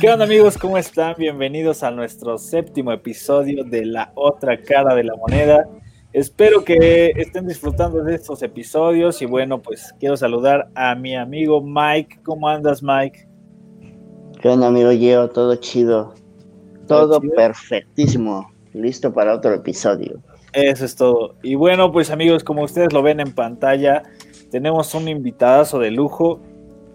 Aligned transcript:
¿Qué 0.00 0.08
onda 0.08 0.24
amigos? 0.24 0.56
¿Cómo 0.56 0.78
están? 0.78 1.14
Bienvenidos 1.18 1.82
a 1.82 1.90
nuestro 1.90 2.38
séptimo 2.38 2.90
episodio 2.90 3.64
de 3.64 3.84
La 3.84 4.12
Otra 4.14 4.62
Cara 4.62 4.94
de 4.94 5.04
la 5.04 5.14
Moneda. 5.14 5.68
Espero 6.14 6.64
que 6.64 7.12
estén 7.16 7.46
disfrutando 7.46 8.02
de 8.02 8.14
estos 8.14 8.42
episodios 8.42 9.20
y 9.20 9.26
bueno, 9.26 9.60
pues 9.60 9.94
quiero 10.00 10.16
saludar 10.16 10.70
a 10.74 10.94
mi 10.94 11.16
amigo 11.16 11.60
Mike. 11.60 12.20
¿Cómo 12.22 12.48
andas 12.48 12.82
Mike? 12.82 13.28
¿Qué 14.40 14.48
onda 14.48 14.68
amigo 14.68 14.90
Gio? 14.92 15.28
Todo 15.28 15.54
chido. 15.56 16.14
Todo 16.88 17.20
perfectísimo. 17.20 18.50
Listo 18.72 19.12
para 19.12 19.34
otro 19.34 19.52
episodio. 19.52 20.22
Eso 20.52 20.84
es 20.84 20.96
todo. 20.96 21.36
Y 21.42 21.54
bueno, 21.54 21.92
pues 21.92 22.10
amigos, 22.10 22.44
como 22.44 22.62
ustedes 22.62 22.92
lo 22.92 23.02
ven 23.02 23.20
en 23.20 23.32
pantalla, 23.32 24.02
tenemos 24.50 24.94
un 24.94 25.08
invitadazo 25.08 25.78
de 25.78 25.90
lujo. 25.90 26.40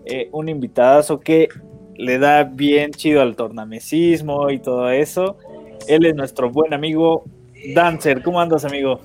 Eh, 0.06 0.30
un 0.32 0.50
invitadazo 0.50 1.20
que 1.20 1.48
le 1.96 2.20
da 2.20 2.44
bien 2.44 2.92
chido 2.92 3.22
al 3.22 3.36
tornamesismo 3.36 4.50
y 4.52 4.60
todo 4.60 4.90
eso. 4.90 5.38
Él 5.88 6.06
es 6.06 6.16
nuestro 6.16 6.52
buen 6.52 6.74
amigo 6.74 7.24
Dancer, 7.74 8.22
¿cómo 8.22 8.40
andas, 8.40 8.66
amigo? 8.66 9.02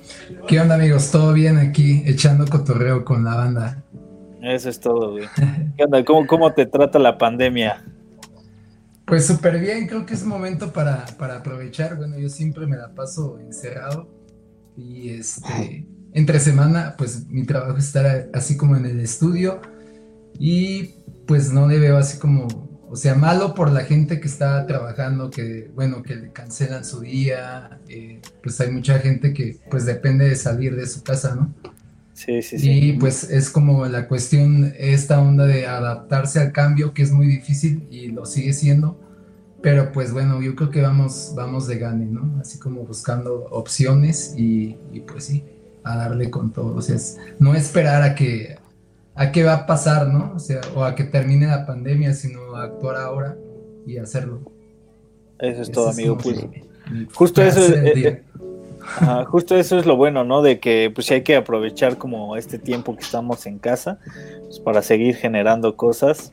¿Qué 0.47 0.59
onda, 0.59 0.75
amigos? 0.75 1.09
¿Todo 1.09 1.33
bien 1.33 1.57
aquí, 1.57 2.03
echando 2.05 2.45
cotorreo 2.45 3.03
con 3.03 3.23
la 3.23 3.35
banda? 3.35 3.83
Eso 4.41 4.69
es 4.69 4.79
todo, 4.79 5.11
güey. 5.11 5.25
¿Qué 5.77 5.83
onda? 5.83 6.03
¿Cómo, 6.05 6.27
cómo 6.27 6.53
te 6.53 6.65
trata 6.65 6.99
la 6.99 7.17
pandemia? 7.17 7.83
Pues 9.05 9.25
súper 9.25 9.59
bien, 9.59 9.87
creo 9.87 10.05
que 10.05 10.13
es 10.13 10.23
momento 10.23 10.71
para, 10.71 11.05
para, 11.17 11.37
aprovechar. 11.37 11.97
Bueno, 11.97 12.19
yo 12.19 12.29
siempre 12.29 12.67
me 12.67 12.77
la 12.77 12.93
paso 12.93 13.39
encerrado 13.39 14.07
y 14.77 15.09
este, 15.09 15.85
entre 16.13 16.39
semana, 16.39 16.95
pues 16.97 17.27
mi 17.27 17.45
trabajo 17.45 17.77
es 17.77 17.85
estar 17.85 18.29
así 18.33 18.57
como 18.57 18.75
en 18.75 18.85
el 18.85 18.99
estudio 18.99 19.61
y 20.39 20.95
pues 21.27 21.51
no 21.51 21.67
le 21.67 21.79
veo 21.79 21.97
así 21.97 22.17
como 22.17 22.47
o 22.91 22.97
sea, 22.97 23.15
malo 23.15 23.55
por 23.55 23.71
la 23.71 23.85
gente 23.85 24.19
que 24.19 24.27
está 24.27 24.67
trabajando, 24.67 25.29
que, 25.29 25.71
bueno, 25.73 26.03
que 26.03 26.13
le 26.17 26.33
cancelan 26.33 26.83
su 26.83 26.99
día, 26.99 27.79
eh, 27.87 28.19
pues 28.43 28.59
hay 28.59 28.69
mucha 28.69 28.99
gente 28.99 29.33
que, 29.33 29.59
pues, 29.69 29.85
depende 29.85 30.27
de 30.27 30.35
salir 30.35 30.75
de 30.75 30.85
su 30.85 31.01
casa, 31.01 31.33
¿no? 31.33 31.53
Sí, 32.13 32.41
sí, 32.41 32.59
sí. 32.59 32.69
Y 32.69 32.93
pues 32.99 33.23
es 33.31 33.49
como 33.49 33.85
la 33.85 34.09
cuestión, 34.09 34.73
esta 34.77 35.21
onda 35.21 35.45
de 35.45 35.67
adaptarse 35.67 36.41
al 36.41 36.51
cambio, 36.51 36.93
que 36.93 37.03
es 37.03 37.13
muy 37.13 37.27
difícil 37.27 37.87
y 37.89 38.09
lo 38.09 38.25
sigue 38.25 38.51
siendo, 38.51 38.99
pero 39.61 39.91
pues 39.91 40.11
bueno, 40.11 40.41
yo 40.41 40.55
creo 40.55 40.69
que 40.69 40.81
vamos, 40.81 41.33
vamos 41.35 41.67
de 41.67 41.77
gane, 41.77 42.05
¿no? 42.05 42.39
Así 42.39 42.59
como 42.59 42.81
buscando 42.83 43.45
opciones 43.51 44.33
y, 44.37 44.77
y 44.91 45.01
pues 45.01 45.25
sí, 45.25 45.43
a 45.83 45.95
darle 45.97 46.29
con 46.29 46.51
todo, 46.51 46.75
o 46.75 46.81
sea, 46.81 46.97
no 47.39 47.55
esperar 47.55 48.01
a 48.03 48.15
que 48.15 48.57
a 49.15 49.31
qué 49.31 49.43
va 49.43 49.53
a 49.53 49.65
pasar, 49.65 50.07
¿no? 50.07 50.33
O 50.35 50.39
sea, 50.39 50.61
o 50.75 50.83
a 50.83 50.95
que 50.95 51.03
termine 51.03 51.47
la 51.47 51.65
pandemia, 51.65 52.13
sino 52.13 52.55
a 52.55 52.63
actuar 52.63 52.95
ahora 52.95 53.37
y 53.85 53.97
hacerlo. 53.97 54.41
Eso 55.39 55.61
es 55.61 55.71
todo, 55.71 55.89
amigo. 55.89 56.17
Pues, 56.17 56.45
justo 57.13 57.41
eso 57.41 57.59
es, 57.59 57.71
eh, 57.71 58.23
justo 59.27 59.55
eso 59.55 59.79
es 59.79 59.85
lo 59.85 59.95
bueno, 59.95 60.23
¿no? 60.23 60.41
De 60.41 60.59
que 60.59 60.91
pues 60.93 61.11
hay 61.11 61.23
que 61.23 61.35
aprovechar 61.35 61.97
como 61.97 62.35
este 62.35 62.57
tiempo 62.57 62.95
que 62.95 63.03
estamos 63.03 63.45
en 63.45 63.59
casa 63.59 63.99
pues, 64.43 64.59
para 64.59 64.81
seguir 64.81 65.15
generando 65.15 65.75
cosas 65.75 66.31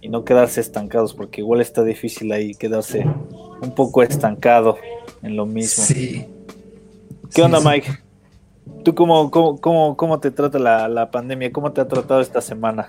y 0.00 0.08
no 0.08 0.24
quedarse 0.24 0.60
estancados, 0.60 1.14
porque 1.14 1.40
igual 1.40 1.60
está 1.60 1.82
difícil 1.82 2.30
ahí 2.32 2.54
quedarse 2.54 3.04
un 3.60 3.74
poco 3.74 4.02
estancado 4.02 4.76
en 5.22 5.36
lo 5.36 5.46
mismo. 5.46 5.84
Sí. 5.84 6.26
¿Qué 7.34 7.42
onda, 7.42 7.60
Mike? 7.60 7.90
¿Tú 8.84 8.94
cómo, 8.94 9.30
cómo, 9.30 9.96
cómo, 9.96 10.20
te 10.20 10.30
trata 10.30 10.58
la, 10.58 11.10
pandemia? 11.10 11.52
¿Cómo 11.52 11.72
te 11.72 11.80
ha 11.80 11.88
tratado 11.88 12.20
esta 12.20 12.40
semana? 12.40 12.88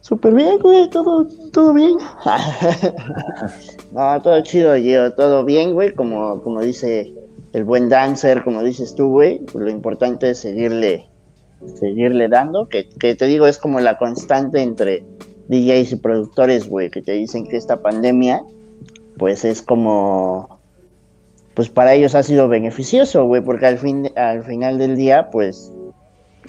Súper 0.00 0.34
bien, 0.34 0.58
güey, 0.58 0.88
todo, 0.90 1.26
todo 1.52 1.72
bien. 1.72 1.96
no, 3.92 4.22
todo 4.22 4.40
chido, 4.42 4.76
yo, 4.76 5.12
todo 5.14 5.44
bien, 5.44 5.72
güey, 5.74 5.94
como, 5.94 6.42
como 6.42 6.60
dice 6.60 7.12
el 7.52 7.64
buen 7.64 7.88
dancer, 7.88 8.42
como 8.42 8.62
dices 8.62 8.94
tú, 8.94 9.08
güey, 9.08 9.40
lo 9.54 9.70
importante 9.70 10.30
es 10.30 10.38
seguirle, 10.38 11.06
seguirle 11.78 12.28
dando, 12.28 12.68
que, 12.68 12.88
que 12.88 13.14
te 13.14 13.26
digo, 13.26 13.46
es 13.46 13.58
como 13.58 13.80
la 13.80 13.96
constante 13.96 14.60
entre 14.60 15.04
DJs 15.48 15.92
y 15.92 15.96
productores, 15.96 16.68
güey, 16.68 16.90
que 16.90 17.02
te 17.02 17.12
dicen 17.12 17.46
que 17.46 17.56
esta 17.56 17.82
pandemia, 17.82 18.42
pues 19.16 19.44
es 19.44 19.62
como 19.62 20.54
pues 21.54 21.68
para 21.68 21.94
ellos 21.94 22.14
ha 22.14 22.22
sido 22.22 22.48
beneficioso, 22.48 23.24
güey, 23.24 23.40
porque 23.40 23.66
al, 23.66 23.78
fin, 23.78 24.10
al 24.16 24.44
final 24.44 24.76
del 24.76 24.96
día, 24.96 25.30
pues 25.30 25.72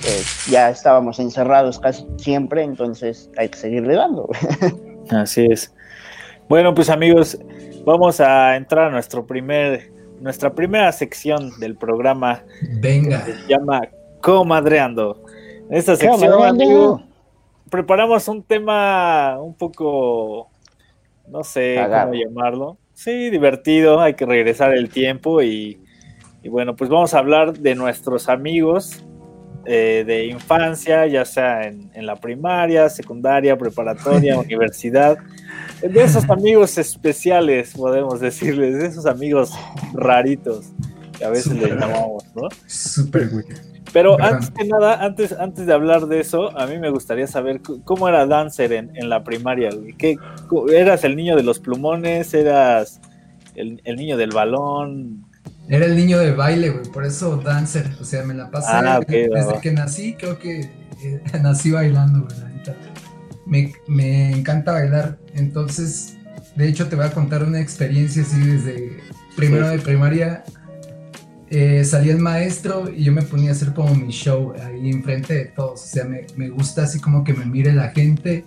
eh, 0.03 0.22
ya 0.50 0.69
estábamos 0.69 1.19
encerrados 1.19 1.79
casi 1.79 2.05
siempre, 2.17 2.63
entonces 2.63 3.29
hay 3.38 3.50
que 3.50 3.57
seguirle 3.57 3.94
dando. 3.94 4.28
Así 5.09 5.45
es. 5.45 5.72
Bueno, 6.50 6.73
pues 6.73 6.89
amigos, 6.89 7.38
vamos 7.85 8.19
a 8.19 8.55
entrar 8.55 8.88
a 8.88 8.91
nuestro 8.91 9.25
primer, 9.25 9.91
nuestra 10.19 10.53
primera 10.53 10.91
sección 10.91 11.51
del 11.59 11.75
programa. 11.75 12.44
Venga. 12.79 13.23
se 13.25 13.35
llama 13.47 13.81
Comadreando. 14.22 15.23
En 15.69 15.78
esta 15.78 15.95
sección, 15.95 16.44
amigo, 16.44 17.03
preparamos 17.75 18.25
un 18.29 18.41
tema 18.41 19.37
un 19.41 19.53
poco, 19.53 20.49
no 21.27 21.43
sé 21.43 21.75
cómo 21.77 22.13
llamarlo 22.13 22.77
Sí, 22.93 23.29
divertido, 23.29 23.99
hay 23.99 24.13
que 24.13 24.25
regresar 24.25 24.73
el 24.73 24.89
tiempo 24.89 25.43
y, 25.43 25.77
bueno, 26.49 26.77
pues 26.77 26.89
vamos 26.89 27.13
a 27.13 27.19
hablar 27.19 27.59
de 27.59 27.75
nuestros 27.75 28.29
amigos 28.29 29.03
eh, 29.65 30.05
de 30.07 30.27
infancia, 30.27 31.05
ya 31.05 31.25
sea 31.25 31.63
en, 31.67 32.05
la 32.05 32.15
primaria, 32.15 32.87
secundaria, 32.89 33.57
preparatoria, 33.57 34.39
universidad, 34.39 35.17
de 35.81 36.03
esos 36.03 36.29
amigos 36.29 36.77
especiales, 36.77 37.73
podemos 37.75 38.21
decirles, 38.21 38.77
de 38.79 38.85
esos 38.85 39.05
amigos 39.05 39.51
raritos 39.93 40.71
que 41.17 41.25
a 41.25 41.29
veces 41.29 41.51
les 41.51 41.71
llamamos, 41.71 42.23
¿no? 42.33 42.47
Súper 42.65 43.27
güey. 43.29 43.74
Pero 43.95 44.22
antes 44.22 44.53
de 44.53 44.67
nada, 44.67 45.06
antes, 45.06 45.31
antes 45.31 45.66
de 45.66 45.72
hablar 45.72 46.07
de 46.07 46.19
eso, 46.19 46.51
a 46.59 46.67
mí 46.67 46.78
me 46.79 46.89
gustaría 46.89 47.28
saber 47.28 47.61
cómo 47.61 48.09
era 48.09 48.25
Dancer 48.25 48.73
en, 48.73 49.09
la 49.09 49.23
primaria. 49.23 49.69
¿Qué, 49.97 50.17
¿Eras 50.69 51.06
el 51.06 51.16
niño 51.16 51.38
de 51.38 51.44
los 51.44 51.59
plumones? 51.59 52.34
¿Eras 52.34 53.00
el, 53.55 53.79
niño 53.95 54.17
del 54.17 54.31
balón? 54.31 55.25
Era 55.69 55.85
el 55.85 55.95
niño 55.95 56.19
de 56.19 56.34
baile, 56.34 56.72
güey, 56.72 56.84
por 56.91 57.05
eso 57.05 57.38
Dancer. 57.38 57.89
O 58.01 58.03
sea, 58.03 58.25
me 58.25 58.34
la 58.34 58.51
pasé 58.51 58.67
ah, 58.69 59.00
desde 59.07 59.61
que 59.61 59.72
nací, 59.72 60.16
creo 60.16 60.39
que 60.39 60.72
eh, 61.01 61.22
nací 61.41 61.72
bailando, 61.72 62.28
güey. 62.28 62.75
Me, 63.45 63.72
me 63.88 64.31
encanta 64.31 64.73
bailar. 64.73 65.19
Entonces, 65.35 66.17
de 66.57 66.67
hecho, 66.67 66.89
te 66.89 66.97
voy 66.97 67.05
a 67.05 67.11
contar 67.11 67.44
una 67.44 67.61
experiencia 67.61 68.23
así 68.23 68.41
desde 68.41 69.00
primero 69.38 69.69
de 69.69 69.79
primaria 69.79 70.44
eh, 71.50 71.85
salía 71.85 72.13
el 72.13 72.19
maestro 72.19 72.89
y 72.91 73.03
yo 73.03 73.11
me 73.11 73.22
ponía 73.22 73.51
a 73.51 73.53
hacer 73.53 73.73
como 73.73 73.94
mi 73.94 74.11
show 74.11 74.53
ahí 74.63 74.89
enfrente 74.89 75.33
de 75.33 75.45
todos. 75.45 75.83
O 75.83 75.88
sea, 75.88 76.06
me, 76.06 76.50
gusta 76.50 76.83
así 76.83 77.00
como 77.00 77.23
que 77.23 77.33
me 77.33 77.45
mire 77.45 77.73
la 77.73 77.89
gente. 77.89 78.45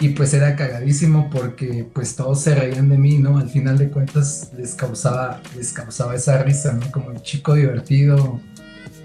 Y 0.00 0.10
pues 0.10 0.34
era 0.34 0.56
cagadísimo 0.56 1.30
porque 1.30 1.86
pues 1.92 2.16
todos 2.16 2.40
se 2.40 2.54
reían 2.54 2.88
de 2.88 2.98
mí, 2.98 3.18
¿no? 3.18 3.38
Al 3.38 3.48
final 3.48 3.78
de 3.78 3.88
cuentas 3.88 4.50
les 4.56 4.74
causaba, 4.74 5.40
les 5.56 5.72
causaba 5.72 6.16
esa 6.16 6.42
risa, 6.42 6.72
¿no? 6.72 6.90
Como 6.90 7.12
el 7.12 7.22
chico 7.22 7.54
divertido 7.54 8.40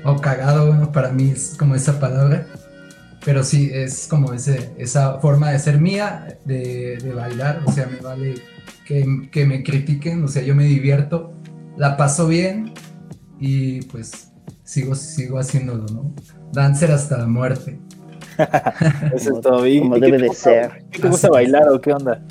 o 0.04 0.16
cagado, 0.20 0.68
bueno, 0.68 0.92
para 0.92 1.12
mí 1.12 1.30
es 1.30 1.56
como 1.58 1.76
esa 1.76 2.00
palabra. 2.00 2.48
Pero 3.24 3.44
sí, 3.44 3.70
es 3.72 4.08
como 4.08 4.34
ese, 4.34 4.72
esa 4.78 5.20
forma 5.20 5.52
de 5.52 5.60
ser 5.60 5.80
mía, 5.80 6.40
de, 6.46 7.14
bailar. 7.16 7.62
O 7.66 7.72
sea, 7.72 7.86
me 7.86 8.00
vale 8.00 8.36
que, 8.86 9.30
que 9.32 9.46
me 9.46 9.64
critiquen, 9.64 10.24
o 10.24 10.28
sea, 10.28 10.42
yo 10.42 10.56
me 10.56 10.64
divierto, 10.64 11.34
la 11.78 11.96
paso 11.96 12.28
bien 12.28 12.74
y 13.40 13.82
pues 13.84 14.32
sigo, 14.64 14.96
sigo 14.96 15.40
haciéndolo, 15.40 15.86
¿no? 15.94 16.14
Dancer 16.52 16.92
hasta 16.92 17.18
la 17.18 17.28
muerte. 17.28 17.80
Eso 19.14 19.36
es 19.36 19.42
todo 19.42 19.64
bien. 19.64 19.84
Como 19.84 20.00
debe 20.00 20.18
de 20.18 20.30
ser. 20.34 20.86
¿Qué 20.92 21.02
te 21.02 21.08
gusta 21.10 21.30
bailar 21.30 21.68
o 21.70 21.82
qué 21.82 21.94
onda? 21.94 22.24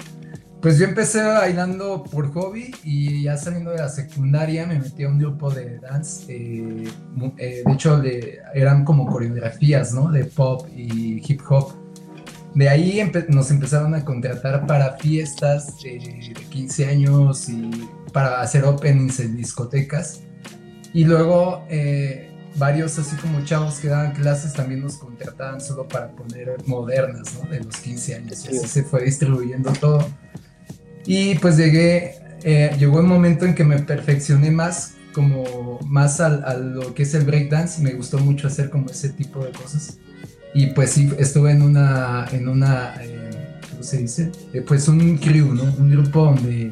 Pues 0.61 0.79
yo 0.79 0.87
empecé 0.87 1.23
bailando 1.23 2.03
por 2.03 2.33
hobby 2.33 2.73
y 2.83 3.23
ya 3.25 3.37
saliendo 3.37 3.71
de 3.71 3.79
la 3.79 3.89
secundaria 3.89 4.67
me 4.67 4.79
metí 4.79 5.05
a 5.05 5.09
un 5.09 5.19
grupo 5.19 5.51
de 5.51 5.79
dance. 5.79 6.25
Eh, 6.29 6.89
eh, 7.39 7.63
de 7.65 7.73
hecho, 7.73 8.03
eran 8.55 8.85
como 8.85 9.07
coreografías, 9.07 9.93
¿no? 9.93 10.11
De 10.11 10.25
pop 10.25 10.67
y 10.75 11.23
hip 11.25 11.41
hop. 11.49 11.73
De 12.55 12.69
ahí 12.69 13.01
nos 13.29 13.51
empezaron 13.51 13.95
a 13.95 14.05
contratar 14.05 14.67
para 14.67 14.95
fiestas 14.97 15.79
de 15.83 16.35
15 16.49 16.87
años 16.87 17.49
y 17.51 17.71
para 18.13 18.41
hacer 18.41 18.65
openings 18.65 19.21
en 19.21 19.37
discotecas. 19.37 20.23
Y 20.97 21.05
luego 21.05 21.63
eh, 21.69 22.31
varios 22.55 22.99
así 22.99 23.17
como 23.17 23.45
chavos 23.45 23.81
que 23.81 23.89
daban 23.89 24.13
clases 24.13 24.55
también 24.55 24.81
nos 24.81 24.97
contrataban 24.97 25.61
solo 25.61 25.87
para 25.87 26.09
poner 26.13 26.57
modernas, 26.65 27.35
¿no? 27.35 27.51
De 27.51 27.61
los 27.61 27.77
15 27.77 28.15
años. 28.15 28.47
Y 28.47 28.57
así 28.57 28.67
se 28.67 28.83
fue 28.83 29.05
distribuyendo 29.05 29.73
todo. 29.73 30.09
Y 31.05 31.35
pues 31.35 31.59
llegué, 31.59 32.15
eh, 32.45 32.75
llegó 32.79 33.01
un 33.01 33.09
momento 33.09 33.45
en 33.45 33.55
que 33.55 33.63
me 33.63 33.79
perfeccioné 33.81 34.51
más 34.51 34.95
como 35.13 35.79
más 35.85 36.19
a, 36.23 36.57
lo 36.57 36.95
que 36.95 37.03
es 37.03 37.13
el 37.13 37.27
breakdance, 37.27 37.83
me 37.83 37.93
gustó 37.93 38.17
mucho 38.19 38.47
hacer 38.47 38.71
como 38.71 38.87
ese 38.89 39.11
tipo 39.11 39.45
de 39.45 39.53
cosas. 39.53 39.99
Y 40.55 40.69
pues 40.69 40.93
sí, 40.93 41.13
estuve 41.19 41.51
en 41.51 41.61
una, 41.61 42.27
en 42.33 42.49
una, 42.49 42.95
eh, 43.03 43.59
¿cómo 43.71 43.83
se 43.83 43.99
dice? 43.99 44.33
Eh, 44.55 44.63
pues 44.63 44.89
un 44.89 45.19
crew, 45.19 45.53
¿no? 45.53 45.65
Un 45.79 45.91
grupo 45.91 46.25
donde 46.25 46.71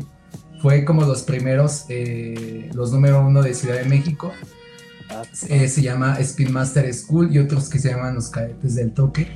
fue 0.64 0.82
como 0.82 1.04
los 1.04 1.24
primeros, 1.24 1.84
eh, 1.90 2.70
los 2.72 2.90
número 2.90 3.20
uno 3.20 3.42
de 3.42 3.52
Ciudad 3.52 3.76
de 3.76 3.84
México. 3.84 4.32
Ah, 5.10 5.22
se 5.30 5.82
llama 5.82 6.18
Spin 6.20 6.50
Master 6.50 6.90
School 6.94 7.36
y 7.36 7.38
otros 7.38 7.68
que 7.68 7.78
se 7.78 7.90
llaman 7.90 8.14
Los 8.14 8.30
Cadetes 8.30 8.74
del 8.74 8.92
Toque. 8.92 9.28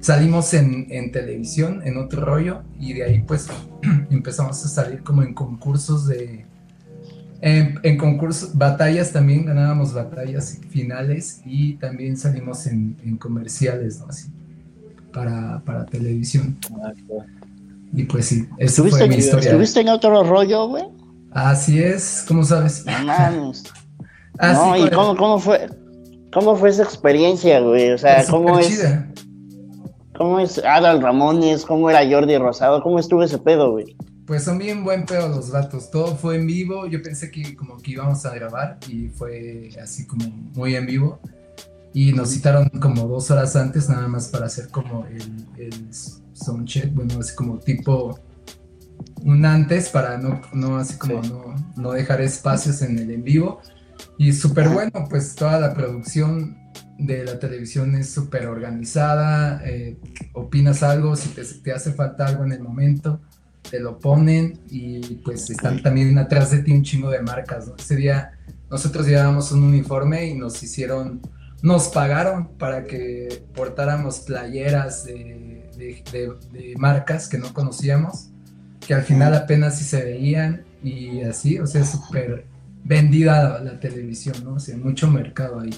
Salimos 0.00 0.52
en, 0.52 0.86
en 0.90 1.12
televisión, 1.12 1.80
en 1.82 1.96
otro 1.96 2.26
rollo, 2.26 2.62
y 2.78 2.92
de 2.92 3.04
ahí 3.04 3.24
pues 3.26 3.48
empezamos 4.10 4.62
a 4.66 4.68
salir 4.68 5.02
como 5.02 5.22
en 5.22 5.32
concursos 5.32 6.08
de, 6.08 6.44
en, 7.40 7.96
concursos, 7.96 8.54
batallas 8.54 9.12
también 9.12 9.46
ganábamos 9.46 9.94
batallas 9.94 10.60
finales 10.68 11.40
y 11.46 11.76
también 11.76 12.18
salimos 12.18 12.66
en, 12.66 13.16
comerciales, 13.16 13.98
¿no? 14.00 14.08
Así, 14.08 14.28
para, 15.10 15.62
para 15.64 15.86
televisión. 15.86 16.58
Y 17.92 18.04
pues 18.04 18.26
sí, 18.26 18.46
fue 18.90 19.08
mi 19.08 19.16
historia. 19.16 19.50
¿Estuviste 19.50 19.80
en 19.80 19.88
otro 19.88 20.22
rollo, 20.24 20.68
güey? 20.68 20.84
Así 21.32 21.82
es, 21.82 22.24
¿cómo 22.26 22.44
sabes? 22.44 22.84
Ah, 24.38 24.52
no, 24.52 24.76
¿y 24.76 24.90
cómo, 24.90 25.16
cómo, 25.16 25.38
fue? 25.38 25.66
¿Cómo 26.30 26.56
fue 26.56 26.68
esa 26.68 26.82
experiencia, 26.82 27.58
güey? 27.60 27.92
O 27.92 27.96
sea, 27.96 28.22
¿cómo 28.26 28.58
es? 28.58 28.86
¿Cómo 30.14 30.40
es 30.40 30.58
Adal 30.58 31.00
Ramones? 31.00 31.64
¿Cómo 31.64 31.88
era 31.88 32.06
Jordi 32.06 32.36
Rosado? 32.36 32.82
¿Cómo 32.82 32.98
estuvo 32.98 33.22
ese 33.22 33.38
pedo, 33.38 33.72
güey? 33.72 33.96
Pues 34.26 34.44
son 34.44 34.58
bien 34.58 34.84
buen 34.84 35.06
pedo 35.06 35.28
los 35.28 35.50
vatos. 35.50 35.90
Todo 35.90 36.16
fue 36.16 36.36
en 36.36 36.46
vivo. 36.46 36.86
Yo 36.86 37.02
pensé 37.02 37.30
que 37.30 37.56
como 37.56 37.78
que 37.78 37.92
íbamos 37.92 38.26
a 38.26 38.34
grabar 38.34 38.78
y 38.88 39.08
fue 39.08 39.70
así 39.82 40.06
como 40.06 40.26
muy 40.54 40.74
en 40.74 40.84
vivo. 40.84 41.18
Y 41.94 42.12
nos 42.12 42.30
citaron 42.30 42.68
como 42.68 43.06
dos 43.06 43.30
horas 43.30 43.56
antes 43.56 43.88
nada 43.88 44.06
más 44.06 44.28
para 44.28 44.46
hacer 44.46 44.68
como 44.68 45.06
el, 45.06 45.46
el 45.56 45.94
soundcheck. 46.36 46.92
Bueno, 46.94 47.18
así 47.20 47.34
como 47.34 47.58
tipo 47.58 48.20
un 49.22 49.44
antes 49.44 49.88
para 49.88 50.18
no, 50.18 50.40
no 50.52 50.78
así 50.78 50.96
como 50.98 51.22
no, 51.22 51.54
no 51.76 51.92
dejar 51.92 52.20
espacios 52.20 52.82
en 52.82 52.98
el 52.98 53.10
en 53.10 53.24
vivo. 53.24 53.60
Y 54.18 54.32
súper 54.32 54.68
bueno, 54.68 55.06
pues 55.08 55.34
toda 55.34 55.58
la 55.58 55.74
producción 55.74 56.58
de 56.98 57.24
la 57.24 57.38
televisión 57.38 57.94
es 57.94 58.10
súper 58.10 58.46
organizada. 58.46 59.60
Eh, 59.64 59.98
opinas 60.32 60.82
algo, 60.82 61.16
si 61.16 61.30
te, 61.30 61.44
te 61.44 61.72
hace 61.72 61.92
falta 61.92 62.26
algo 62.26 62.44
en 62.44 62.52
el 62.52 62.60
momento 62.60 63.20
te 63.70 63.80
lo 63.80 63.98
ponen 63.98 64.58
y 64.70 65.00
pues 65.16 65.50
están 65.50 65.82
también 65.82 66.16
atrás 66.18 66.50
de 66.50 66.62
ti 66.62 66.72
un 66.72 66.82
chingo 66.82 67.10
de 67.10 67.20
marcas, 67.20 67.68
¿no? 67.68 67.74
Ese 67.76 67.96
día 67.96 68.38
nosotros 68.70 69.06
llevábamos 69.06 69.52
un 69.52 69.62
uniforme 69.62 70.26
y 70.26 70.34
nos 70.34 70.62
hicieron, 70.62 71.20
nos 71.62 71.88
pagaron 71.88 72.56
para 72.58 72.84
que 72.84 73.44
portáramos 73.54 74.20
playeras 74.20 75.04
de, 75.04 75.55
de, 75.76 76.74
marcas 76.78 77.28
que 77.28 77.38
no 77.38 77.52
conocíamos, 77.52 78.30
que 78.86 78.94
al 78.94 79.02
final 79.02 79.34
apenas 79.34 79.78
sí 79.78 79.84
se 79.84 80.02
veían 80.04 80.64
y 80.82 81.22
así, 81.22 81.58
o 81.58 81.66
sea, 81.66 81.84
súper 81.84 82.46
vendida 82.84 83.60
la 83.60 83.80
televisión, 83.80 84.36
¿no? 84.44 84.54
O 84.54 84.60
sea, 84.60 84.76
mucho 84.76 85.10
mercado 85.10 85.60
ahí. 85.60 85.74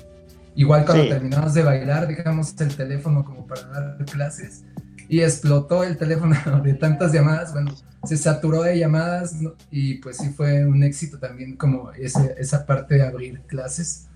Igual 0.54 0.84
cuando 0.84 1.08
terminamos 1.08 1.54
de 1.54 1.62
bailar, 1.62 2.08
dejamos 2.08 2.54
el 2.60 2.74
teléfono 2.76 3.24
como 3.24 3.46
para 3.46 3.66
dar 3.68 4.04
clases 4.04 4.64
y 5.08 5.20
explotó 5.20 5.84
el 5.84 5.96
teléfono 5.96 6.36
de 6.62 6.74
tantas 6.74 7.12
llamadas, 7.12 7.52
bueno, 7.52 7.74
se 8.04 8.16
saturó 8.16 8.62
de 8.62 8.78
llamadas 8.78 9.36
y 9.70 9.94
pues 9.94 10.18
sí 10.18 10.30
fue 10.30 10.64
un 10.66 10.82
éxito 10.82 11.18
también 11.18 11.56
como 11.56 11.90
ese, 11.92 12.34
esa 12.38 12.66
parte 12.66 12.96
de 12.96 13.02
abrir 13.02 13.40
clases. 13.42 14.07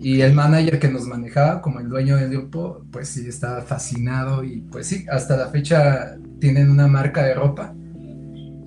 Y 0.00 0.22
el 0.22 0.32
manager 0.32 0.78
que 0.78 0.88
nos 0.88 1.06
manejaba, 1.06 1.60
como 1.60 1.78
el 1.80 1.88
dueño 1.88 2.16
del 2.16 2.30
grupo, 2.30 2.82
pues 2.90 3.08
sí 3.08 3.28
estaba 3.28 3.60
fascinado 3.60 4.42
y 4.42 4.62
pues 4.62 4.86
sí, 4.86 5.04
hasta 5.10 5.36
la 5.36 5.48
fecha 5.48 6.16
tienen 6.40 6.70
una 6.70 6.88
marca 6.88 7.22
de 7.22 7.34
ropa 7.34 7.74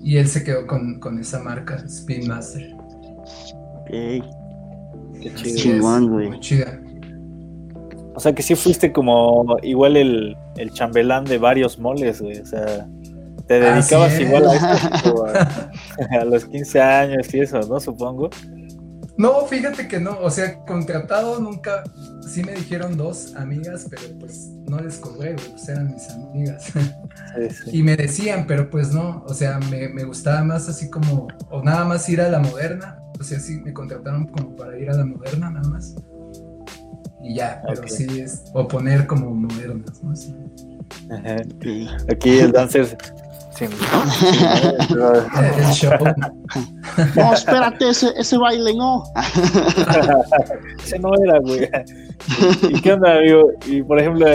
y 0.04 0.18
él 0.18 0.28
se 0.28 0.44
quedó 0.44 0.66
con, 0.66 1.00
con 1.00 1.18
esa 1.18 1.42
marca, 1.42 1.76
Spin 1.86 2.28
Master. 2.28 2.72
Ok. 3.80 3.88
Qué 5.20 5.34
chido. 5.34 6.08
güey. 6.08 6.28
Muy 6.28 6.40
chida. 6.40 6.80
O 8.14 8.20
sea 8.20 8.32
que 8.34 8.42
sí 8.42 8.54
fuiste 8.54 8.92
como 8.92 9.56
igual 9.62 9.96
el, 9.96 10.36
el 10.56 10.70
chambelán 10.72 11.24
de 11.24 11.38
varios 11.38 11.78
moles, 11.78 12.20
güey. 12.20 12.38
O 12.38 12.46
sea, 12.46 12.86
te 13.46 13.60
dedicabas 13.60 14.20
igual 14.20 14.46
a 14.46 14.74
esto 14.74 15.26
a, 16.20 16.24
los 16.26 16.44
15 16.44 16.80
años 16.80 17.34
y 17.34 17.40
eso, 17.40 17.60
¿no? 17.60 17.80
Supongo. 17.80 18.30
No, 19.16 19.46
fíjate 19.46 19.86
que 19.86 20.00
no, 20.00 20.18
o 20.20 20.30
sea, 20.30 20.56
contratado 20.64 21.38
nunca, 21.38 21.84
sí 22.26 22.42
me 22.42 22.52
dijeron 22.52 22.96
dos 22.96 23.34
amigas, 23.36 23.86
pero 23.88 24.02
pues 24.18 24.48
no 24.68 24.80
les 24.80 24.96
cobré, 24.98 25.34
pues 25.34 25.68
eran 25.68 25.92
mis 25.92 26.10
amigas. 26.10 26.72
Y 27.66 27.82
me 27.82 27.96
decían, 27.96 28.44
pero 28.46 28.70
pues 28.70 28.92
no, 28.92 29.24
o 29.26 29.34
sea, 29.34 29.58
me, 29.58 29.88
me, 29.88 30.04
gustaba 30.04 30.44
más 30.44 30.68
así 30.68 30.88
como, 30.88 31.26
o 31.50 31.62
nada 31.64 31.84
más 31.84 32.08
ir 32.08 32.20
a 32.20 32.28
la 32.28 32.38
moderna, 32.38 33.00
o 33.18 33.24
sea, 33.24 33.40
sí 33.40 33.60
me 33.60 33.72
contrataron 33.72 34.26
como 34.28 34.54
para 34.54 34.78
ir 34.78 34.88
a 34.88 34.94
la 34.94 35.04
moderna 35.04 35.50
nada 35.50 35.68
más. 35.68 35.96
Y 37.22 37.36
ya, 37.36 37.60
pero 37.66 37.88
sí 37.88 38.20
es, 38.20 38.44
o 38.52 38.68
poner 38.68 39.06
como 39.06 39.30
modernas, 39.34 40.02
¿no? 40.02 40.14
Aquí 42.08 42.38
el 42.38 42.52
dancer 42.52 42.96
sin, 43.56 43.70
el 43.70 45.66
show. 45.72 45.92
No, 47.16 47.32
espérate, 47.32 47.88
ese, 47.88 48.12
ese 48.16 48.36
baile 48.38 48.74
no. 48.74 49.04
ese 50.84 50.98
no 50.98 51.10
era, 51.22 51.38
güey. 51.40 51.68
¿Y 52.70 52.80
qué 52.80 52.92
onda, 52.92 53.18
amigo? 53.18 53.50
Y 53.66 53.82
por 53.82 53.98
ejemplo, 53.98 54.26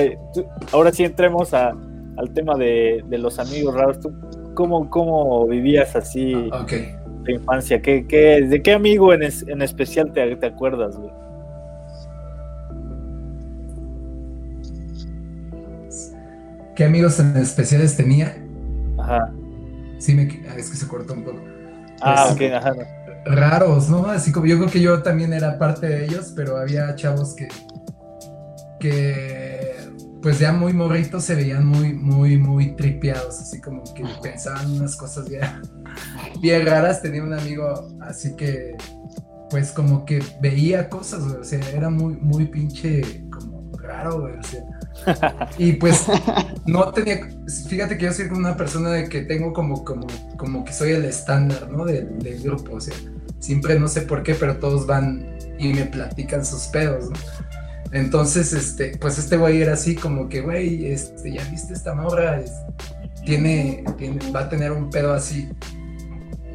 ahora 0.72 0.92
sí 0.92 1.04
entremos 1.04 1.54
a, 1.54 1.74
al 2.18 2.34
tema 2.34 2.56
de, 2.56 3.04
de, 3.08 3.18
los 3.18 3.40
amigos 3.40 3.76
raros. 3.76 4.00
¿Tú 4.00 4.12
cómo, 4.54 4.90
cómo 4.90 5.48
vivías 5.48 5.96
así 5.96 6.36
okay. 6.52 6.96
tu 7.26 7.32
infancia? 7.32 7.82
¿Qué, 7.82 8.06
qué, 8.08 8.46
¿De 8.48 8.62
qué 8.62 8.74
amigo 8.74 9.14
en, 9.14 9.24
es, 9.24 9.46
en 9.48 9.62
especial 9.62 10.12
te, 10.12 10.36
te 10.36 10.46
acuerdas, 10.46 10.98
güey? 10.98 11.12
qué 16.80 16.86
amigos 16.86 17.20
en 17.20 17.36
especiales 17.36 17.98
tenía. 17.98 18.38
Ajá. 19.10 19.34
Sí, 19.98 20.14
me, 20.14 20.30
ah, 20.50 20.56
es 20.56 20.70
que 20.70 20.78
se 20.78 20.88
cortó 20.88 21.14
un 21.14 21.24
poco. 21.24 21.40
Ah, 22.02 22.34
pues, 22.38 22.52
ok, 22.52 22.56
ajá. 22.56 22.74
Raros, 23.26 23.90
¿no? 23.90 24.06
Así 24.06 24.32
como 24.32 24.46
yo 24.46 24.58
creo 24.58 24.70
que 24.70 24.80
yo 24.80 25.02
también 25.02 25.34
era 25.34 25.58
parte 25.58 25.88
de 25.88 26.06
ellos, 26.06 26.32
pero 26.36 26.58
había 26.58 26.96
chavos 26.96 27.36
que, 27.36 27.48
que 28.80 29.76
pues 30.22 30.40
ya 30.40 30.54
muy 30.54 30.74
morritos 30.74 31.24
se 31.24 31.36
veían 31.36 31.66
muy, 31.66 31.94
muy, 31.94 32.38
muy 32.38 32.76
tripeados, 32.76 33.40
así 33.40 33.60
como 33.60 33.84
que 33.94 34.04
pensaban 34.22 34.72
unas 34.72 34.96
cosas 34.96 35.28
bien, 35.28 35.42
bien 36.42 36.66
raras. 36.66 37.02
Tenía 37.02 37.24
un 37.24 37.34
amigo 37.34 37.90
así 38.02 38.36
que, 38.36 38.76
pues 39.50 39.72
como 39.72 40.06
que 40.06 40.24
veía 40.40 40.88
cosas, 40.88 41.24
o 41.24 41.44
sea, 41.44 41.60
era 41.72 41.90
muy, 41.90 42.16
muy 42.16 42.46
pinche 42.46 43.26
como 43.30 43.49
raro, 44.04 44.22
güey, 44.22 44.34
o 44.38 44.44
sea 44.44 44.64
y 45.58 45.74
pues 45.74 46.06
no 46.66 46.92
tenía, 46.92 47.28
fíjate 47.68 47.98
que 47.98 48.06
yo 48.06 48.14
soy 48.14 48.26
una 48.28 48.56
persona 48.56 48.92
de 48.92 49.10
que 49.10 49.22
tengo 49.22 49.54
como, 49.54 49.84
como, 49.84 50.08
como 50.38 50.64
que 50.64 50.74
soy 50.74 50.92
el 50.92 51.06
estándar, 51.06 51.70
¿no? 51.72 51.86
Del, 51.86 52.42
grupo, 52.44 52.76
o 52.76 52.82
sea, 52.82 52.96
siempre 53.40 53.80
no 53.80 53.88
sé 53.88 54.02
por 54.02 54.24
qué, 54.24 54.36
pero 54.36 54.58
todos 54.58 54.86
van 54.86 55.38
y 55.58 55.74
me 55.74 55.86
platican 55.86 56.46
sus 56.46 56.68
pedos, 56.68 57.10
¿no? 57.10 57.18
Entonces, 57.92 58.54
este, 58.54 58.98
pues 58.98 59.18
este 59.18 59.38
güey 59.38 59.62
era 59.62 59.74
así 59.74 59.96
como 59.96 60.30
que, 60.30 60.42
güey, 60.42 60.86
este, 60.88 61.34
ya 61.34 61.44
viste 61.50 61.74
esta 61.74 61.96
morra, 61.96 62.40
tiene, 63.26 63.84
va 64.36 64.42
a 64.42 64.50
tener 64.50 64.72
un 64.72 64.90
pedo 64.90 65.14
así. 65.14 65.50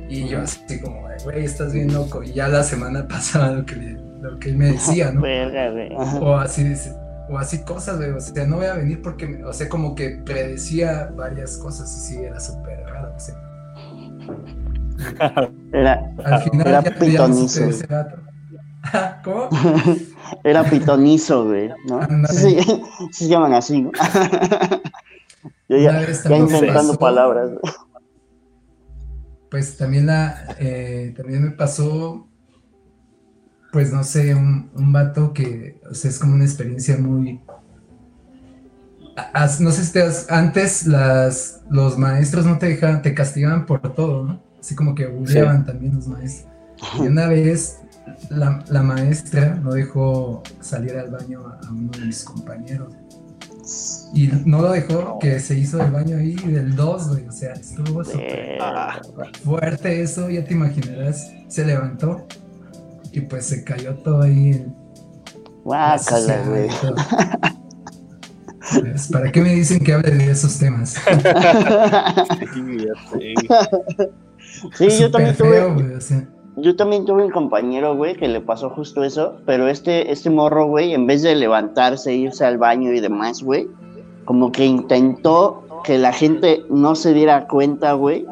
Y 0.08 0.28
yo 0.28 0.42
así 0.42 0.80
como, 0.80 1.08
güey, 1.24 1.44
estás 1.44 1.72
bien 1.72 1.92
loco. 1.92 2.22
Y 2.22 2.34
ya 2.34 2.46
la 2.46 2.62
semana 2.62 3.08
pasada 3.08 3.50
lo 3.50 3.66
que, 3.66 3.74
lo 4.20 4.38
que 4.38 4.50
él 4.50 4.56
me 4.56 4.72
decía, 4.72 5.10
¿no? 5.10 5.22
o 6.20 6.36
así 6.36 6.62
dice, 6.62 6.92
o 7.28 7.38
así 7.38 7.62
cosas, 7.64 7.96
güey. 7.96 8.10
O 8.10 8.20
sea, 8.20 8.46
no 8.46 8.56
voy 8.56 8.66
a 8.66 8.74
venir 8.74 9.02
porque, 9.02 9.42
o 9.44 9.52
sea, 9.52 9.68
como 9.68 9.94
que 9.94 10.10
predecía 10.24 11.12
varias 11.16 11.56
cosas 11.58 11.94
y 11.96 12.00
sí, 12.00 12.22
era 12.22 12.40
súper 12.40 12.80
raro, 12.86 13.14
o 13.14 13.20
sea. 13.20 13.34
Era, 15.72 16.14
Al 16.24 16.42
final 16.42 16.66
era 16.66 16.82
ya 16.82 16.94
pitonizo. 16.94 17.64
¿Cómo? 19.24 19.48
Era 20.44 20.64
pitonizo, 20.64 21.46
güey, 21.46 21.70
¿no? 21.86 22.00
Sí, 22.28 22.58
sí, 22.60 22.82
se 23.10 23.28
llaman 23.28 23.54
así, 23.54 23.82
¿no? 23.82 23.90
Yo 25.68 25.76
ya, 25.78 26.06
ya 26.10 26.36
inventando 26.36 26.94
palabras. 26.94 27.50
Pues 29.50 29.76
también 29.76 30.06
la, 30.06 30.56
eh, 30.58 31.12
también 31.16 31.42
me 31.44 31.50
pasó 31.50 32.26
pues 33.74 33.92
no 33.92 34.04
sé, 34.04 34.36
un, 34.36 34.70
un 34.76 34.92
vato 34.92 35.32
que, 35.32 35.80
o 35.90 35.94
sea, 35.94 36.08
es 36.08 36.20
como 36.20 36.36
una 36.36 36.44
experiencia 36.44 36.96
muy... 36.96 37.40
no 39.58 39.70
sé 39.72 39.84
si 39.84 39.92
te 39.92 40.04
antes 40.28 40.86
las, 40.86 41.62
los 41.68 41.98
maestros 41.98 42.46
no 42.46 42.56
te 42.56 42.66
dejaban, 42.66 43.02
te 43.02 43.14
castigaban 43.14 43.66
por 43.66 43.80
todo, 43.92 44.26
¿no? 44.26 44.40
Así 44.60 44.76
como 44.76 44.94
que 44.94 45.08
bulleaban 45.08 45.66
también 45.66 45.96
los 45.96 46.06
maestros. 46.06 46.52
Y 47.00 47.08
una 47.08 47.26
vez 47.26 47.80
la, 48.30 48.82
maestra 48.84 49.56
no 49.56 49.72
dejó 49.72 50.44
salir 50.60 50.96
al 50.96 51.10
baño 51.10 51.40
a, 51.40 51.68
uno 51.68 51.90
de 51.90 52.06
mis 52.06 52.22
compañeros. 52.22 52.94
Y 54.14 54.28
no 54.44 54.62
lo 54.62 54.70
dejó, 54.70 55.18
que 55.18 55.40
se 55.40 55.58
hizo 55.58 55.82
el 55.82 55.90
baño 55.90 56.16
ahí 56.16 56.36
del 56.36 56.76
2, 56.76 57.08
güey. 57.08 57.26
O 57.26 57.32
sea, 57.32 57.54
estuvo 57.54 58.04
súper 58.04 58.56
fuerte 59.42 60.00
eso, 60.00 60.30
ya 60.30 60.44
te 60.44 60.54
imaginarás. 60.54 61.32
Se 61.48 61.64
levantó 61.64 62.24
y 63.14 63.20
pues 63.20 63.46
se 63.46 63.62
cayó 63.64 63.94
todo 63.96 64.22
ahí. 64.22 64.50
En 64.50 64.74
Guácala, 65.62 66.42
güey. 66.46 66.68
Pues, 68.80 69.08
¿Para 69.08 69.30
qué 69.30 69.42
me 69.42 69.50
dicen 69.54 69.84
que 69.84 69.92
hable 69.92 70.10
de 70.10 70.30
esos 70.30 70.58
temas? 70.58 70.96
sí, 74.74 74.88
yo 74.98 75.10
también 75.10 75.36
tuve. 75.36 75.62
Yo 76.56 76.74
también 76.74 77.04
tuve 77.04 77.24
un 77.24 77.30
compañero, 77.30 77.94
güey, 77.94 78.16
que 78.16 78.26
le 78.26 78.40
pasó 78.40 78.70
justo 78.70 79.04
eso, 79.04 79.36
pero 79.44 79.68
este, 79.68 80.12
este 80.12 80.30
morro, 80.30 80.66
güey, 80.66 80.94
en 80.94 81.06
vez 81.06 81.22
de 81.22 81.34
levantarse, 81.34 82.14
irse 82.14 82.44
al 82.44 82.58
baño 82.58 82.92
y 82.92 83.00
demás, 83.00 83.42
güey, 83.42 83.68
como 84.24 84.50
que 84.50 84.64
intentó 84.64 85.64
que 85.84 85.98
la 85.98 86.12
gente 86.12 86.64
no 86.70 86.94
se 86.94 87.12
diera 87.12 87.46
cuenta, 87.48 87.92
güey. 87.92 88.24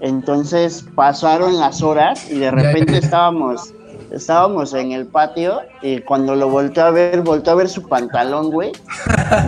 Entonces 0.00 0.86
pasaron 0.94 1.58
las 1.58 1.82
horas 1.82 2.30
y 2.30 2.38
de 2.38 2.50
repente 2.50 2.96
estábamos 2.98 3.74
estábamos 4.12 4.74
en 4.74 4.92
el 4.92 5.06
patio 5.06 5.60
y 5.80 6.00
cuando 6.00 6.36
lo 6.36 6.48
volteó 6.48 6.84
a 6.84 6.90
ver, 6.90 7.22
volteó 7.22 7.54
a 7.54 7.56
ver 7.56 7.68
su 7.68 7.86
pantalón, 7.88 8.50
güey. 8.50 8.72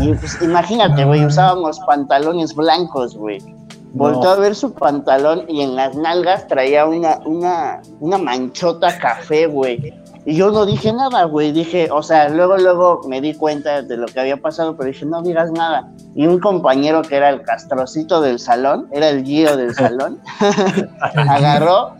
Y 0.01 0.13
pues 0.15 0.41
imagínate, 0.43 1.05
güey, 1.05 1.25
usábamos 1.25 1.79
pantalones 1.81 2.55
blancos, 2.55 3.17
güey. 3.17 3.39
Volteó 3.93 4.31
a 4.31 4.37
ver 4.37 4.57
su 4.57 4.73
pantalón 4.73 5.45
y 5.49 5.61
en 5.61 5.77
las 5.77 5.95
nalgas 5.95 6.49
traía 6.49 6.85
una, 6.87 7.21
una, 7.25 7.81
una 8.01 8.19
manchota 8.19 8.99
café, 8.99 9.47
güey. 9.47 9.95
Y 10.27 10.37
yo 10.37 10.51
no 10.51 10.65
dije 10.65 10.93
nada, 10.93 11.25
güey. 11.25 11.53
Dije, 11.53 11.91
o 11.93 12.03
sea, 12.03 12.29
luego, 12.31 12.57
luego 12.57 13.03
me 13.07 13.21
di 13.21 13.35
cuenta 13.35 13.83
de 13.83 13.97
lo 13.97 14.07
que 14.07 14.19
había 14.19 14.39
pasado, 14.39 14.75
pero 14.77 14.89
dije, 14.89 15.05
no 15.05 15.23
digas 15.23 15.53
nada. 15.53 15.93
Y 16.15 16.27
un 16.27 16.41
compañero 16.41 17.03
que 17.03 17.17
era 17.17 17.29
el 17.29 17.43
castrocito 17.43 18.21
del 18.21 18.39
salón, 18.39 18.89
era 18.91 19.11
el 19.11 19.23
guío 19.23 19.57
del 19.57 19.75
salón, 19.75 20.19
agarró 21.01 21.95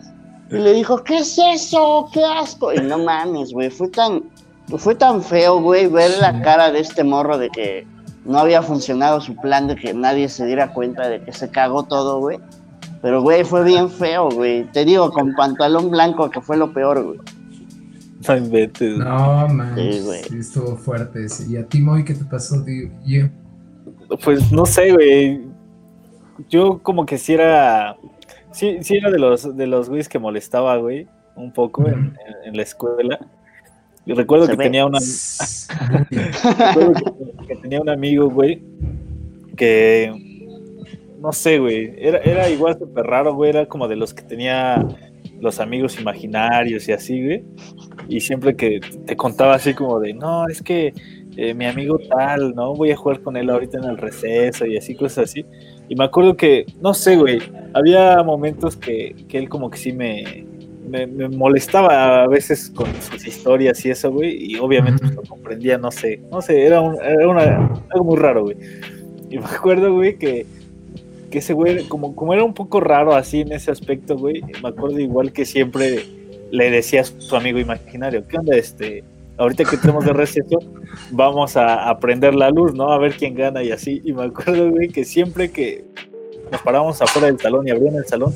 y 0.49 0.55
le 0.55 0.73
dijo, 0.73 1.03
¿qué 1.03 1.17
es 1.17 1.37
eso? 1.37 2.09
¡Qué 2.13 2.23
asco! 2.23 2.73
Y 2.73 2.77
no 2.77 2.99
mames, 2.99 3.51
güey, 3.51 3.69
fue 3.69 3.89
tan, 3.89 4.23
fue 4.77 4.95
tan 4.95 5.23
feo, 5.23 5.59
güey, 5.59 5.87
ver 5.87 6.11
la 6.19 6.41
cara 6.41 6.71
de 6.71 6.79
este 6.79 7.03
morro 7.03 7.37
de 7.37 7.49
que 7.49 7.87
no 8.25 8.39
había 8.39 8.61
funcionado 8.61 9.21
su 9.21 9.35
plan 9.35 9.67
de 9.67 9.75
que 9.75 9.93
nadie 9.93 10.29
se 10.29 10.45
diera 10.45 10.73
cuenta 10.73 11.07
de 11.07 11.21
que 11.21 11.31
se 11.31 11.49
cagó 11.49 11.83
todo, 11.83 12.19
güey. 12.19 12.39
Pero, 13.01 13.21
güey, 13.21 13.43
fue 13.43 13.63
bien 13.63 13.89
feo, 13.89 14.29
güey. 14.29 14.63
Te 14.71 14.83
digo, 14.83 15.11
con 15.11 15.33
pantalón 15.35 15.91
blanco, 15.91 16.29
que 16.31 16.41
fue 16.41 16.57
lo 16.57 16.73
peor, 16.73 17.03
güey. 17.03 17.19
No, 18.97 19.47
man. 19.47 19.75
Sí, 19.75 20.01
güey. 20.03 20.21
estuvo 20.39 20.75
fuerte 20.75 21.25
ese. 21.25 21.47
¿Y 21.51 21.57
a 21.57 21.67
ti, 21.67 21.79
Moy, 21.79 22.03
qué 22.03 22.15
te 22.15 22.25
pasó, 22.25 22.63
tío? 22.63 22.89
Pues 24.23 24.51
no 24.51 24.65
sé, 24.65 24.91
güey. 24.91 25.41
Yo 26.49 26.79
como 26.81 27.05
que 27.05 27.17
si 27.17 27.33
era 27.33 27.95
Sí, 28.55 28.77
sí 28.81 28.95
era 28.95 29.11
de 29.11 29.19
los, 29.19 29.57
de 29.57 29.67
los 29.67 29.89
güeyes 29.89 30.07
que 30.07 30.17
molestaba, 30.17 30.77
güey, 30.77 31.07
un 31.35 31.51
poco 31.51 31.85
en, 31.89 32.15
la 32.53 32.63
escuela. 32.63 33.19
Y 34.05 34.13
recuerdo 34.13 34.47
que 34.47 34.55
tenía 34.55 34.85
una... 34.85 34.99
que, 37.47 37.55
tenía 37.61 37.81
un 37.81 37.89
amigo, 37.89 38.29
güey, 38.29 38.63
que... 39.57 40.13
No 41.19 41.33
sé, 41.33 41.59
güey, 41.59 41.95
era, 41.97 42.19
era 42.19 42.49
igual 42.49 42.79
súper 42.79 43.05
raro, 43.05 43.33
güey, 43.33 43.49
era 43.49 43.65
como 43.65 43.89
de 43.89 43.97
los 43.97 44.13
que 44.13 44.21
tenía 44.21 44.87
los 45.41 45.59
amigos 45.59 45.99
imaginarios 45.99 46.87
y 46.87 46.93
así, 46.93 47.21
güey. 47.21 47.43
Y 48.07 48.21
siempre 48.21 48.55
que 48.55 48.79
te 49.05 49.17
contaba 49.17 49.55
así 49.55 49.73
como 49.73 49.99
de, 49.99 50.13
no, 50.13 50.47
es 50.47 50.61
que 50.61 50.93
eh, 51.35 51.53
mi 51.53 51.65
amigo 51.65 51.99
tal, 52.09 52.55
¿no? 52.55 52.73
Voy 52.73 52.91
a 52.91 52.95
jugar 52.95 53.19
con 53.21 53.35
él 53.35 53.49
ahorita 53.49 53.79
en 53.79 53.85
el 53.85 53.97
receso 53.97 54.65
y 54.65 54.77
así, 54.77 54.95
cosas 54.95 55.29
así. 55.29 55.45
Y 55.87 55.95
me 55.95 56.05
acuerdo 56.05 56.35
que, 56.35 56.65
no 56.81 56.93
sé, 56.93 57.15
güey, 57.15 57.39
había 57.73 58.23
momentos 58.23 58.75
que, 58.75 59.15
que 59.27 59.37
él 59.37 59.49
como 59.49 59.69
que 59.69 59.77
sí 59.77 59.93
me, 59.93 60.45
me, 60.87 61.07
molestaba 61.29 62.23
a 62.23 62.27
veces 62.27 62.71
con 62.73 62.87
sus 63.01 63.25
historias 63.27 63.83
y 63.85 63.91
eso, 63.91 64.11
güey, 64.11 64.51
y 64.51 64.57
obviamente 64.57 65.03
pues, 65.03 65.15
lo 65.15 65.23
comprendía, 65.23 65.77
no 65.77 65.91
sé, 65.91 66.21
no 66.31 66.41
sé, 66.41 66.65
era, 66.65 66.81
un, 66.81 66.97
era 67.01 67.27
una, 67.27 67.81
algo 67.89 68.05
muy 68.05 68.17
raro, 68.17 68.43
güey. 68.43 68.57
Y 69.29 69.37
me 69.37 69.45
acuerdo, 69.45 69.93
güey, 69.93 70.17
que, 70.17 70.45
que 71.29 71.39
ese 71.39 71.53
güey, 71.53 71.83
como, 71.87 72.15
como 72.15 72.33
era 72.33 72.43
un 72.43 72.53
poco 72.53 72.79
raro 72.79 73.13
así 73.13 73.41
en 73.41 73.51
ese 73.51 73.71
aspecto, 73.71 74.17
güey, 74.17 74.41
me 74.61 74.69
acuerdo 74.69 74.99
igual 74.99 75.31
que 75.31 75.45
siempre 75.45 76.05
le 76.51 76.71
decía 76.71 77.01
a 77.01 77.03
su 77.03 77.35
amigo 77.35 77.59
imaginario, 77.59 78.27
¿qué 78.27 78.37
onda 78.37 78.55
este? 78.55 79.03
Ahorita 79.37 79.65
que 79.65 79.77
tenemos 79.77 80.05
de 80.05 80.13
receso, 80.13 80.59
vamos 81.11 81.57
a, 81.57 81.89
aprender 81.89 82.35
la 82.35 82.49
luz, 82.49 82.73
¿no? 82.73 82.91
A 82.91 82.97
ver 82.97 83.15
quién 83.15 83.35
gana 83.35 83.63
y 83.63 83.71
así. 83.71 84.01
Y 84.03 84.13
me 84.13 84.23
acuerdo, 84.23 84.71
güey, 84.71 84.89
que 84.89 85.05
siempre 85.05 85.51
que 85.51 85.85
nos 86.51 86.61
parábamos 86.61 87.01
afuera 87.01 87.27
del 87.27 87.39
salón 87.39 87.67
y 87.67 87.71
abrían 87.71 87.95
el 87.95 88.05
salón, 88.05 88.33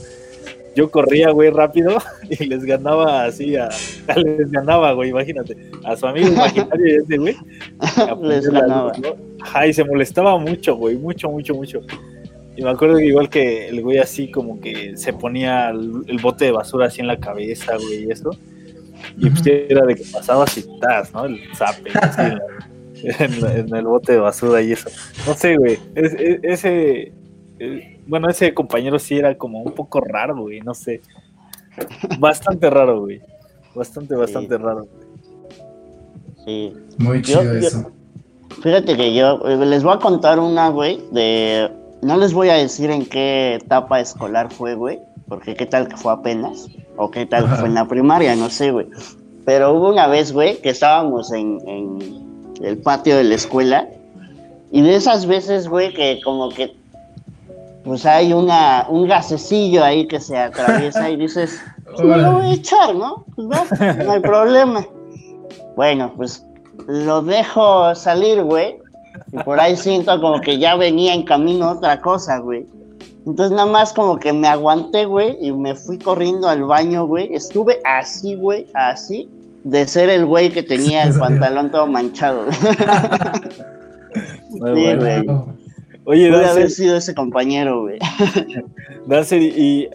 yo 0.76 0.92
corría, 0.92 1.32
güey, 1.32 1.50
rápido 1.50 1.98
y 2.30 2.46
les 2.46 2.64
ganaba 2.64 3.26
así 3.26 3.56
a, 3.56 3.70
les 4.16 4.52
ganaba, 4.52 4.94
güey, 4.94 5.10
imagínate, 5.10 5.58
a 5.84 5.96
su 5.96 6.08
amigo 6.08 6.28
imaginario 6.28 7.02
ese, 7.04 7.18
güey. 7.18 7.36
Les 8.22 8.50
ganaba. 8.50 8.92
Ay, 9.54 9.74
se 9.74 9.84
molestaba 9.84 10.38
mucho, 10.38 10.76
güey, 10.76 10.96
mucho, 10.96 11.30
mucho, 11.30 11.54
mucho. 11.54 11.82
Y 12.56 12.62
me 12.62 12.72
acuerdo 12.72 12.98
que 12.98 13.06
igual 13.06 13.30
que 13.30 13.70
el 13.70 13.82
güey 13.82 14.00
así 14.00 14.30
como 14.30 14.60
que 14.60 14.98
se 14.98 15.14
ponía 15.14 15.70
el, 15.70 16.04
el 16.08 16.20
bote 16.20 16.46
de 16.46 16.52
basura 16.52 16.88
así 16.88 17.00
en 17.00 17.08
la 17.08 17.18
cabeza, 17.18 17.78
güey, 17.78 18.04
y 18.04 18.12
eso 18.12 18.32
y 19.18 19.30
pues 19.30 19.46
era 19.46 19.86
de 19.86 19.96
que 19.96 20.04
pasabas 20.12 20.58
y 20.58 20.62
estás, 20.62 21.14
¿no? 21.14 21.26
El 21.26 21.40
zape, 21.56 21.92
en, 23.04 23.76
el 23.76 23.86
bote 23.86 24.14
de 24.14 24.18
basura 24.20 24.62
y 24.62 24.72
eso. 24.72 24.90
No 25.28 25.34
sé, 25.34 25.58
güey. 25.58 25.80
ese, 25.96 27.14
eh, 27.60 28.00
bueno, 28.08 28.30
ese 28.30 28.54
compañero 28.54 29.00
sí 29.00 29.18
era 29.18 29.38
como 29.38 29.62
un 29.62 29.74
poco 29.74 30.02
raro, 30.02 30.38
güey, 30.38 30.62
no 30.62 30.74
sé. 30.74 31.02
Bastante 32.20 32.70
raro, 32.70 33.02
güey. 33.02 33.22
Bastante, 33.76 34.16
bastante 34.16 34.58
raro, 34.58 34.86
güey. 34.86 35.10
Sí. 36.46 36.74
Muy 36.98 37.22
chido 37.22 37.42
eso. 37.54 37.92
fíjate 38.64 38.96
que 38.96 39.14
yo 39.14 39.40
eh, 39.48 39.58
les 39.66 39.84
voy 39.84 39.94
a 39.94 40.00
contar 40.00 40.40
una, 40.40 40.70
güey, 40.70 41.02
de... 41.12 41.70
No 42.02 42.16
les 42.18 42.34
voy 42.34 42.48
a 42.48 42.54
decir 42.54 42.90
en 42.92 43.06
qué 43.06 43.56
etapa 43.56 44.00
escolar 44.00 44.52
fue, 44.54 44.74
güey, 44.74 45.00
porque 45.30 45.56
qué 45.56 45.68
tal 45.68 45.88
que 45.88 45.96
fue 45.96 46.12
apenas, 46.12 46.68
o 46.98 47.10
qué 47.12 47.26
tal 47.26 47.48
que 47.48 47.56
fue 47.56 47.68
en 47.68 47.76
la 47.76 47.86
primaria, 47.86 48.36
no 48.36 48.50
sé, 48.50 48.72
güey. 48.72 48.88
Pero 49.46 49.74
hubo 49.74 49.90
una 49.90 50.08
vez, 50.08 50.34
güey, 50.34 50.60
que 50.60 50.72
estábamos 50.72 51.32
en, 51.32 51.60
el 52.62 52.78
patio 52.80 53.16
de 53.16 53.24
la 53.24 53.36
escuela, 53.36 53.88
y 54.72 54.82
de 54.82 54.96
esas 54.96 55.26
veces, 55.26 55.68
güey, 55.68 55.94
que 55.94 56.20
como 56.24 56.50
que 56.50 56.76
pues 57.84 58.06
hay 58.06 58.34
una, 58.34 58.86
un 58.90 59.08
gasecillo 59.08 59.84
ahí 59.84 60.06
que 60.06 60.20
se 60.20 60.38
atraviesa 60.38 61.10
y 61.10 61.16
dices, 61.16 61.60
pues 61.86 62.02
me 62.02 62.18
lo 62.18 62.34
voy 62.34 62.48
a 62.48 62.54
echar, 62.54 62.94
¿no? 62.94 63.26
Pues 63.36 63.48
va, 63.48 64.04
no 64.04 64.12
hay 64.12 64.20
problema. 64.20 64.86
Bueno, 65.76 66.12
pues 66.16 66.46
lo 66.88 67.22
dejo 67.22 67.96
salir, 67.96 68.44
güey, 68.44 68.78
y 69.32 69.38
por 69.44 69.60
ahí 69.60 69.76
siento 69.76 70.20
como 70.20 70.42
que 70.42 70.60
ya 70.60 70.76
venía 70.76 71.14
en 71.14 71.24
camino 71.24 71.72
otra 71.72 72.02
cosa, 72.02 72.40
güey. 72.40 72.66
Entonces 73.30 73.56
nada 73.56 73.72
más 73.72 73.94
como 73.94 74.18
que 74.18 74.34
me 74.34 74.48
aguanté, 74.48 75.06
güey, 75.06 75.38
y 75.40 75.52
me 75.52 75.76
fui 75.76 76.00
corriendo 76.00 76.50
al 76.50 76.64
baño, 76.64 77.06
güey. 77.06 77.32
Estuve 77.32 77.80
así, 77.86 78.34
güey, 78.34 78.66
así, 78.74 79.30
de 79.64 79.86
ser 79.88 80.10
el 80.10 80.26
güey 80.26 80.50
que 80.50 80.64
tenía 80.64 81.04
el 81.04 81.14
pantalón 81.20 81.70
todo 81.70 81.86
manchado. 81.86 82.52
sí, 84.52 84.60
güey. 84.60 85.28
Oye, 86.06 86.32
Pude 86.32 86.46
haber 86.46 86.72
sido 86.72 86.98
ese 86.98 87.14
compañero, 87.14 87.82
güey. 87.82 88.00
Dancer, 89.06 89.44
y 89.44 89.88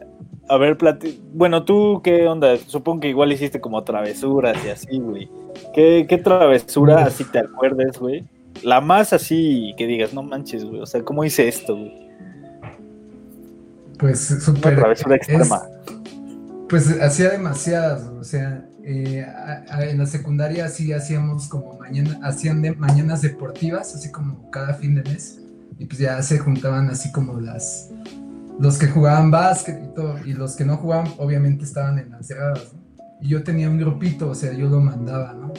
a 0.48 0.56
ver, 0.56 0.78
plati... 0.78 1.20
bueno, 1.32 1.64
tú 1.64 2.02
qué 2.04 2.28
onda, 2.28 2.56
supongo 2.68 3.00
que 3.00 3.08
igual 3.08 3.32
hiciste 3.32 3.60
como 3.60 3.82
travesuras 3.82 4.56
y 4.64 4.68
así, 4.68 5.00
güey. 5.00 5.28
¿Qué, 5.74 6.06
qué 6.08 6.18
travesura 6.18 7.02
así 7.02 7.24
te 7.24 7.40
acuerdes, 7.40 7.98
güey? 7.98 8.22
La 8.62 8.80
más 8.80 9.12
así 9.12 9.74
que 9.76 9.88
digas, 9.88 10.14
no 10.14 10.22
manches, 10.22 10.64
güey, 10.64 10.80
o 10.80 10.86
sea, 10.86 11.02
¿cómo 11.02 11.24
hice 11.24 11.48
esto, 11.48 11.74
güey? 11.74 12.03
Pues 13.98 14.20
súper. 14.20 14.76
Pues 16.68 17.00
hacía 17.00 17.30
demasiadas, 17.30 18.02
o 18.04 18.24
sea, 18.24 18.64
eh, 18.82 19.24
en 19.80 19.98
la 19.98 20.06
secundaria 20.06 20.68
sí 20.68 20.92
hacíamos 20.92 21.46
como 21.46 21.78
mañana, 21.78 22.18
hacían 22.22 22.62
de, 22.62 22.74
mañanas 22.74 23.22
deportivas, 23.22 23.94
así 23.94 24.10
como 24.10 24.50
cada 24.50 24.74
fin 24.74 24.94
de 24.94 25.02
mes, 25.02 25.40
y 25.78 25.84
pues 25.84 25.98
ya 25.98 26.20
se 26.22 26.38
juntaban 26.38 26.88
así 26.88 27.12
como 27.12 27.38
las, 27.38 27.90
los 28.58 28.78
que 28.78 28.88
jugaban 28.88 29.30
básquet 29.30 29.78
y 29.84 29.94
todo, 29.94 30.16
y 30.24 30.32
los 30.32 30.56
que 30.56 30.64
no 30.64 30.78
jugaban 30.78 31.12
obviamente 31.18 31.64
estaban 31.64 31.98
en 31.98 32.10
las 32.10 32.26
cerradas, 32.26 32.72
Y 33.20 33.28
yo 33.28 33.44
tenía 33.44 33.68
un 33.68 33.78
grupito, 33.78 34.30
o 34.30 34.34
sea, 34.34 34.52
yo 34.52 34.68
lo 34.68 34.80
mandaba, 34.80 35.34
¿no? 35.34 35.52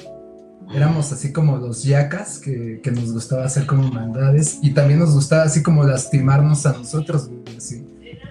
Éramos 0.74 1.12
así 1.13 1.32
como 1.32 1.58
los 1.58 1.84
yacas, 1.84 2.39
que, 2.39 2.82
que 2.84 2.92
nos 2.92 3.13
gustaba 3.13 3.46
hacer 3.46 3.68
como 3.68 3.92
maldades, 3.92 4.58
y 4.63 4.74
también 4.74 5.00
nos 5.00 5.13
gustaba 5.13 5.44
así 5.44 5.62
como 5.62 5.84
lastimarnos 5.84 6.65
a 6.65 6.74
nosotros, 6.74 7.30
así 7.56 7.85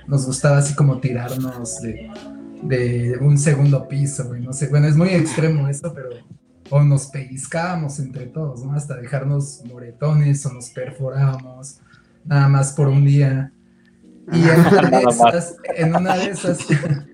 nos 0.07 0.27
gustaba 0.27 0.59
así 0.59 0.75
como 0.75 1.01
tirarnos 1.01 1.81
de, 1.81 2.11
de 2.63 3.19
un 3.21 3.39
segundo 3.39 3.89
piso, 3.89 4.27
güey, 4.29 4.43
no 4.43 4.53
sé, 4.53 4.69
bueno, 4.69 4.87
es 4.87 4.97
muy 4.97 5.09
extremo 5.11 5.69
esto, 5.69 5.93
pero 5.95 6.11
o 6.71 6.83
nos 6.83 7.07
pellizcábamos 7.07 7.99
entre 7.99 8.27
todos, 8.27 8.65
¿no? 8.65 8.73
Hasta 8.73 8.97
dejarnos 8.97 9.63
moretones 9.67 10.45
o 10.47 10.53
nos 10.53 10.71
perforábamos, 10.71 11.81
nada 12.25 12.49
más 12.49 12.73
por 12.73 12.89
un 12.89 13.05
día. 13.05 13.53
Y 14.33 14.43
en 14.49 14.61
una 14.61 14.91
de 14.91 15.05
esas, 15.09 15.57
en 15.77 15.95
una, 15.95 16.17
de 16.17 16.31
esas, 16.31 16.59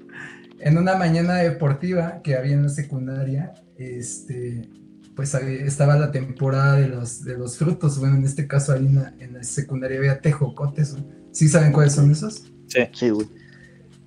en 0.61 0.79
una 0.79 0.97
mañana 0.97 1.37
deportiva 1.37 2.21
que 2.23 2.37
había 2.37 2.55
en 2.55 2.63
la 2.65 2.69
secundaria, 2.69 3.55
este, 3.77 4.69
pues 5.17 5.35
estaba 5.35 5.97
la 5.97 6.13
temporada 6.13 6.77
de 6.77 6.89
los, 6.89 7.25
de 7.25 7.37
los 7.37 7.59
frutos, 7.59 7.99
bueno, 7.99 8.17
en 8.17 8.25
este 8.25 8.47
caso 8.47 8.73
ahí 8.73 8.87
en 9.19 9.35
la, 9.35 9.43
secundaria 9.43 9.99
había 9.99 10.21
tejocotes, 10.21 10.97
¿sí 11.33 11.49
saben 11.49 11.73
cuáles 11.73 11.95
son 11.95 12.11
esos? 12.11 12.53
Sí, 12.71 12.81
sí, 12.93 13.11
güey. 13.11 13.29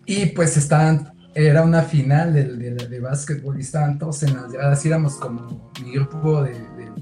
Y 0.06 0.26
pues 0.28 0.58
estaban 0.58 1.14
era 1.36 1.64
una 1.64 1.82
final 1.84 2.34
de, 2.34 2.44
de, 2.44 2.72
de, 2.76 3.00
básquetbol 3.00 3.58
y 3.58 3.62
estaban 3.62 3.98
todos 3.98 4.22
en 4.24 4.36
las 4.36 4.52
gradas, 4.52 4.86
éramos 4.86 5.16
como 5.16 5.72
mi 5.82 5.94
grupo 5.94 6.44
de, 6.44 6.54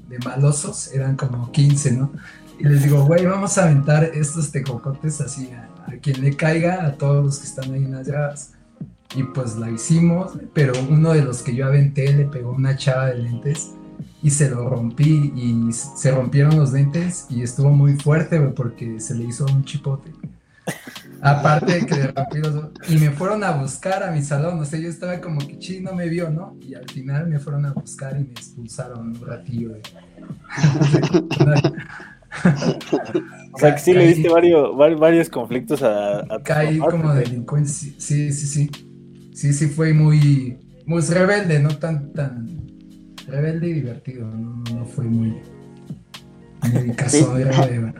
de, 0.07 0.19
malosos, 0.23 0.93
eran 0.93 1.15
como 1.15 1.51
15, 1.51 1.91
¿no? 1.93 2.13
Y 2.59 2.63
les 2.63 2.83
digo, 2.83 3.05
güey, 3.05 3.25
vamos 3.25 3.57
a 3.57 3.65
aventar 3.65 4.03
estos 4.03 4.51
tejocotes 4.51 5.19
así 5.19 5.51
a, 5.51 5.67
quien 6.01 6.21
le 6.21 6.35
caiga, 6.35 6.85
a 6.85 6.93
todos 6.93 7.25
los 7.25 7.39
que 7.39 7.47
están 7.47 7.73
ahí 7.73 7.83
en 7.83 7.91
las 7.91 8.07
gradas. 8.07 8.53
Y 9.15 9.23
pues 9.23 9.57
la 9.57 9.69
hicimos, 9.69 10.33
pero 10.53 10.73
uno 10.89 11.11
de 11.11 11.23
los 11.23 11.41
que 11.41 11.53
yo 11.53 11.65
aventé 11.65 12.13
le 12.13 12.25
pegó 12.25 12.51
una 12.51 12.77
chava 12.77 13.07
de 13.07 13.17
lentes 13.17 13.71
y 14.23 14.29
se 14.29 14.49
lo 14.49 14.69
rompí 14.69 15.33
y 15.35 15.73
se 15.73 16.11
rompieron 16.11 16.55
los 16.55 16.71
lentes 16.71 17.25
y 17.29 17.41
estuvo 17.41 17.71
muy 17.71 17.97
fuerte 17.97 18.39
porque 18.39 18.99
se 19.01 19.15
le 19.15 19.25
hizo 19.25 19.45
un 19.45 19.65
chipote. 19.65 20.11
Aparte 21.21 21.73
de 21.73 21.85
que 21.85 21.95
le 21.95 22.07
rompí 22.07 22.39
los 22.39 22.69
Y 22.89 22.97
me 22.97 23.11
fueron 23.11 23.43
a 23.43 23.51
buscar 23.51 24.03
a 24.03 24.11
mi 24.11 24.21
salón. 24.23 24.59
O 24.59 24.65
sea, 24.65 24.79
yo 24.79 24.89
estaba 24.89 25.21
como 25.21 25.39
que 25.39 25.59
chi, 25.59 25.81
no 25.81 25.93
me 25.93 26.09
vio, 26.09 26.29
¿no? 26.29 26.57
Y 26.61 26.73
al 26.73 26.89
final 26.89 27.27
me 27.27 27.39
fueron 27.39 27.65
a 27.65 27.73
buscar 27.73 28.15
y 28.19 28.23
me 28.23 28.31
expulsaron 28.31 29.09
un 29.09 29.27
ratillo. 29.27 29.73
o 33.53 33.57
sea, 33.57 33.75
que 33.75 33.81
sí 33.81 33.93
le 33.93 34.07
diste 34.07 34.29
varios, 34.29 34.75
varios 34.75 35.29
conflictos 35.29 35.83
a, 35.83 36.19
a 36.19 36.41
Caí 36.43 36.79
como 36.79 37.13
delincuencia. 37.13 37.93
Sí, 37.97 38.33
sí, 38.33 38.47
sí. 38.47 38.71
Sí, 39.33 39.53
sí, 39.53 39.67
fue 39.67 39.93
muy, 39.93 40.57
muy 40.85 41.01
rebelde, 41.01 41.59
no 41.59 41.69
tan, 41.77 42.11
tan 42.13 42.47
rebelde 43.27 43.69
y 43.69 43.73
divertido. 43.73 44.27
No, 44.27 44.63
no 44.73 44.85
fue 44.85 45.05
muy. 45.05 45.37
muy 46.61 46.71
de, 46.71 47.93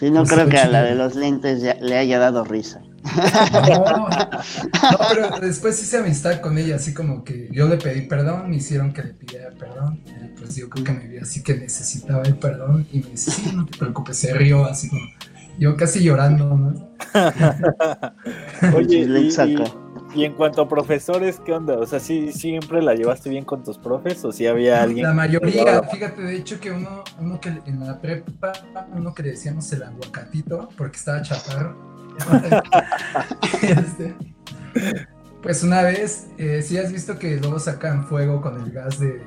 Sí, 0.00 0.10
no 0.10 0.24
creo 0.24 0.48
que 0.48 0.56
a 0.56 0.66
la 0.66 0.82
de 0.82 0.94
los 0.94 1.14
lentes 1.14 1.62
le 1.62 1.98
haya 1.98 2.18
dado 2.18 2.42
risa. 2.42 2.80
No, 3.04 4.08
pero 5.10 5.38
después 5.42 5.80
hice 5.82 5.98
amistad 5.98 6.40
con 6.40 6.56
ella, 6.56 6.76
así 6.76 6.94
como 6.94 7.22
que 7.22 7.48
yo 7.50 7.68
le 7.68 7.76
pedí 7.76 8.02
perdón, 8.02 8.48
me 8.48 8.56
hicieron 8.56 8.94
que 8.94 9.02
le 9.02 9.12
pidiera 9.12 9.50
perdón, 9.50 10.00
y 10.06 10.38
pues 10.38 10.56
yo 10.56 10.70
creo 10.70 10.84
que 10.84 10.92
me 10.92 11.06
vi 11.06 11.18
así 11.18 11.42
que 11.42 11.54
necesitaba 11.54 12.22
el 12.22 12.36
perdón, 12.36 12.86
y 12.92 13.00
me 13.00 13.10
dice, 13.10 13.30
sí, 13.30 13.52
no 13.54 13.66
te 13.66 13.76
preocupes, 13.76 14.16
se 14.16 14.32
rió 14.32 14.64
así 14.64 14.88
como, 14.88 15.02
yo 15.58 15.76
casi 15.76 16.02
llorando, 16.02 16.56
¿no? 16.56 16.90
Oye, 18.76 19.06
le 19.06 19.20
y 20.14 20.24
en 20.24 20.32
cuanto 20.32 20.62
a 20.62 20.68
profesores, 20.68 21.40
¿qué 21.44 21.52
onda? 21.52 21.78
O 21.78 21.86
sea, 21.86 22.00
¿sí 22.00 22.32
siempre 22.32 22.82
la 22.82 22.94
llevaste 22.94 23.30
bien 23.30 23.44
con 23.44 23.62
tus 23.62 23.78
profes 23.78 24.24
o 24.24 24.32
si 24.32 24.46
había 24.46 24.82
alguien? 24.82 25.06
La 25.06 25.12
mayoría, 25.12 25.82
fíjate, 25.84 26.22
de 26.22 26.36
hecho 26.36 26.58
que 26.58 26.70
uno, 26.70 27.04
uno 27.18 27.40
que 27.40 27.50
en 27.66 27.80
la 27.80 28.00
prepa, 28.00 28.52
uno 28.92 29.14
que 29.14 29.22
le 29.22 29.30
decíamos 29.30 29.72
el 29.72 29.82
aguacatito, 29.82 30.68
porque 30.76 30.96
estaba 30.96 31.22
chaparro. 31.22 31.76
este, 33.62 34.14
pues 35.42 35.62
una 35.62 35.82
vez, 35.82 36.26
eh, 36.38 36.60
si 36.62 36.76
has 36.76 36.92
visto 36.92 37.18
que 37.18 37.36
luego 37.36 37.58
sacan 37.58 38.04
fuego 38.04 38.40
con 38.40 38.60
el 38.60 38.72
gas 38.72 38.98
de, 38.98 39.22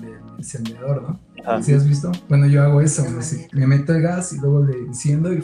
del 0.00 0.20
encendedor, 0.38 1.02
¿no? 1.02 1.62
¿Sí 1.62 1.72
has 1.72 1.88
visto? 1.88 2.12
Bueno, 2.28 2.46
yo 2.46 2.62
hago 2.62 2.80
eso, 2.80 3.04
me 3.52 3.66
meto 3.66 3.94
el 3.94 4.02
gas 4.02 4.32
y 4.32 4.38
luego 4.38 4.64
le 4.64 4.78
enciendo 4.78 5.32
y... 5.32 5.42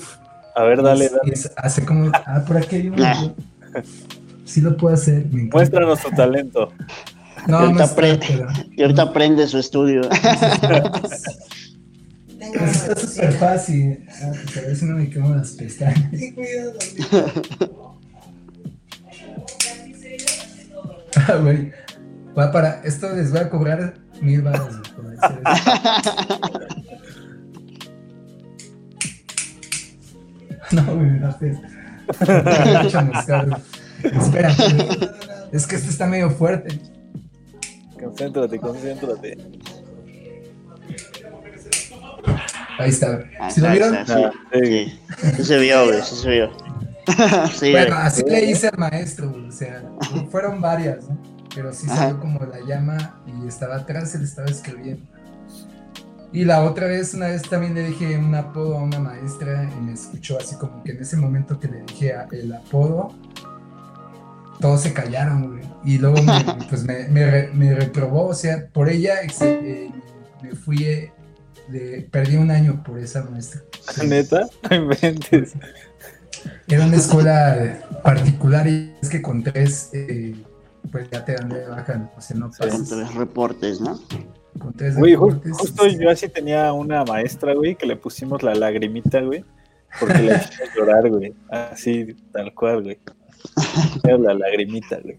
A 0.55 0.65
ver, 0.65 0.83
dale, 0.83 1.09
dale. 1.09 1.33
hace 1.57 1.85
como, 1.85 2.11
ah, 2.13 2.45
por 2.47 2.59
aquí 2.59 2.77
hay 2.77 2.89
uno. 2.89 3.35
sí 4.45 4.61
lo 4.61 4.77
puede 4.77 4.95
hacer. 4.95 5.27
Muéstranos 5.27 6.01
tu 6.01 6.11
talento. 6.11 6.73
No, 7.49 7.61
y, 7.61 7.65
ahorita 7.65 7.85
aprende, 7.85 8.47
y 8.77 8.83
ahorita 8.83 9.03
aprende 9.03 9.49
su 9.49 9.59
estudio. 9.59 10.03
Está 12.39 12.95
súper 12.95 13.33
fácil. 13.33 14.07
A 14.23 14.31
ver 14.61 14.77
si 14.77 14.85
no 14.85 14.97
me 14.97 15.11
quemo 15.11 15.35
las 15.35 15.51
pestañas. 15.51 16.09
cuidado. 16.35 16.75
ah, 21.17 21.35
güey. 21.41 21.73
Va 22.39 22.53
para. 22.53 22.81
Esto 22.85 23.13
les 23.13 23.33
voy 23.33 23.41
a 23.41 23.51
cobrar 23.51 23.95
mil 24.21 24.47
hacer 24.47 24.71
No, 30.73 30.95
güey, 30.95 31.11
no 31.11 31.35
te. 31.37 31.59
Espera, 34.05 34.55
es 35.53 35.67
que 35.67 35.77
este 35.77 35.91
está 35.91 36.07
medio 36.07 36.31
fuerte. 36.31 36.81
Concéntrate, 38.01 38.59
concéntrate. 38.59 39.39
Ahí 42.79 42.91
está. 42.91 43.23
¿Sí 43.51 43.61
lo 43.61 43.71
vieron? 43.71 43.95
Ah, 43.97 44.33
sí, 44.53 44.99
sí. 45.37 45.45
se 45.45 45.59
vio, 45.59 45.85
güey, 45.85 46.03
sí 46.03 46.17
se 46.17 46.31
vio. 46.31 46.51
bueno, 47.73 47.97
así 47.97 48.23
le 48.27 48.45
hice 48.45 48.69
al 48.69 48.79
maestro, 48.79 49.33
o 49.49 49.51
sea, 49.51 49.83
fueron 50.31 50.61
varias, 50.61 51.09
¿no? 51.09 51.21
Pero 51.55 51.73
sí 51.73 51.87
salió 51.87 52.19
como 52.21 52.41
la 52.45 52.61
llama 52.61 53.21
y 53.27 53.47
estaba 53.47 53.77
atrás, 53.77 54.15
él 54.15 54.23
estaba 54.23 54.49
escribiendo. 54.49 55.05
Y 56.33 56.45
la 56.45 56.65
otra 56.65 56.87
vez, 56.87 57.13
una 57.13 57.27
vez 57.27 57.43
también 57.43 57.75
le 57.75 57.89
dije 57.89 58.17
un 58.17 58.35
apodo 58.35 58.79
a 58.79 58.83
una 58.83 58.99
maestra 58.99 59.69
y 59.77 59.81
me 59.83 59.93
escuchó 59.93 60.39
así 60.39 60.57
como 60.57 60.83
que 60.83 60.93
en 60.93 61.03
ese 61.03 61.17
momento 61.17 61.61
que 61.61 61.69
le 61.69 61.83
dije 61.83 62.15
el 62.31 62.55
apodo, 62.55 63.15
todos 64.63 64.81
se 64.81 64.95
callaron, 64.95 65.51
güey. 65.51 65.63
Y 65.85 65.99
luego 65.99 66.23
me, 66.23 66.33
pues 66.71 66.85
me, 66.85 67.09
me, 67.09 67.75
reprobó, 67.75 68.29
o 68.29 68.35
sea, 68.35 68.69
por 68.73 68.89
ella 68.89 69.17
eh, 69.41 69.91
me 70.43 70.55
fui, 70.55 70.85
eh, 70.85 71.13
de, 71.69 72.09
perdí 72.11 72.37
un 72.37 72.51
año 72.51 72.83
por 72.83 72.99
esa 72.99 73.25
maestra. 73.25 73.61
¿Neta? 74.07 74.49
inventes. 74.71 75.53
Era 76.67 76.87
una 76.87 76.97
escuela 76.97 77.79
particular 78.03 78.67
y 78.67 78.95
es 79.03 79.11
que 79.11 79.21
con 79.21 79.43
tres, 79.43 79.91
eh, 79.93 80.35
pues 80.91 81.11
ya 81.11 81.25
te 81.25 81.35
dan 81.35 81.51
de 81.51 81.67
baja, 81.67 82.11
o 82.17 82.21
sea, 82.21 82.37
no 82.37 82.51
pasas. 82.51 82.75
Con 82.75 82.87
tres 82.87 83.15
reportes, 83.15 83.81
¿no? 83.81 84.01
Con 84.59 84.73
tres 84.73 84.97
güey, 84.97 85.13
reportes. 85.13 85.53
Justo 85.53 85.87
yo 85.87 86.11
así 86.11 86.29
tenía 86.29 86.73
una 86.73 87.05
maestra, 87.05 87.55
güey, 87.55 87.77
que 87.77 87.87
le 87.87 87.97
pusimos 87.97 88.43
la 88.43 88.55
lagrimita, 88.55 89.21
güey, 89.21 89.45
porque 90.01 90.19
le 90.19 90.37
hicimos 90.37 90.69
llorar, 90.77 91.11
güey. 91.11 91.35
Así, 91.51 92.17
tal 92.33 92.55
cual, 92.55 92.83
güey. 92.83 92.99
La 94.05 94.35
lagrimita, 94.35 94.99
güey. 95.03 95.19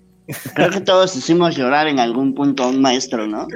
Creo 0.53 0.69
que 0.69 0.81
todos 0.81 1.15
hicimos 1.15 1.55
llorar 1.55 1.87
en 1.87 1.99
algún 1.99 2.33
punto 2.33 2.63
a 2.63 2.67
un 2.67 2.81
maestro, 2.81 3.27
¿no? 3.27 3.47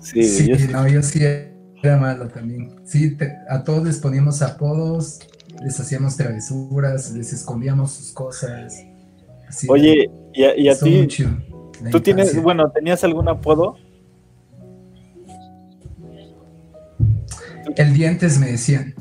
Sí, 0.00 0.48
yo 0.48 0.56
no, 0.72 0.88
yo 0.88 1.02
sí 1.02 1.22
era 1.22 1.96
malo 1.98 2.28
también. 2.28 2.74
Sí, 2.84 3.16
a 3.48 3.62
todos 3.62 3.84
les 3.84 3.98
poníamos 3.98 4.40
apodos, 4.40 5.20
les 5.62 5.78
hacíamos 5.78 6.16
travesuras, 6.16 7.12
les 7.12 7.32
escondíamos 7.32 7.92
sus 7.92 8.12
cosas. 8.12 8.84
Oye, 9.68 10.10
¿y 10.34 10.68
a, 10.68 10.78
ti? 10.78 11.06
¿Tú 11.90 12.00
tienes, 12.00 12.40
bueno, 12.42 12.70
tenías 12.70 13.04
algún 13.04 13.28
apodo? 13.28 13.76
El 17.76 17.92
dientes 17.92 18.38
me 18.38 18.52
decían. 18.52 18.94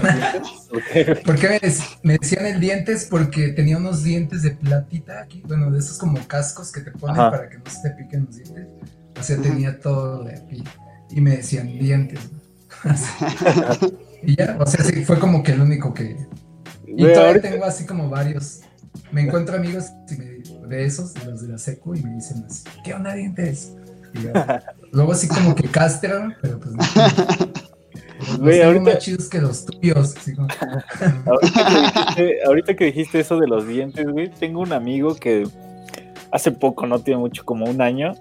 ¿Por 1.24 1.36
qué 1.36 1.60
me, 2.02 2.12
decían 2.18 2.46
el 2.46 2.60
dientes? 2.60 3.06
Porque 3.08 3.48
tenía 3.48 3.76
unos 3.76 4.02
dientes 4.02 4.42
de 4.42 4.52
platita 4.52 5.20
aquí, 5.20 5.42
bueno, 5.46 5.70
de 5.70 5.78
esos 5.78 5.98
como 5.98 6.26
cascos 6.26 6.72
que 6.72 6.80
te 6.80 6.90
ponen 6.92 7.16
para 7.16 7.48
que 7.48 7.58
no 7.58 7.64
se 7.68 7.88
te 7.88 7.94
piquen 7.96 8.26
los 8.26 8.36
dientes. 8.36 8.66
O 9.18 9.22
sea, 9.22 9.36
tenía 9.38 9.78
todo 9.78 10.24
de 10.24 10.34
aquí. 10.34 10.64
Y 11.10 11.20
me 11.20 11.36
decían 11.36 11.66
dientes. 11.78 12.20
y 14.22 14.36
ya, 14.36 14.56
o 14.58 14.66
sea, 14.66 14.84
sí, 14.84 15.04
fue 15.04 15.18
como 15.18 15.42
que 15.42 15.52
el 15.52 15.60
único 15.60 15.92
que. 15.92 16.16
Y 16.86 17.04
todavía 17.12 17.42
tengo 17.42 17.64
así 17.64 17.84
como 17.84 18.08
varios. 18.08 18.60
Me 19.12 19.22
encuentro 19.22 19.56
amigos 19.56 19.86
de 20.68 20.84
esos, 20.84 21.14
de 21.14 21.24
los 21.24 21.42
de 21.42 21.48
la 21.48 21.58
secu, 21.58 21.94
y 21.94 22.02
me 22.02 22.14
dicen 22.14 22.44
así, 22.48 22.64
¿qué 22.84 22.94
onda 22.94 23.14
dientes? 23.14 23.72
luego 24.92 25.12
así 25.12 25.28
como 25.28 25.54
que 25.54 25.68
castran, 25.68 26.36
pero 26.40 26.58
pues 26.58 26.74
no. 26.74 27.69
Güey, 28.38 28.62
ahorita... 28.62 28.98
chidos 28.98 29.28
que 29.28 29.40
los 29.40 29.64
tuyos. 29.64 30.14
ahorita, 32.46 32.74
que 32.74 32.86
dijiste, 32.86 33.20
eso 33.20 33.38
de 33.38 33.46
los 33.46 33.66
dientes, 33.66 34.06
güey, 34.06 34.28
tengo 34.28 34.60
un 34.60 34.72
amigo 34.72 35.14
que 35.14 35.46
hace 36.30 36.52
poco, 36.52 36.86
no 36.86 37.00
tiene 37.00 37.20
mucho, 37.20 37.44
como 37.44 37.66
un 37.66 37.80
año, 37.80 38.14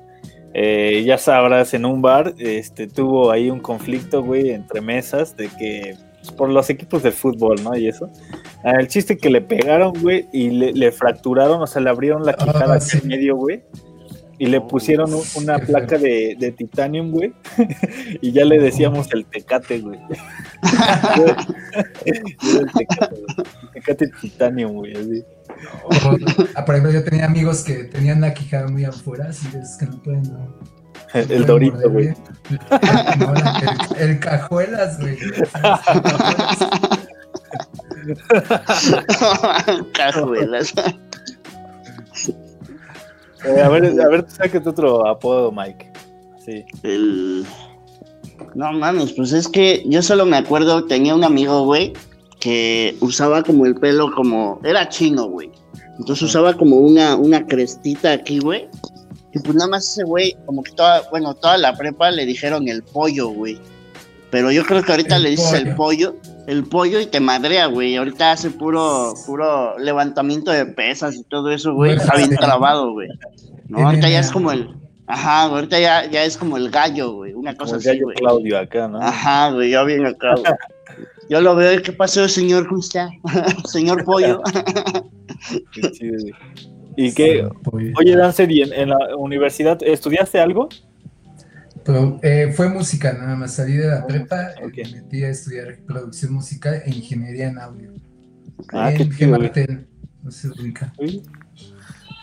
eh, 0.54 1.04
ya 1.06 1.17
sabrás, 1.17 1.74
en 1.74 1.86
un 1.86 2.02
bar, 2.02 2.34
este, 2.38 2.88
tuvo 2.88 3.32
ahí 3.32 3.50
un 3.50 3.60
conflicto, 3.60 4.24
güey, 4.24 4.52
entre 4.52 4.82
mesas, 4.82 5.36
de 5.38 5.48
que, 5.48 5.95
pues, 6.19 6.32
por 6.32 6.50
los 6.50 6.69
equipos 6.69 7.04
de 7.04 7.12
fútbol, 7.12 7.63
¿no? 7.63 7.78
Y 7.78 7.88
eso. 7.88 8.10
Ah, 8.63 8.74
el 8.80 8.88
chiste 8.88 9.17
que 9.17 9.30
le 9.30 9.41
pegaron, 9.41 9.93
güey, 10.02 10.28
y 10.34 10.50
le, 10.50 10.91
fracturaron, 10.91 11.62
o 11.62 11.67
sea, 11.67 11.82
le 11.82 11.89
abrieron 11.89 12.26
la 12.26 12.34
quijada 12.34 12.76
ah, 12.76 12.98
en 13.02 13.08
medio, 13.08 13.36
güey. 13.36 13.62
Y 14.39 14.45
le 14.45 14.62
pusieron 14.62 15.12
una 15.36 15.60
placa 15.60 15.97
de, 15.97 16.36
de 16.39 16.52
titanium, 16.52 17.12
güey. 17.12 17.34
y 18.21 18.32
ya 18.32 18.45
le 18.45 18.58
decíamos 18.60 19.08
el 19.13 19.25
tecate, 19.25 19.82
güey. 19.82 19.99
el 22.06 22.71
tecate, 22.71 23.15
El 23.15 23.71
tecate 23.73 24.08
titanium, 24.21 24.73
güey, 24.73 24.95
así. 24.95 25.23
Ah, 26.56 26.63
por 26.63 26.75
ejemplo, 26.75 26.93
yo 26.93 27.04
tenía 27.04 27.25
amigos 27.25 27.63
que 27.63 27.84
tenían 27.84 28.21
la 28.21 28.34
quijada 28.34 28.67
muy 28.67 28.86
afuera, 28.86 29.28
así 29.30 29.47
es 29.62 29.75
que 29.78 29.88
no 29.88 30.02
pueden. 30.02 30.23
el 31.13 31.45
dorito, 31.45 31.89
güey. 31.89 32.13
el, 33.99 34.19
cajuelas, 34.19 34.99
güey. 34.99 35.17
cajuelas. 39.93 40.73
Eh, 43.45 43.62
a 43.62 43.69
ver, 43.69 43.86
a 43.99 44.08
ver, 44.08 44.25
saques 44.30 44.65
otro 44.65 45.08
apodo, 45.08 45.52
Mike. 45.52 45.91
Sí. 46.43 46.65
El... 46.84 47.45
No 48.56 48.71
mames, 48.71 49.13
pues 49.13 49.34
es 49.34 49.47
que 49.47 49.84
yo 49.86 50.02
solo 50.02 50.25
me 50.25 50.38
acuerdo, 50.38 50.86
tenía 50.86 51.13
un 51.13 51.23
amigo, 51.23 51.65
güey, 51.65 51.93
que 52.39 52.95
usaba 53.02 53.43
como 53.43 53.65
el 53.65 53.75
pelo 53.75 54.12
como. 54.15 54.60
Era 54.63 54.89
chino, 54.89 55.25
güey. 55.28 55.52
Entonces 55.99 56.23
usaba 56.23 56.54
como 56.54 56.78
una, 56.78 57.15
una 57.15 57.45
crestita 57.45 58.13
aquí, 58.13 58.39
güey. 58.39 58.69
Y 59.34 59.39
pues 59.39 59.56
nada 59.56 59.69
más 59.69 59.88
ese 59.88 60.04
güey, 60.04 60.36
como 60.45 60.63
que 60.63 60.71
toda, 60.71 61.04
bueno, 61.12 61.34
toda 61.36 61.58
la 61.58 61.75
prepa 61.75 62.10
le 62.12 62.25
dijeron 62.25 62.67
el 62.67 62.82
pollo, 62.84 63.30
güey. 63.30 63.60
Pero 64.32 64.52
yo 64.52 64.63
creo 64.63 64.84
que 64.84 64.92
ahorita 64.92 65.18
le 65.18 65.32
dices 65.32 65.54
el 65.54 65.76
pollo, 65.76 66.15
el 66.48 66.63
pollo 66.63 67.00
y 67.00 67.08
te 67.08 67.20
madrea, 67.20 67.65
güey. 67.65 67.96
Ahorita 67.96 68.32
hace 68.32 68.52
puro, 68.52 69.13
puro 69.26 69.78
levantamiento 69.80 70.52
de 70.52 70.65
pesas 70.65 71.15
y 71.15 71.24
todo 71.24 71.52
eso, 71.52 71.74
güey. 71.74 71.94
Está 71.94 72.15
bien 72.18 72.36
trabado, 72.36 72.92
güey. 72.94 73.10
No, 73.68 73.88
ahorita 73.88 74.10
ya 74.10 74.20
es 74.20 74.32
como 74.32 74.52
el, 74.52 74.70
ajá, 75.08 75.44
ahorita 75.44 75.80
ya, 75.80 76.06
ya 76.06 76.24
es 76.24 76.38
como 76.38 76.58
el 76.58 76.70
gallo, 76.70 77.13
güey. 77.13 77.34
Una 77.34 77.56
cosa 77.56 77.78
así, 77.78 77.88
gallo 77.88 78.08
Claudio 78.15 78.60
acá, 78.60 78.88
¿no? 78.88 79.02
Ajá, 79.02 79.52
güey, 79.52 79.72
ya 79.72 79.84
bien 79.84 80.06
acá, 80.06 80.36
güey. 80.36 80.54
Yo 81.30 81.42
lo 81.42 81.56
veo, 81.56 81.82
¿qué 81.82 81.92
pasó, 81.92 82.28
señor? 82.28 82.68
¿Cómo 82.68 82.82
está? 82.82 83.10
señor 83.65 84.04
pollo. 84.04 84.42
qué 85.74 85.92
chido, 85.92 86.18
güey. 86.20 86.34
¿Y 86.96 87.13
qué? 87.13 87.48
Oye, 87.98 88.15
Dancer, 88.15 88.52
¿y 88.52 88.62
en, 88.62 88.89
la 88.89 89.15
universidad 89.15 89.82
estudiaste 89.82 90.39
algo? 90.39 90.68
Eh, 92.21 92.54
fue 92.56 92.69
música 92.69 93.13
nada 93.13 93.36
más, 93.36 93.54
salí 93.54 93.73
de 93.73 93.88
la 93.88 94.06
prepa 94.06 94.52
y 94.62 94.84
me 94.84 95.02
metí 95.02 95.23
a 95.23 95.30
estudiar 95.30 95.80
producción 95.88 96.34
musical 96.34 96.82
e 96.86 96.89
ingeniería 96.91 97.47
en 97.47 97.58
audio. 97.58 97.93
Ah, 98.71 98.91
en 98.91 99.10
qué 99.10 99.28
Martel, 99.28 99.88
no 100.21 100.32
se 100.32 100.49
ubica. 100.49 100.93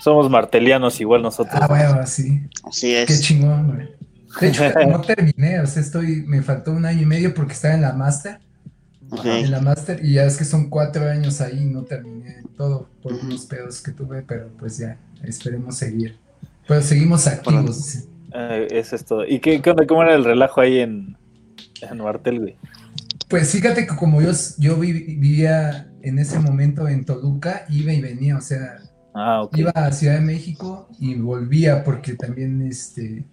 Somos 0.00 0.30
martelianos 0.30 1.00
igual 1.00 1.22
nosotros. 1.22 1.58
Ah, 1.60 1.66
bueno, 1.66 2.06
sí. 2.06 2.42
Así 2.62 2.94
es. 2.94 3.06
Qué 3.06 3.18
chingón, 3.18 3.74
güey. 3.74 3.88
De 4.40 4.48
hecho, 4.48 4.62
no 4.88 5.00
terminé, 5.00 5.60
o 5.60 5.66
sea, 5.66 5.82
estoy, 5.82 6.22
me 6.26 6.42
faltó 6.42 6.72
un 6.72 6.84
año 6.84 7.02
y 7.02 7.06
medio 7.06 7.34
porque 7.34 7.54
estaba 7.54 7.74
en 7.74 7.82
la 7.82 7.92
máster. 7.92 8.38
En 9.24 9.50
la 9.50 9.60
máster, 9.60 10.04
y 10.04 10.14
ya 10.14 10.24
es 10.24 10.36
que 10.36 10.44
son 10.44 10.68
cuatro 10.68 11.08
años 11.08 11.40
ahí, 11.40 11.64
no 11.64 11.82
terminé 11.82 12.42
todo 12.56 12.88
por 13.02 13.12
unos 13.12 13.46
pedos 13.46 13.80
que 13.80 13.92
tuve, 13.92 14.22
pero 14.22 14.48
pues 14.58 14.78
ya, 14.78 14.98
esperemos 15.22 15.76
seguir. 15.76 16.18
Pero 16.66 16.82
seguimos 16.82 17.26
activos. 17.26 18.04
Eh, 18.38 18.68
eso 18.70 18.96
es 18.96 19.04
todo. 19.04 19.26
¿Y 19.26 19.40
qué, 19.40 19.62
cómo 19.88 20.02
era 20.02 20.14
el 20.14 20.24
relajo 20.24 20.60
ahí 20.60 20.80
en, 20.80 21.16
en 21.80 21.98
Martel, 21.98 22.40
güey? 22.40 22.56
Pues 23.28 23.50
fíjate 23.50 23.86
que 23.86 23.96
como 23.96 24.20
yo, 24.20 24.30
yo 24.58 24.76
vivía 24.78 25.90
en 26.02 26.18
ese 26.18 26.38
momento 26.38 26.86
en 26.86 27.04
Toluca, 27.04 27.64
iba 27.70 27.92
y 27.92 28.00
venía, 28.00 28.36
o 28.36 28.40
sea, 28.40 28.76
ah, 29.14 29.48
iba 29.54 29.70
a 29.70 29.90
Ciudad 29.90 30.14
de 30.16 30.20
México 30.20 30.88
y 31.00 31.14
volvía 31.14 31.82
porque 31.82 32.12
también 32.12 32.60
este, 32.62 33.24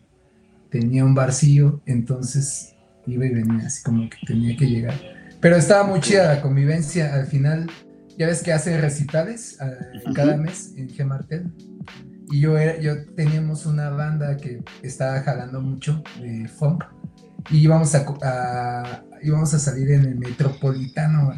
tenía 0.72 1.04
un 1.04 1.14
barcillo, 1.14 1.82
entonces 1.86 2.74
iba 3.06 3.26
y 3.26 3.34
venía, 3.34 3.68
así 3.68 3.84
como 3.84 4.10
que 4.10 4.18
tenía 4.26 4.56
que 4.56 4.66
llegar. 4.66 4.96
Pero 5.42 5.58
estaba 5.58 5.86
muy 5.86 6.00
chida 6.00 6.34
la 6.34 6.42
convivencia, 6.42 7.14
al 7.14 7.28
final, 7.28 7.70
ya 8.18 8.28
ves 8.28 8.42
que 8.42 8.54
hace 8.54 8.80
recitales 8.80 9.60
uh, 9.60 10.14
cada 10.14 10.38
mes 10.38 10.74
en 10.78 10.88
G 10.88 11.06
Martel. 11.06 11.52
Y 12.34 12.40
yo, 12.40 12.58
era, 12.58 12.80
yo 12.80 13.06
teníamos 13.16 13.68
una 13.68 13.92
banda 13.92 14.38
que 14.38 14.64
estaba 14.82 15.22
jalando 15.22 15.62
mucho 15.62 16.04
de 16.20 16.48
funk 16.48 16.84
y 17.52 17.60
íbamos 17.60 17.94
a, 17.94 19.04
íbamos 19.22 19.54
a 19.54 19.60
salir 19.60 19.92
en 19.92 20.06
el 20.06 20.16
Metropolitano 20.16 21.32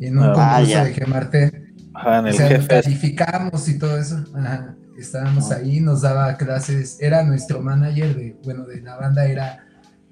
en 0.00 0.18
un 0.18 0.24
ah, 0.24 0.32
concurso 0.56 0.84
de 0.86 0.92
Gemarte. 0.92 1.64
Ajá, 1.94 2.18
en 2.18 2.26
el 2.26 2.34
o 2.34 2.36
sea, 2.36 2.66
calificamos 2.66 3.68
y 3.68 3.78
todo 3.78 3.96
eso. 3.96 4.24
Ajá, 4.34 4.74
estábamos 4.98 5.52
ah. 5.52 5.58
ahí, 5.58 5.78
nos 5.78 6.02
daba 6.02 6.36
clases, 6.36 6.96
era 7.00 7.22
nuestro 7.22 7.60
manager 7.60 8.16
de, 8.16 8.36
bueno, 8.42 8.66
de 8.66 8.82
la 8.82 8.96
banda 8.96 9.26
era 9.26 9.63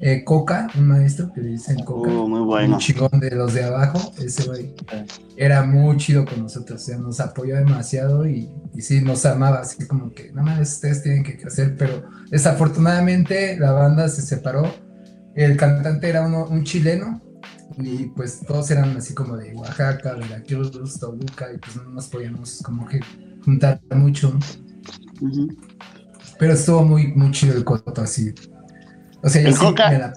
eh, 0.04 0.24
Coca, 0.24 0.66
un 0.76 0.88
maestro 0.88 1.32
que 1.32 1.40
le 1.40 1.50
dicen 1.50 1.78
Coca, 1.84 2.10
uh, 2.10 2.28
muy 2.28 2.40
bueno. 2.40 2.74
un 2.74 2.80
chingón 2.80 3.20
de 3.20 3.30
los 3.30 3.54
de 3.54 3.62
abajo, 3.62 4.12
ese 4.18 4.48
güey 4.48 4.74
era 5.36 5.62
muy 5.62 5.96
chido 5.96 6.24
con 6.24 6.42
nosotros, 6.42 6.82
o 6.82 6.84
sea, 6.84 6.98
nos 6.98 7.20
apoyó 7.20 7.54
demasiado 7.54 8.26
y, 8.26 8.50
y 8.74 8.82
sí, 8.82 9.00
nos 9.00 9.24
amaba, 9.24 9.60
así 9.60 9.86
como 9.86 10.10
que, 10.10 10.32
nada 10.32 10.42
más 10.42 10.72
ustedes 10.72 11.04
tienen 11.04 11.22
que 11.22 11.38
crecer, 11.38 11.76
pero 11.78 12.02
desafortunadamente 12.30 13.56
la 13.56 13.70
banda 13.70 14.08
se 14.08 14.22
separó, 14.22 14.74
el 15.36 15.56
cantante 15.56 16.08
era 16.08 16.26
uno, 16.26 16.46
un 16.46 16.64
chileno 16.64 17.22
y 17.78 18.06
pues 18.08 18.40
todos 18.40 18.70
eran 18.72 18.96
así 18.96 19.14
como 19.14 19.36
de 19.36 19.54
Oaxaca, 19.54 20.14
de 20.14 20.28
la 20.28 20.42
Cruz, 20.42 20.98
Toluca 20.98 21.46
y 21.54 21.58
pues 21.58 21.76
no 21.76 21.84
nos 21.84 22.08
podíamos 22.08 22.60
como 22.62 22.86
que 22.86 23.00
juntar 23.44 23.80
mucho. 23.94 24.36
Pero 26.38 26.54
estuvo 26.54 26.82
muy, 26.82 27.14
muy 27.14 27.30
chido 27.30 27.56
el 27.56 27.64
coto 27.64 28.02
así. 28.02 28.34
O 29.22 29.28
sea, 29.28 29.42
el 29.42 29.56
Coca, 29.56 29.90
me 29.90 29.98
la 29.98 30.12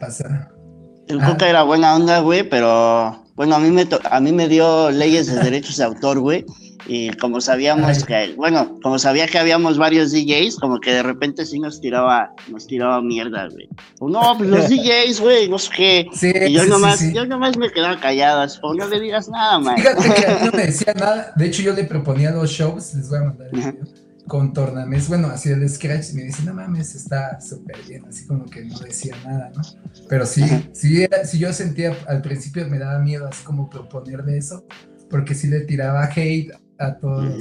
El 1.07 1.19
Coca 1.21 1.49
era 1.49 1.63
buena 1.63 1.95
onda, 1.95 2.19
güey, 2.19 2.47
pero 2.47 3.23
bueno, 3.35 3.55
a 3.55 3.59
mí 3.59 3.69
me 3.69 3.87
a 4.09 4.19
mí 4.19 4.31
me 4.31 4.47
dio 4.47 4.89
leyes 4.91 5.27
de 5.27 5.35
derechos 5.43 5.77
de 5.77 5.83
autor, 5.83 6.19
güey. 6.19 6.45
Y 6.87 7.09
como 7.13 7.41
sabíamos 7.41 8.03
que, 8.03 8.33
bueno, 8.35 8.77
como 8.83 8.99
sabía 8.99 9.27
que 9.27 9.39
habíamos 9.39 9.77
varios 9.77 10.11
DJs, 10.11 10.57
como 10.57 10.79
que 10.79 10.93
de 10.93 11.01
repente 11.01 11.45
sí 11.45 11.59
nos 11.59 11.81
tiraba, 11.81 12.31
nos 12.47 12.67
tiraba 12.67 13.01
mierda, 13.01 13.47
güey. 13.49 13.67
No, 14.01 14.37
pues 14.37 14.49
los 14.49 14.69
DJs, 14.69 15.19
güey, 15.19 15.49
no 15.49 15.57
sé 15.57 15.69
qué. 15.75 16.47
y 16.47 16.53
yo 16.53 16.65
nomás, 16.65 17.01
yo 17.11 17.25
nomás 17.25 17.57
me 17.57 17.71
quedaba 17.71 17.99
callado, 17.99 18.41
así, 18.41 18.59
no 18.61 18.87
le 18.87 18.99
digas 18.99 19.27
nada, 19.29 19.57
man. 19.59 19.77
Fíjate 19.77 20.13
que 20.13 20.27
a 20.27 20.35
mí 20.39 20.45
no 20.45 20.51
me 20.51 20.65
decía 20.65 20.93
nada. 20.93 21.33
De 21.35 21.45
hecho, 21.47 21.63
yo 21.63 21.73
le 21.73 21.85
proponía 21.85 22.31
dos 22.31 22.51
shows, 22.51 22.93
les 22.93 23.09
voy 23.09 23.17
a 23.17 23.23
mandar 23.23 23.47
el 23.51 23.59
video 23.59 24.04
con 24.27 24.53
tornamés, 24.53 25.07
bueno, 25.07 25.27
así 25.27 25.49
el 25.49 25.67
scratch, 25.69 26.11
y 26.11 26.15
me 26.15 26.23
dice, 26.23 26.43
no 26.43 26.53
mames, 26.53 26.95
está 26.95 27.39
súper 27.39 27.77
bien, 27.87 28.05
así 28.07 28.25
como 28.25 28.45
que 28.45 28.65
no 28.65 28.77
decía 28.79 29.15
nada, 29.23 29.51
¿no? 29.55 29.61
Pero 30.09 30.25
sí, 30.25 30.43
sí, 30.73 31.05
si 31.25 31.39
yo 31.39 31.53
sentía, 31.53 31.95
al 32.07 32.21
principio 32.21 32.67
me 32.67 32.79
daba 32.79 32.99
miedo 32.99 33.27
así 33.27 33.43
como 33.43 33.69
proponerle 33.69 34.37
eso, 34.37 34.65
porque 35.09 35.35
sí 35.35 35.47
le 35.47 35.61
tiraba 35.61 36.05
hate 36.05 36.51
a 36.79 36.95
todos, 36.95 37.35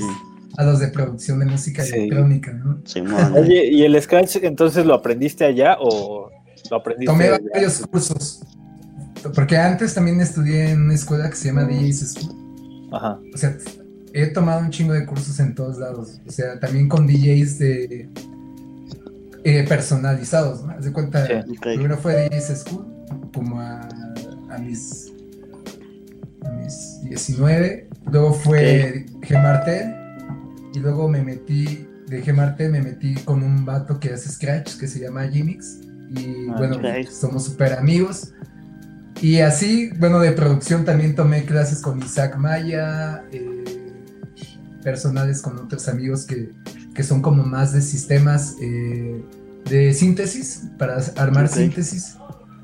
a 0.57 0.65
los 0.65 0.79
de 0.81 0.89
producción 0.89 1.39
de 1.39 1.47
música 1.47 1.83
electrónica, 1.83 2.53
¿no? 2.53 2.81
Sí, 2.85 3.01
Oye, 3.35 3.67
¿y 3.67 3.83
el 3.85 4.01
scratch 4.01 4.37
entonces 4.43 4.85
lo 4.85 4.95
aprendiste 4.95 5.45
allá 5.45 5.77
o 5.81 6.31
lo 6.71 6.77
aprendiste 6.77 7.13
Tomé 7.13 7.31
varios 7.31 7.87
cursos, 7.87 8.43
porque 9.35 9.57
antes 9.57 9.95
también 9.95 10.21
estudié 10.21 10.71
en 10.71 10.83
una 10.83 10.95
escuela 10.95 11.31
que 11.31 11.37
se 11.37 11.49
llama 11.49 11.65
DJ's 11.65 12.13
School. 12.13 12.91
Ajá. 12.93 13.19
O 13.35 13.39
sea, 13.39 13.57
he 14.15 14.29
tomado 14.29 14.61
un 14.61 14.71
chingo 14.71 14.93
de 14.93 15.05
cursos 15.05 15.41
en 15.41 15.55
todos 15.55 15.79
lados. 15.79 16.21
O 16.27 16.31
sea, 16.31 16.59
también 16.61 16.89
con 16.89 17.07
DJs 17.07 17.59
de 17.59 18.09
eh, 19.43 19.65
personalizados, 19.69 20.63
¿no? 20.63 20.73
Haz 20.73 20.85
de 20.85 20.93
cuenta, 20.93 21.27
primero 21.61 21.99
fue 21.99 22.29
DJs 22.29 22.61
School, 22.61 22.87
como 23.35 23.61
a, 23.61 23.89
mis, 24.61 25.13
a 26.45 26.51
mis 26.53 27.01
19, 27.03 27.89
luego 28.13 28.33
fue 28.33 29.05
Gemartel, 29.23 29.93
y 30.73 30.79
luego 30.79 31.09
me 31.09 31.21
metí, 31.23 31.87
de 32.07 32.23
Gemartel 32.23 32.71
me 32.71 32.83
metí 32.83 33.15
con 33.17 33.43
un 33.43 33.65
vato 33.65 33.99
que 33.99 34.13
hace 34.13 34.31
Scratch, 34.31 34.79
que 34.79 34.87
se 34.87 35.01
llama 35.01 35.27
Jimix, 35.27 35.81
y 36.11 36.49
ah, 36.51 36.55
bueno, 36.57 36.79
somos 37.11 37.45
súper 37.45 37.73
amigos. 37.73 38.33
Y 39.21 39.41
así, 39.41 39.91
bueno, 39.99 40.21
de 40.21 40.33
producción 40.33 40.85
también 40.85 41.15
tomé 41.15 41.45
clases 41.45 41.81
con 41.81 41.99
Isaac 42.01 42.37
Maya, 42.37 43.25
eh, 43.33 43.54
personales 44.85 45.43
con 45.43 45.59
otros 45.59 45.89
amigos 45.89 46.25
que, 46.25 46.53
que 46.95 47.03
son 47.03 47.23
como 47.23 47.43
más 47.43 47.73
de 47.73 47.81
sistemas 47.81 48.55
eh, 48.61 49.25
de 49.69 49.95
síntesis, 49.95 50.69
para 50.79 50.99
armar 51.17 51.49
síntesis, 51.49 52.19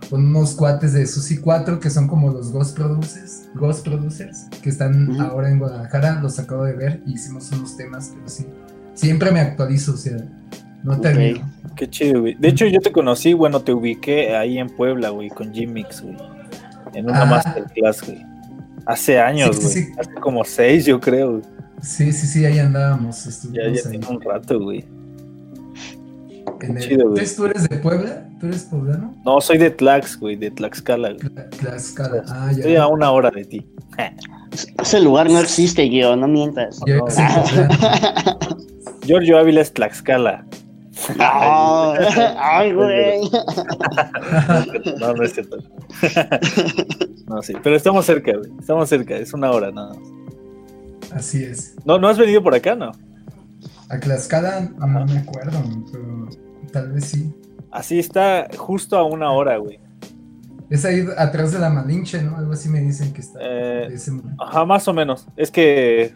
con 0.09 0.27
unos 0.27 0.55
cuates 0.55 0.93
de 0.93 1.07
Susi 1.07 1.39
4 1.39 1.81
que 1.81 1.91
son 1.91 2.07
como 2.07 2.31
los 2.31 2.53
Ghost 2.53 2.77
Producers, 2.77 3.49
Ghost 3.55 3.85
Producers 3.85 4.47
que 4.63 4.69
están 4.69 5.21
ahora 5.21 5.51
en 5.51 5.59
Guadalajara, 5.59 6.21
los 6.21 6.39
acabo 6.39 6.65
de 6.65 6.75
ver 6.75 7.03
y 7.07 7.15
hicimos 7.15 7.51
unos 7.53 7.77
temas, 7.77 8.13
pero 8.15 8.29
sí, 8.29 8.47
siempre 8.95 9.33
me 9.33 9.41
actualizo, 9.41 9.95
o 9.95 9.97
sea, 9.97 10.19
no 10.83 11.01
termino. 11.01 11.49
Qué 11.77 11.89
chido, 11.89 12.23
güey. 12.23 12.35
De 12.35 12.49
hecho, 12.49 12.67
yo 12.67 12.81
te 12.81 12.93
conocí, 12.93 13.33
bueno, 13.33 13.61
te 13.61 13.73
ubiqué 13.73 14.37
ahí 14.37 14.59
en 14.59 14.69
Puebla, 14.69 15.11
güey, 15.11 15.29
con 15.29 15.53
G-Mix, 15.53 16.03
güey. 16.03 16.17
En 16.95 17.05
una 17.07 17.23
ah. 17.23 17.27
masterclass, 17.27 18.03
güey. 18.05 18.25
Hace 18.87 19.21
años, 19.21 19.61
güey. 19.61 19.89
Hace 19.99 20.15
como 20.21 20.45
seis, 20.45 20.87
yo 20.87 21.01
creo. 21.01 21.43
Sí, 21.83 22.13
sí, 22.13 22.27
sí, 22.27 22.45
ahí 22.45 22.59
andábamos. 22.59 23.25
Ya, 23.53 23.69
ya 23.69 23.91
tiene 23.91 24.07
un 24.07 24.21
rato, 24.21 24.61
güey. 24.61 24.85
Chido, 26.79 27.11
güey. 27.11 27.27
¿Tú 27.37 27.47
eres 27.47 27.69
de 27.69 27.77
Puebla? 27.79 28.29
¿Tú 28.39 28.47
eres 28.47 28.65
poblano? 28.65 29.15
No, 29.25 29.41
soy 29.41 29.59
de 29.59 29.71
Tlax, 29.71 30.19
güey, 30.19 30.37
de 30.37 30.51
Tlaxcala. 30.51 31.17
Tlaxcala, 31.59 32.25
ah, 32.29 32.51
ya. 32.53 32.59
Estoy 32.59 32.77
a 32.77 32.87
una 32.87 33.11
hora 33.11 33.31
de 33.31 33.45
ti. 33.45 33.67
Ese 34.79 35.01
lugar 35.01 35.31
no 35.31 35.41
existe, 35.41 35.89
yo, 35.89 36.17
no 36.17 36.29
mientas. 36.29 36.81
Yo 36.87 37.07
Giorgio 39.03 39.39
Ávila 39.39 39.61
es 39.63 39.73
Tlaxcala. 39.73 40.45
ay, 41.19 42.73
güey. 42.75 43.21
No, 44.99 45.15
no 45.15 45.23
es 45.23 45.35
cierto. 45.35 45.59
No, 47.27 47.41
sí, 47.43 47.53
pero 47.63 47.77
estamos 47.77 48.07
cerca, 48.07 48.33
güey. 48.37 48.51
Estamos 48.59 48.89
cerca, 48.89 49.17
es 49.17 49.33
una 49.33 49.53
hora 49.53 49.71
nada 49.71 49.95
más. 49.95 50.20
Así 51.13 51.45
es. 51.45 51.75
No, 51.85 51.99
no 51.99 52.09
has 52.09 52.19
venido 52.19 52.43
por 52.43 52.55
acá, 52.55 52.75
¿no? 52.75 52.93
A 53.89 53.99
Tlaxcala 53.99 54.71
no 54.79 55.07
me 55.07 55.19
acuerdo, 55.19 55.61
pero 55.91 56.29
tal 56.73 56.93
vez 56.93 57.07
sí. 57.07 57.33
Así 57.71 57.99
está 57.99 58.49
justo 58.57 58.97
a 58.97 59.05
una 59.05 59.33
hora, 59.33 59.57
güey. 59.57 59.81
Es 60.71 60.85
ahí 60.85 61.05
atrás 61.17 61.53
de 61.53 61.59
la 61.59 61.69
Malinche, 61.69 62.23
¿no? 62.23 62.37
Algo 62.37 62.53
así 62.53 62.69
me 62.69 62.81
dicen 62.81 63.13
que 63.13 63.21
está. 63.21 63.41
Eh, 63.43 63.89
ajá, 64.39 64.65
más 64.65 64.87
o 64.87 64.95
menos. 64.95 65.27
Es 65.37 65.51
que, 65.51 66.15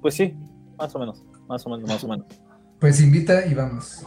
pues 0.00 0.14
sí, 0.14 0.36
más 0.78 0.94
o 0.94 1.00
menos, 1.00 1.24
más 1.48 1.66
o 1.66 1.70
menos, 1.70 1.88
más 1.88 2.04
o 2.04 2.08
menos. 2.08 2.26
Pues 2.78 3.00
invita 3.00 3.44
y 3.46 3.54
vamos. 3.54 4.06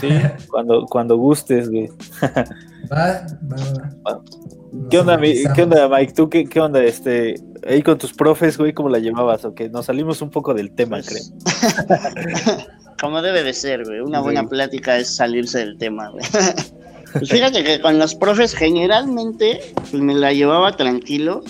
Sí, 0.00 0.08
cuando, 0.50 0.86
cuando 0.86 1.16
gustes, 1.16 1.68
güey. 1.68 1.88
Va, 2.92 3.26
va, 3.42 3.56
va. 4.06 4.22
¿Qué 4.90 4.98
onda, 4.98 5.20
¿Qué 5.20 5.62
onda, 5.62 5.88
Mike? 5.88 6.12
¿Tú 6.12 6.28
qué, 6.28 6.44
qué 6.44 6.60
onda? 6.60 6.82
Este, 6.82 7.34
ahí 7.66 7.82
con 7.82 7.98
tus 7.98 8.12
profes, 8.12 8.56
güey, 8.58 8.72
¿cómo 8.72 8.88
la 8.88 8.98
llevabas? 8.98 9.44
O 9.44 9.54
que 9.54 9.68
nos 9.68 9.86
salimos 9.86 10.22
un 10.22 10.30
poco 10.30 10.54
del 10.54 10.70
tema, 10.70 10.98
pues, 10.98 11.32
creo. 11.44 12.56
Como 13.00 13.20
debe 13.22 13.42
de 13.42 13.52
ser, 13.52 13.84
güey. 13.84 14.00
Una 14.00 14.20
buena 14.20 14.48
plática 14.48 14.96
es 14.96 15.14
salirse 15.14 15.58
del 15.58 15.78
tema, 15.78 16.10
güey. 16.10 16.24
Pues 17.12 17.30
fíjate 17.30 17.64
que 17.64 17.80
con 17.80 17.98
los 17.98 18.14
profes 18.14 18.54
generalmente 18.54 19.60
pues, 19.74 19.94
me 19.94 20.12
la 20.12 20.34
llevaba 20.34 20.76
tranquilo, 20.76 21.42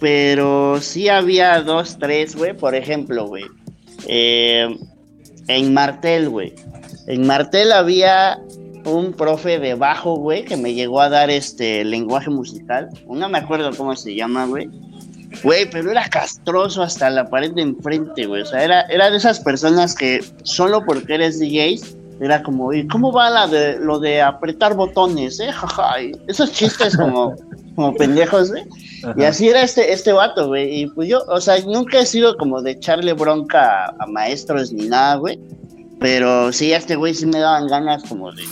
pero 0.00 0.80
sí 0.80 1.08
había 1.08 1.60
dos, 1.60 1.98
tres, 2.00 2.34
güey. 2.34 2.56
Por 2.56 2.74
ejemplo, 2.74 3.28
güey, 3.28 3.44
eh, 4.08 4.76
en 5.46 5.74
Martel, 5.74 6.30
güey. 6.30 6.54
En 7.06 7.26
Martel 7.26 7.70
había 7.70 8.40
un 8.84 9.12
profe 9.12 9.58
de 9.58 9.74
bajo, 9.74 10.16
güey, 10.16 10.44
que 10.44 10.56
me 10.56 10.74
llegó 10.74 11.00
a 11.00 11.08
dar 11.08 11.30
este 11.30 11.84
lenguaje 11.84 12.30
musical. 12.30 12.88
No 13.08 13.28
me 13.28 13.38
acuerdo 13.38 13.70
cómo 13.76 13.94
se 13.96 14.14
llama, 14.14 14.46
güey. 14.46 14.68
Güey, 15.42 15.68
pero 15.70 15.90
era 15.90 16.08
castroso 16.08 16.82
hasta 16.82 17.08
la 17.10 17.28
pared 17.28 17.52
de 17.52 17.62
enfrente, 17.62 18.26
güey. 18.26 18.42
O 18.42 18.46
sea, 18.46 18.62
era, 18.62 18.82
era 18.82 19.10
de 19.10 19.16
esas 19.16 19.40
personas 19.40 19.94
que 19.94 20.22
solo 20.42 20.84
porque 20.84 21.14
eres 21.14 21.38
DJ, 21.38 21.80
era 22.20 22.42
como, 22.42 22.72
¿y 22.72 22.86
cómo 22.86 23.12
va 23.12 23.30
la 23.30 23.46
de, 23.48 23.78
lo 23.78 23.98
de 23.98 24.20
apretar 24.20 24.74
botones, 24.74 25.40
eh? 25.40 25.50
Jaja. 25.50 25.94
esos 26.28 26.52
chistes 26.52 26.96
como, 26.96 27.34
como 27.74 27.94
pendejos, 27.94 28.50
güey. 28.50 28.64
Y 29.16 29.24
así 29.24 29.48
era 29.48 29.62
este, 29.62 29.92
este 29.92 30.12
vato, 30.12 30.46
güey. 30.46 30.82
Y 30.82 30.86
pues 30.86 31.08
yo, 31.08 31.24
o 31.26 31.40
sea, 31.40 31.58
nunca 31.60 31.98
he 31.98 32.06
sido 32.06 32.36
como 32.36 32.62
de 32.62 32.72
echarle 32.72 33.14
bronca 33.14 33.86
a, 33.86 33.94
a 33.98 34.06
maestros 34.06 34.72
ni 34.72 34.86
nada, 34.86 35.16
güey. 35.16 35.40
Pero 36.02 36.52
sí, 36.52 36.72
a 36.72 36.78
este 36.78 36.96
güey 36.96 37.14
sí 37.14 37.26
me 37.26 37.38
daban 37.38 37.66
ganas 37.68 38.02
como 38.04 38.32
de 38.32 38.42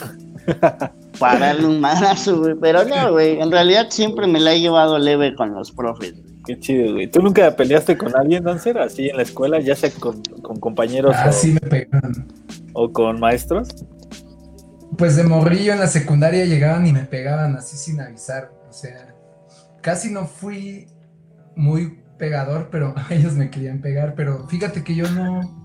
pararle 1.18 1.66
un 1.66 1.80
manazo, 1.80 2.38
güey. 2.38 2.54
Pero 2.60 2.84
no, 2.84 3.12
güey. 3.12 3.40
En 3.40 3.50
realidad 3.50 3.88
siempre 3.90 4.26
me 4.26 4.40
la 4.40 4.54
he 4.54 4.60
llevado 4.60 4.98
leve 4.98 5.34
con 5.34 5.52
los 5.54 5.72
profes. 5.72 6.14
Qué 6.46 6.58
chido, 6.58 6.94
güey. 6.94 7.06
¿Tú 7.06 7.20
nunca 7.20 7.54
peleaste 7.54 7.96
con 7.98 8.16
alguien, 8.16 8.44
Dancer, 8.44 8.78
así 8.78 9.08
en 9.08 9.16
la 9.16 9.22
escuela, 9.22 9.60
ya 9.60 9.76
sea 9.76 9.90
con, 9.90 10.22
compañeros? 10.60 11.14
Ah, 11.18 11.32
sí 11.32 11.52
me 11.52 11.60
pegaron. 11.60 12.26
¿O 12.72 12.92
con 12.92 13.20
maestros? 13.20 13.68
Pues 14.96 15.16
de 15.16 15.24
morrillo 15.24 15.72
en 15.72 15.80
la 15.80 15.86
secundaria 15.86 16.44
llegaban 16.46 16.86
y 16.86 16.92
me 16.92 17.04
pegaban 17.04 17.56
así 17.56 17.76
sin 17.76 18.00
avisar. 18.00 18.52
O 18.68 18.72
sea, 18.72 19.14
casi 19.82 20.10
no 20.10 20.26
fui 20.26 20.86
muy 21.56 22.00
pegador, 22.18 22.68
pero 22.70 22.94
ellos 23.10 23.34
me 23.34 23.50
querían 23.50 23.80
pegar. 23.80 24.14
Pero 24.14 24.46
fíjate 24.48 24.82
que 24.82 24.94
yo 24.94 25.10
no, 25.10 25.59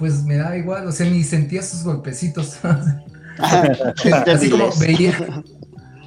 pues 0.00 0.24
me 0.24 0.36
daba 0.36 0.56
igual, 0.56 0.88
o 0.88 0.92
sea, 0.92 1.08
ni 1.08 1.22
sentía 1.22 1.62
sus 1.62 1.84
golpecitos. 1.84 2.58
así 3.38 4.48
como 4.48 4.70
veía, 4.80 5.14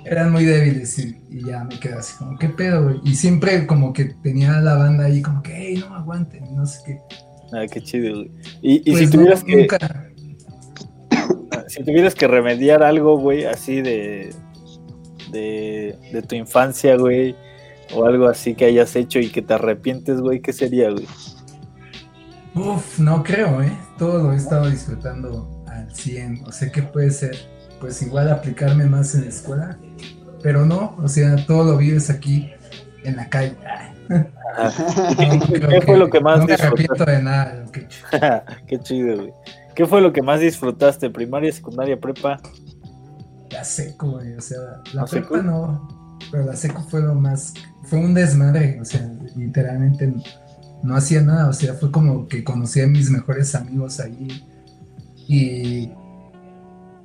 eran 0.03 0.31
muy 0.31 0.45
débiles 0.45 0.97
y, 0.97 1.15
ya 1.45 1.63
me 1.63 1.79
quedé 1.79 1.93
así 1.93 2.17
como, 2.17 2.37
¿qué 2.39 2.49
pedo, 2.49 2.85
güey? 2.85 3.01
Y 3.05 3.13
siempre 3.13 3.67
como 3.67 3.93
que 3.93 4.05
tenía 4.23 4.59
la 4.61 4.75
banda 4.75 5.05
ahí 5.05 5.21
como 5.21 5.43
que, 5.43 5.53
hey, 5.55 5.83
no 5.87 5.93
aguanten, 5.95 6.43
no 6.55 6.65
sé 6.65 6.79
qué. 6.85 6.99
Ah, 7.53 7.67
qué 7.71 7.81
chido, 7.81 8.15
güey. 8.15 8.31
Y, 8.63 8.77
y 8.77 8.83
si 8.83 8.91
pues 8.91 9.09
tuvieras 9.11 9.43
que... 9.43 9.67
Si 11.67 11.83
tuvieras 11.83 12.15
que 12.15 12.27
remediar 12.27 12.83
algo, 12.83 13.17
güey, 13.17 13.45
así 13.45 13.81
de, 13.81 14.33
de, 15.31 15.95
de 16.11 16.21
tu 16.23 16.35
infancia, 16.35 16.97
güey, 16.97 17.35
o 17.93 18.05
algo 18.05 18.27
así 18.27 18.55
que 18.55 18.65
hayas 18.65 18.95
hecho 18.95 19.19
y 19.19 19.29
que 19.29 19.43
te 19.43 19.53
arrepientes, 19.53 20.19
güey, 20.19 20.41
¿qué 20.41 20.51
sería, 20.51 20.89
güey? 20.89 21.05
Uf, 22.55 22.99
no 22.99 23.23
creo, 23.23 23.61
¿eh? 23.61 23.75
Todo 23.97 24.23
lo 24.23 24.33
he 24.33 24.35
estado 24.35 24.69
disfrutando 24.69 25.63
al 25.67 25.93
100. 25.93 26.43
O 26.45 26.51
sea, 26.51 26.71
¿qué 26.71 26.83
puede 26.83 27.09
ser? 27.09 27.35
Pues 27.79 28.01
igual 28.01 28.29
aplicarme 28.29 28.85
más 28.85 29.15
en 29.15 29.21
la 29.21 29.29
escuela. 29.29 29.77
Pero 30.41 30.65
no, 30.65 30.95
o 31.01 31.07
sea, 31.07 31.35
todo 31.47 31.63
lo 31.71 31.77
vives 31.77 32.09
aquí 32.09 32.51
en 33.03 33.15
la 33.15 33.29
calle. 33.29 33.55
¿Qué, 34.07 35.81
fue 35.81 35.97
lo 35.97 36.09
que 36.09 36.19
más 36.19 36.39
no 36.39 36.45
me 36.45 36.53
arrepiento 36.53 37.05
de 37.05 37.23
nada. 37.23 37.65
Qué 38.67 38.79
chido, 38.79 39.15
güey. 39.15 39.33
¿Qué 39.73 39.87
fue 39.87 40.01
lo 40.01 40.13
que 40.13 40.21
más 40.21 40.39
disfrutaste? 40.39 41.09
¿Primaria, 41.09 41.51
secundaria, 41.51 41.99
prepa? 41.99 42.39
La 43.49 43.63
seco, 43.63 44.11
güey. 44.11 44.35
O 44.35 44.41
sea, 44.41 44.59
la 44.93 45.05
prepa 45.05 45.41
no. 45.41 46.17
Pero 46.31 46.45
la 46.45 46.55
seco 46.55 46.81
fue 46.83 47.01
lo 47.01 47.15
más. 47.15 47.53
Fue 47.85 47.97
un 47.97 48.13
desmadre. 48.13 48.79
O 48.79 48.85
sea, 48.85 49.09
literalmente 49.35 50.07
no 50.07 50.21
hacía 50.95 51.21
nada, 51.21 51.49
o 51.49 51.53
sea, 51.53 51.73
fue 51.75 51.91
como 51.91 52.27
que 52.27 52.43
conocí 52.43 52.81
a 52.81 52.87
mis 52.87 53.09
mejores 53.09 53.55
amigos 53.55 53.99
ahí 53.99 54.43
y, 55.27 55.91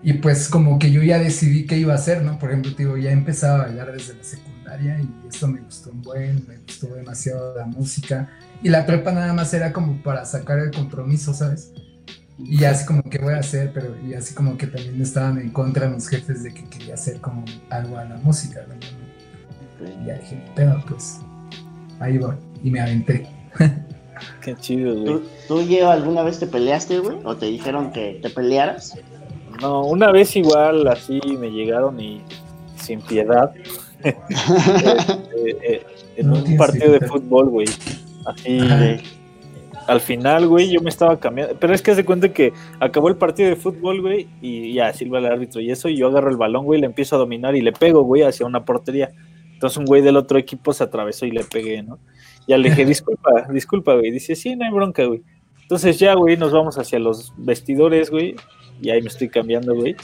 y 0.02 0.12
pues 0.14 0.48
como 0.48 0.78
que 0.78 0.90
yo 0.90 1.02
ya 1.02 1.18
decidí 1.18 1.66
qué 1.66 1.78
iba 1.78 1.92
a 1.92 1.96
hacer, 1.96 2.22
¿no? 2.22 2.38
Por 2.38 2.50
ejemplo, 2.50 2.72
digo, 2.76 2.96
ya 2.96 3.12
empezaba 3.12 3.62
a 3.62 3.66
bailar 3.66 3.92
desde 3.92 4.14
la 4.14 4.24
secundaria 4.24 5.00
y 5.00 5.28
eso 5.28 5.46
me 5.46 5.60
gustó 5.60 5.90
un 5.90 6.02
buen, 6.02 6.44
me 6.48 6.58
gustó 6.58 6.94
demasiado 6.94 7.56
la 7.56 7.66
música 7.66 8.28
y 8.62 8.68
la 8.68 8.84
prepa 8.84 9.12
nada 9.12 9.32
más 9.32 9.54
era 9.54 9.72
como 9.72 10.02
para 10.02 10.24
sacar 10.24 10.58
el 10.58 10.72
compromiso, 10.72 11.32
¿sabes? 11.32 11.72
Y 12.38 12.64
así 12.64 12.86
como 12.86 13.02
que 13.02 13.18
voy 13.18 13.34
a 13.34 13.38
hacer, 13.38 13.72
pero 13.72 13.96
y 14.06 14.14
así 14.14 14.34
como 14.34 14.56
que 14.56 14.66
también 14.68 15.00
estaban 15.00 15.38
en 15.38 15.50
contra 15.50 15.88
mis 15.88 16.08
jefes 16.08 16.42
de 16.44 16.54
que 16.54 16.64
quería 16.64 16.94
hacer 16.94 17.20
como 17.20 17.44
algo 17.70 17.98
a 17.98 18.04
la 18.04 18.16
música, 18.18 18.64
¿no? 18.68 18.74
Y 19.86 20.06
ya 20.06 20.18
dije, 20.18 20.44
pero 20.54 20.84
pues 20.86 21.18
ahí 22.00 22.18
voy 22.18 22.36
y 22.62 22.70
me 22.70 22.80
aventé. 22.80 23.37
Qué 24.42 24.54
chido, 24.56 24.94
güey. 24.94 25.20
¿Tú, 25.48 25.62
¿Tú, 25.66 25.88
alguna 25.88 26.22
vez 26.22 26.38
te 26.38 26.46
peleaste, 26.46 26.98
güey? 26.98 27.18
¿O 27.24 27.36
te 27.36 27.46
dijeron 27.46 27.92
que 27.92 28.18
te 28.22 28.30
pelearas? 28.30 28.98
No, 29.60 29.82
una 29.82 30.12
vez 30.12 30.36
igual 30.36 30.86
así 30.86 31.20
me 31.38 31.50
llegaron 31.50 32.00
y 32.00 32.22
sin 32.76 33.00
piedad. 33.00 33.52
Eh, 34.04 34.14
eh, 35.36 35.58
eh, 35.62 35.86
en 36.16 36.30
un 36.30 36.56
partido 36.56 36.92
de 36.92 37.00
fútbol, 37.00 37.48
güey. 37.48 37.66
Así, 38.24 38.60
al 39.88 40.00
final, 40.00 40.46
güey, 40.46 40.70
yo 40.70 40.80
me 40.80 40.90
estaba 40.90 41.18
cambiando. 41.18 41.56
Pero 41.58 41.74
es 41.74 41.82
que 41.82 41.94
se 41.94 42.04
cuenta 42.04 42.32
que 42.32 42.52
acabó 42.78 43.08
el 43.08 43.16
partido 43.16 43.48
de 43.48 43.56
fútbol, 43.56 44.00
güey, 44.02 44.28
y 44.40 44.74
ya 44.74 44.92
silba 44.92 45.18
el 45.18 45.26
árbitro 45.26 45.60
y 45.60 45.70
eso. 45.70 45.88
Y 45.88 45.96
yo 45.96 46.08
agarro 46.08 46.30
el 46.30 46.36
balón, 46.36 46.64
güey, 46.64 46.80
le 46.80 46.86
empiezo 46.86 47.16
a 47.16 47.18
dominar 47.18 47.56
y 47.56 47.60
le 47.60 47.72
pego, 47.72 48.02
güey, 48.02 48.22
hacia 48.22 48.46
una 48.46 48.64
portería. 48.64 49.10
Entonces 49.54 49.78
un 49.78 49.86
güey 49.86 50.02
del 50.02 50.16
otro 50.16 50.38
equipo 50.38 50.72
se 50.72 50.84
atravesó 50.84 51.26
y 51.26 51.30
le 51.30 51.42
pegué, 51.42 51.82
¿no? 51.82 51.98
Ya 52.48 52.56
le 52.56 52.70
dije, 52.70 52.86
disculpa, 52.86 53.46
disculpa, 53.52 53.94
güey. 53.94 54.10
Dice, 54.10 54.34
sí, 54.34 54.56
no 54.56 54.64
hay 54.64 54.72
bronca, 54.72 55.04
güey. 55.04 55.22
Entonces 55.60 55.98
ya, 55.98 56.14
güey, 56.14 56.38
nos 56.38 56.50
vamos 56.50 56.78
hacia 56.78 56.98
los 56.98 57.34
vestidores, 57.36 58.10
güey. 58.10 58.34
Y 58.80 58.88
ahí 58.88 59.02
me 59.02 59.08
estoy 59.08 59.28
cambiando, 59.28 59.74
güey. 59.74 59.94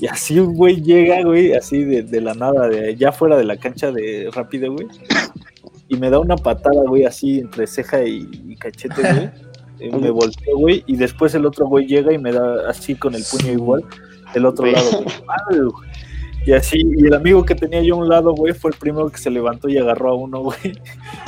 Y 0.00 0.08
así 0.08 0.40
un 0.40 0.56
güey 0.56 0.82
llega, 0.82 1.22
güey, 1.22 1.52
así 1.52 1.84
de, 1.84 2.20
la 2.20 2.34
nada, 2.34 2.68
de 2.68 2.96
ya 2.96 3.12
fuera 3.12 3.36
de 3.36 3.44
la 3.44 3.56
cancha 3.56 3.92
de 3.92 4.28
rápido, 4.34 4.72
güey. 4.72 4.88
Y 5.86 5.96
me 5.96 6.10
da 6.10 6.18
una 6.18 6.36
patada, 6.36 6.82
güey, 6.88 7.04
así 7.04 7.38
entre 7.38 7.68
ceja 7.68 8.02
y, 8.04 8.56
cachete, 8.56 9.00
güey. 9.00 9.30
Y 9.78 9.96
me 9.96 10.10
volteo, 10.10 10.58
güey. 10.58 10.82
Y 10.88 10.96
después 10.96 11.32
el 11.36 11.46
otro 11.46 11.68
güey 11.68 11.86
llega 11.86 12.12
y 12.12 12.18
me 12.18 12.32
da 12.32 12.68
así 12.68 12.96
con 12.96 13.14
el 13.14 13.22
puño 13.30 13.52
igual 13.52 13.84
del 14.34 14.46
otro 14.46 14.66
lado, 14.66 14.90
güey. 15.02 15.86
Y 16.44 16.52
así, 16.52 16.82
y 16.98 17.06
el 17.06 17.14
amigo 17.14 17.44
que 17.44 17.54
tenía 17.54 17.82
yo 17.82 17.94
a 17.94 17.98
un 17.98 18.08
lado, 18.08 18.34
güey, 18.34 18.52
fue 18.52 18.72
el 18.72 18.76
primero 18.76 19.08
que 19.10 19.18
se 19.18 19.30
levantó 19.30 19.68
y 19.68 19.78
agarró 19.78 20.10
a 20.10 20.14
uno, 20.14 20.40
güey. 20.40 20.58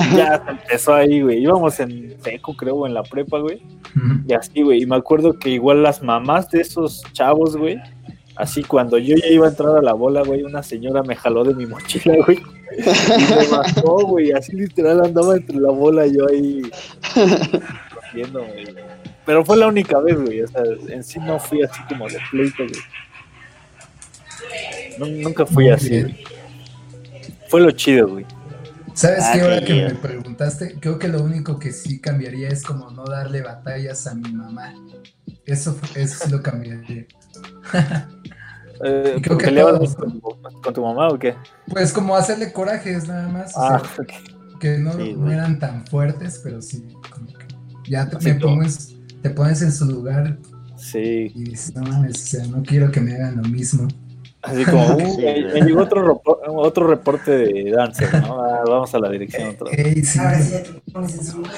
ya 0.16 0.42
empezó 0.48 0.94
ahí, 0.94 1.22
güey. 1.22 1.42
Íbamos 1.42 1.78
en 1.80 2.16
seco, 2.20 2.56
creo, 2.56 2.86
en 2.86 2.94
la 2.94 3.02
prepa, 3.02 3.38
güey. 3.38 3.62
Y 4.26 4.32
así, 4.32 4.62
güey. 4.62 4.82
Y 4.82 4.86
me 4.86 4.96
acuerdo 4.96 5.38
que 5.38 5.50
igual 5.50 5.82
las 5.82 6.02
mamás 6.02 6.50
de 6.50 6.60
esos 6.60 7.02
chavos, 7.12 7.56
güey, 7.56 7.78
Así 8.36 8.64
cuando 8.64 8.98
yo 8.98 9.16
ya 9.16 9.28
iba 9.28 9.46
a 9.46 9.50
entrar 9.50 9.76
a 9.76 9.82
la 9.82 9.92
bola, 9.92 10.22
güey, 10.22 10.42
una 10.42 10.62
señora 10.62 11.04
me 11.04 11.14
jaló 11.14 11.44
de 11.44 11.54
mi 11.54 11.66
mochila, 11.66 12.16
güey. 12.26 12.38
Y 12.76 13.34
me 13.34 13.48
bajó, 13.48 14.06
güey. 14.06 14.32
Así 14.32 14.52
literal 14.56 15.04
andaba 15.04 15.36
entre 15.36 15.56
la 15.58 15.70
bola 15.70 16.06
yo 16.06 16.28
ahí. 16.28 16.62
Viendo, 18.14 18.40
güey. 18.40 18.64
Pero 19.24 19.44
fue 19.44 19.56
la 19.56 19.68
única 19.68 20.00
vez, 20.00 20.20
güey. 20.20 20.42
O 20.42 20.48
sea, 20.48 20.62
en 20.88 21.04
sí 21.04 21.20
no 21.20 21.38
fui 21.38 21.62
así 21.62 21.80
como 21.88 22.08
de 22.08 22.18
pleito, 22.30 22.64
güey. 22.64 22.82
Nunca 24.98 25.46
fui 25.46 25.68
así. 25.68 26.04
Fue 27.48 27.60
lo 27.60 27.70
chido, 27.70 28.08
güey. 28.08 28.26
¿Sabes 28.94 29.24
qué? 29.32 29.40
Ah, 29.40 29.44
Ahora 29.44 29.64
que 29.64 29.74
me 29.74 29.94
preguntaste, 29.96 30.76
creo 30.80 30.98
que 30.98 31.08
lo 31.08 31.22
único 31.22 31.58
que 31.58 31.72
sí 31.72 32.00
cambiaría 32.00 32.48
es 32.48 32.62
como 32.62 32.90
no 32.90 33.04
darle 33.04 33.42
batallas 33.42 34.06
a 34.06 34.14
mi 34.14 34.32
mamá. 34.32 34.72
Eso, 35.44 35.76
eso 35.96 36.24
sí 36.24 36.30
lo 36.30 36.40
cambiaría. 36.40 37.06
eh, 38.84 39.16
creo 39.20 39.38
que 39.38 39.50
todos, 39.50 39.96
con, 39.96 40.20
con, 40.20 40.74
tu 40.74 40.82
mamá 40.82 41.08
o 41.08 41.18
qué? 41.18 41.34
Pues 41.66 41.92
como 41.92 42.16
hacerle 42.16 42.52
corajes 42.52 43.08
nada 43.08 43.28
más. 43.28 43.52
Ah, 43.56 43.82
Que 44.60 44.78
no, 44.78 44.94
no, 44.94 45.30
eran 45.30 45.58
tan 45.58 45.84
fuertes, 45.86 46.40
pero 46.42 46.62
sí, 46.62 46.86
como 47.10 47.26
que 47.26 47.46
ya 47.90 48.08
te, 48.08 48.34
pones, 48.36 48.94
te 49.22 49.30
pones 49.30 49.60
en 49.62 49.72
su 49.72 49.86
lugar. 49.86 50.38
Sí. 50.76 51.32
Y 51.34 51.44
dices, 51.44 51.74
no 51.74 51.82
mames, 51.82 52.14
o 52.14 52.26
sea, 52.26 52.46
no 52.46 52.62
quiero 52.62 52.92
que 52.92 53.00
me 53.00 53.14
hagan 53.14 53.36
lo 53.36 53.42
mismo. 53.42 53.88
Así 54.44 54.64
como, 54.64 54.86
uh, 54.96 54.98
me, 54.98 55.60
llegó 55.62 55.82
otro, 55.82 56.22
otro 56.24 56.86
reporte 56.86 57.30
de 57.30 57.70
Dancer, 57.70 58.12
¿no? 58.22 58.42
Ah, 58.42 58.62
vamos 58.66 58.94
a 58.94 58.98
la 58.98 59.10
dirección 59.10 59.50
otra 59.50 59.70
vez. 59.70 60.18
Ahora 60.18 60.40
sí 60.40 60.52
te 60.62 60.92
pones 60.92 61.14
en 61.14 61.24
su 61.24 61.38
lugar. 61.38 61.52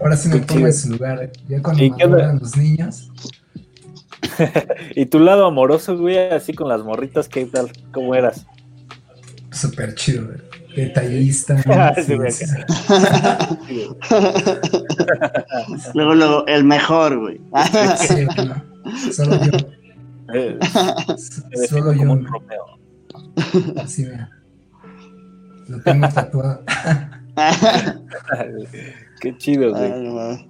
Ahora 0.00 0.16
sí 0.16 0.28
me 0.28 0.38
pongo 0.38 0.66
en 0.66 0.72
su 0.72 0.90
lugar. 0.90 1.30
Ya 1.48 1.62
cuando 1.62 1.88
maduran 1.88 2.38
los 2.38 2.56
niños. 2.56 3.10
¿Y 4.94 5.06
tu 5.06 5.18
lado 5.18 5.46
amoroso, 5.46 5.96
güey? 5.98 6.18
Así 6.18 6.52
con 6.54 6.68
las 6.68 6.82
morritas, 6.82 7.28
¿qué 7.28 7.44
tal? 7.46 7.70
¿Cómo 7.92 8.14
eras? 8.14 8.46
Súper 9.50 9.94
chido, 9.94 10.26
güey. 10.26 10.38
Detallista. 10.74 11.62
luego, 15.92 16.14
luego, 16.14 16.46
el 16.46 16.64
mejor, 16.64 17.18
güey. 17.18 17.38
sí, 17.98 18.26
solo 19.12 19.38
yo. 19.44 19.50
Eh, 20.32 20.58
Solo 21.68 21.92
yo. 21.92 22.12
Un 22.12 22.26
Así 23.82 24.04
vea. 24.04 24.30
Lo 25.68 25.80
tengo 25.80 26.08
tatuado. 26.08 26.62
qué 29.20 29.36
chido, 29.38 29.70
güey. 29.72 30.46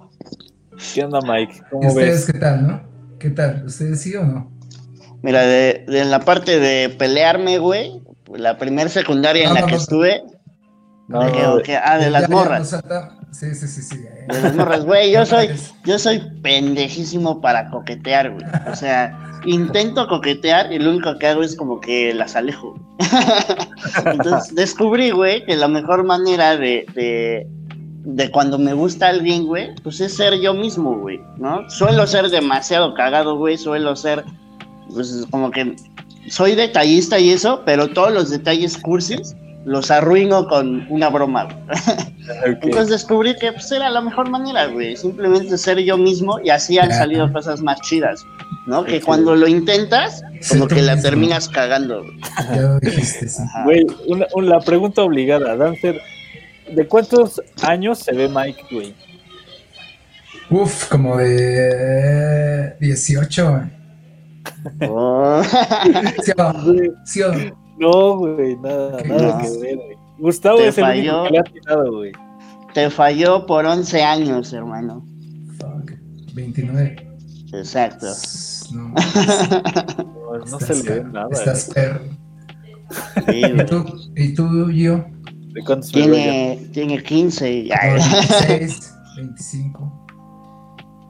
¿Qué 0.95 1.05
onda, 1.05 1.21
Mike? 1.21 1.63
¿Cómo 1.71 1.89
¿Ustedes 1.89 2.27
qué 2.27 2.39
tal, 2.39 2.67
no? 2.67 2.83
¿Qué 3.19 3.31
tal? 3.31 3.65
¿Ustedes 3.67 4.01
sí 4.01 4.17
o 4.17 4.25
no? 4.25 4.51
Mira, 5.23 5.43
de, 5.43 5.85
de 5.87 6.05
la 6.05 6.21
parte 6.21 6.59
de 6.59 6.89
pelearme, 6.89 7.59
güey, 7.59 8.03
la 8.35 8.59
primera 8.59 8.89
secundaria 8.89 9.47
en 9.47 9.55
la 9.55 9.67
que 9.67 9.77
estuve. 9.77 10.23
No, 11.09 11.21
de, 11.59 11.77
ah, 11.77 11.99
de 11.99 12.11
las 12.11 12.29
morras. 12.29 12.77
Sí, 13.31 13.55
sí, 13.55 13.67
sí, 13.67 13.83
sí. 13.83 13.99
De 14.29 14.43
las 14.43 14.55
morras, 14.57 14.85
güey, 14.85 15.13
yo 15.13 15.25
soy, 15.27 15.51
yo 15.85 15.99
soy 15.99 16.21
pendejísimo 16.43 17.41
para 17.41 17.71
coquetear, 17.71 18.33
güey. 18.33 18.45
O 18.71 18.75
sea, 18.75 19.17
intento 19.45 20.07
coquetear 20.09 20.73
y 20.73 20.79
lo 20.79 20.91
único 20.91 21.19
que 21.19 21.27
hago 21.27 21.43
es 21.43 21.57
como 21.57 21.81
que 21.81 22.15
las 22.15 22.37
alejo. 22.37 22.75
Entonces 24.07 24.55
descubrí, 24.55 25.11
güey, 25.11 25.45
que 25.45 25.57
la 25.57 25.69
mejor 25.69 26.05
manera 26.05 26.57
de, 26.57 26.87
de, 28.05 28.31
cuando 28.31 28.59
me 28.59 28.73
gusta 28.73 29.09
alguien, 29.09 29.47
güey, 29.47 29.75
pues 29.83 30.01
es 30.01 30.15
ser 30.15 30.41
yo 30.41 30.55
mismo, 30.55 30.99
güey, 30.99 31.21
¿no? 31.37 31.69
Suelo 31.71 32.07
ser 32.07 32.29
demasiado 32.29 32.95
cagado, 32.95 33.37
güey, 33.37 33.59
suelo 33.59 33.97
ser, 33.97 34.25
pues 34.93 35.27
como 35.31 35.51
que 35.51 35.77
soy 36.29 36.55
detallista 36.55 37.19
y 37.19 37.31
eso, 37.31 37.63
pero 37.65 37.89
todos 37.89 38.13
los 38.13 38.31
detalles 38.31 38.79
cursis 38.79 39.35
los 39.65 39.91
arruino 39.91 40.47
con 40.49 40.87
una 40.89 41.09
broma. 41.09 41.49
Entonces 42.45 42.89
descubrí 42.89 43.35
que 43.37 43.53
pues, 43.53 43.71
era 43.73 43.91
la 43.91 44.01
mejor 44.01 44.31
manera, 44.31 44.67
güey. 44.67 44.97
Simplemente 44.97 45.59
ser 45.59 45.79
yo 45.81 45.97
mismo 45.99 46.39
y 46.41 46.51
así 46.51 46.79
han 46.79 46.91
salido 46.93 47.33
cosas 47.33 47.63
más 47.63 47.81
chidas, 47.81 48.25
¿no? 48.67 48.85
Que 48.85 49.01
cuando 49.01 49.35
lo 49.35 49.49
intentas, 49.49 50.23
como 50.49 50.69
que 50.69 50.83
la 50.83 51.01
terminas 51.01 51.49
cagando. 51.49 52.05
Güey, 53.65 53.87
una, 54.07 54.27
la 54.37 54.61
pregunta 54.61 55.03
obligada, 55.03 55.57
Dancer, 55.57 56.01
¿de 56.71 56.87
cuántos 56.87 57.43
años 57.63 57.99
se 57.99 58.13
ve 58.13 58.29
Mike, 58.29 58.65
güey? 58.71 58.95
Uf, 60.51 60.89
como 60.89 61.17
de 61.17 62.77
18, 62.81 63.71
oh. 64.89 65.43
¿Sí 67.05 67.23
o 67.23 67.33
no? 67.33 67.63
No, 67.79 68.17
güey, 68.19 68.57
nada, 68.57 69.03
nada 69.03 69.41
que 69.41 69.59
ver, 69.59 69.77
güey. 69.77 70.02
Gustavo 70.23 70.61
es 70.61 70.79
el 70.79 70.85
falló, 70.85 71.25
que 71.25 71.31
le 71.31 71.39
ha 71.41 71.43
tirado, 71.43 71.93
güey. 71.97 72.13
Te 72.73 72.91
falló 72.91 73.45
por 73.45 73.67
11 73.67 74.05
años, 74.05 74.53
hermano. 74.53 75.05
Fuck. 75.59 75.95
29. 76.33 77.19
Exacto. 77.53 78.07
No, 78.73 78.95
no, 78.95 80.39
no 80.39 80.61
se 80.61 80.75
le 80.77 80.83
ve 80.83 81.05
nada. 81.05 81.29
Estás 81.33 81.71
perro. 81.75 82.03
Sí, 83.27 83.43
¿Y, 83.43 83.67
tú, 83.67 83.85
¿Y 84.15 84.35
tú, 84.35 84.71
yo? 84.71 85.05
¿De 85.55 85.65
cuántos 85.67 85.91
tiene, 85.91 86.69
tiene 86.73 87.03
15. 87.03 87.65
Ya. 87.65 87.81
26, 87.83 88.95
25. 89.17 90.07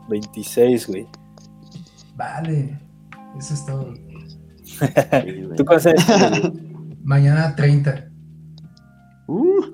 26, 0.08 0.86
güey. 0.86 1.06
Vale, 2.16 2.80
eso 3.38 3.52
es 3.52 3.66
todo. 3.66 3.92
¿Tú 5.56 5.64
cuántos 5.66 5.86
años 5.86 6.50
Mañana 7.04 7.54
30. 7.54 8.11
Uh, 9.32 9.64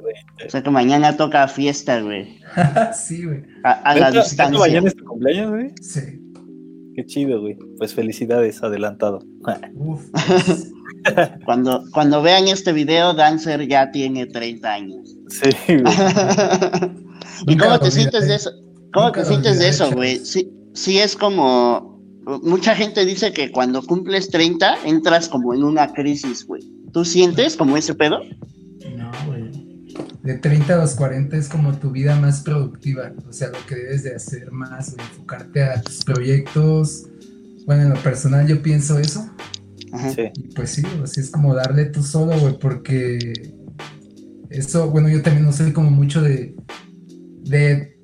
o 0.46 0.50
sea 0.50 0.62
que 0.62 0.70
mañana 0.70 1.16
toca 1.16 1.48
fiesta, 1.48 2.00
güey. 2.00 2.38
sí, 2.94 3.24
güey. 3.24 3.42
A, 3.64 3.96
la 3.96 4.12
distancia. 4.12 4.58
mañana 4.58 4.86
es 4.86 4.94
tu 4.94 5.04
cumpleaños, 5.04 5.50
güey? 5.50 5.72
Sí. 5.80 6.00
Qué 6.94 7.04
chido, 7.06 7.40
güey. 7.40 7.56
Pues 7.78 7.92
felicidades, 7.92 8.62
adelantado. 8.62 9.18
Uf, 9.74 10.04
cuando, 11.44 11.82
cuando 11.92 12.22
vean 12.22 12.46
este 12.46 12.72
video, 12.72 13.14
Dancer 13.14 13.66
ya 13.66 13.90
tiene 13.90 14.26
30 14.26 14.72
años. 14.72 15.16
Sí, 15.28 15.50
güey. 15.68 15.94
¿Y 17.48 17.56
cómo 17.56 17.80
te 17.80 17.90
sientes 17.90 18.28
de 18.28 18.36
eso? 18.36 18.50
¿Cómo 18.92 19.10
te 19.10 19.24
sientes 19.24 19.58
de 19.58 19.68
eso, 19.68 19.90
güey? 19.90 20.18
Sí, 20.18 20.48
sí 20.74 20.98
es 20.98 21.16
como 21.16 21.98
mucha 22.42 22.74
gente 22.74 23.06
dice 23.06 23.32
que 23.32 23.50
cuando 23.50 23.82
cumples 23.82 24.28
30 24.28 24.84
entras 24.84 25.28
como 25.28 25.54
en 25.54 25.64
una 25.64 25.92
crisis, 25.92 26.46
güey. 26.46 26.62
¿Tú 26.92 27.04
sientes 27.04 27.56
como 27.56 27.76
ese 27.76 27.94
pedo? 27.94 28.20
De 30.22 30.34
30 30.34 30.74
a 30.74 30.78
los 30.78 30.94
40 30.94 31.36
es 31.36 31.48
como 31.48 31.76
tu 31.78 31.90
vida 31.90 32.16
más 32.16 32.40
productiva, 32.40 33.12
o 33.28 33.32
sea, 33.32 33.48
lo 33.48 33.64
que 33.66 33.76
debes 33.76 34.02
de 34.02 34.16
hacer 34.16 34.50
más, 34.50 34.94
enfocarte 34.98 35.62
a 35.62 35.80
tus 35.80 36.04
proyectos. 36.04 37.06
Bueno, 37.66 37.82
en 37.82 37.90
lo 37.90 38.02
personal 38.02 38.46
yo 38.46 38.60
pienso 38.60 38.98
eso. 38.98 39.30
Ajá. 39.92 40.10
Sí. 40.10 40.30
pues 40.54 40.70
sí, 40.70 40.82
así 41.02 41.20
es 41.20 41.30
como 41.30 41.54
darle 41.54 41.86
tú 41.86 42.02
solo, 42.02 42.38
güey, 42.38 42.58
porque 42.58 43.54
eso, 44.50 44.90
bueno, 44.90 45.08
yo 45.08 45.22
también 45.22 45.46
no 45.46 45.52
soy 45.52 45.72
como 45.72 45.90
mucho 45.90 46.20
de, 46.20 46.54
de 47.44 47.98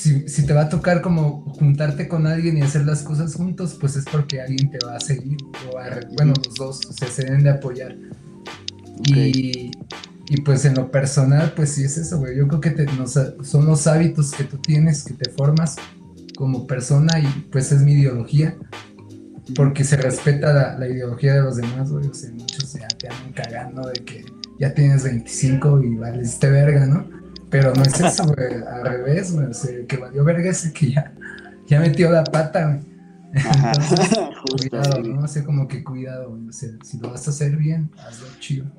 si, 0.00 0.46
te 0.46 0.52
va 0.52 0.62
a 0.62 0.68
tocar 0.68 1.02
como 1.02 1.42
juntarte 1.58 2.08
con 2.08 2.26
alguien 2.26 2.56
y 2.56 2.62
hacer 2.62 2.86
las 2.86 3.02
cosas 3.02 3.34
juntos, 3.34 3.76
pues 3.78 3.96
es 3.96 4.04
porque 4.10 4.40
alguien 4.40 4.70
te 4.70 4.78
va 4.84 4.96
a 4.96 5.00
seguir, 5.00 5.38
o 5.68 5.76
bueno, 6.16 6.32
los 6.44 6.54
dos, 6.54 6.80
o 6.88 6.92
sea, 6.92 7.08
se 7.08 7.24
deben 7.24 7.42
de 7.42 7.50
apoyar. 7.50 7.96
Y, 9.06 9.70
pues 10.42 10.64
en 10.64 10.74
lo 10.74 10.90
personal, 10.90 11.52
pues 11.56 11.72
sí 11.72 11.82
es 11.82 11.98
eso, 11.98 12.18
güey. 12.18 12.36
Yo 12.36 12.46
creo 12.46 12.60
que 12.60 12.70
te, 12.70 12.86
son 13.42 13.66
los 13.66 13.86
hábitos 13.88 14.30
que 14.30 14.44
tú 14.44 14.58
tienes, 14.58 15.02
que 15.02 15.14
te 15.14 15.28
formas 15.30 15.76
como 16.36 16.66
persona 16.66 17.18
y 17.18 17.26
pues 17.50 17.72
es 17.72 17.80
mi 17.80 17.94
ideología. 17.94 18.56
Porque 19.56 19.82
se 19.82 19.96
respeta 19.96 20.76
la, 20.78 20.88
ideología 20.88 21.34
de 21.34 21.42
los 21.42 21.56
demás, 21.56 21.90
güey. 21.90 22.06
O 22.06 22.14
sea, 22.14 22.30
muchos 22.30 22.72
ya 22.74 22.86
te 22.86 23.08
andan 23.08 23.32
cagando 23.32 23.88
de 23.88 24.04
que 24.04 24.24
ya 24.60 24.72
tienes 24.72 25.02
25 25.02 25.82
y 25.82 25.96
valiste 25.96 26.48
verga, 26.48 26.86
¿no? 26.86 27.04
Pero 27.50 27.74
no 27.74 27.82
es 27.82 28.00
eso, 28.00 28.24
güey, 28.26 28.54
al 28.62 28.84
revés, 28.84 29.32
güey. 29.32 29.46
O 29.46 29.54
sea, 29.54 29.84
que 29.88 29.96
valió 29.96 30.22
verga 30.22 30.50
ese 30.50 30.72
que 30.72 30.92
ya, 30.92 31.12
ya 31.66 31.80
metió 31.80 32.08
la 32.10 32.22
pata, 32.22 32.66
güey. 32.66 32.90
Entonces, 33.32 34.18
cuidado, 34.70 35.02
¿no? 35.02 35.24
O 35.24 35.28
sea, 35.28 35.44
como 35.44 35.66
que 35.66 35.82
cuidado, 35.82 36.30
güey. 36.30 36.48
O 36.48 36.52
sea, 36.52 36.70
si 36.84 36.98
lo 36.98 37.10
vas 37.10 37.26
a 37.26 37.30
hacer 37.30 37.56
bien, 37.56 37.90
hazlo 38.06 38.28
chido. 38.38 38.70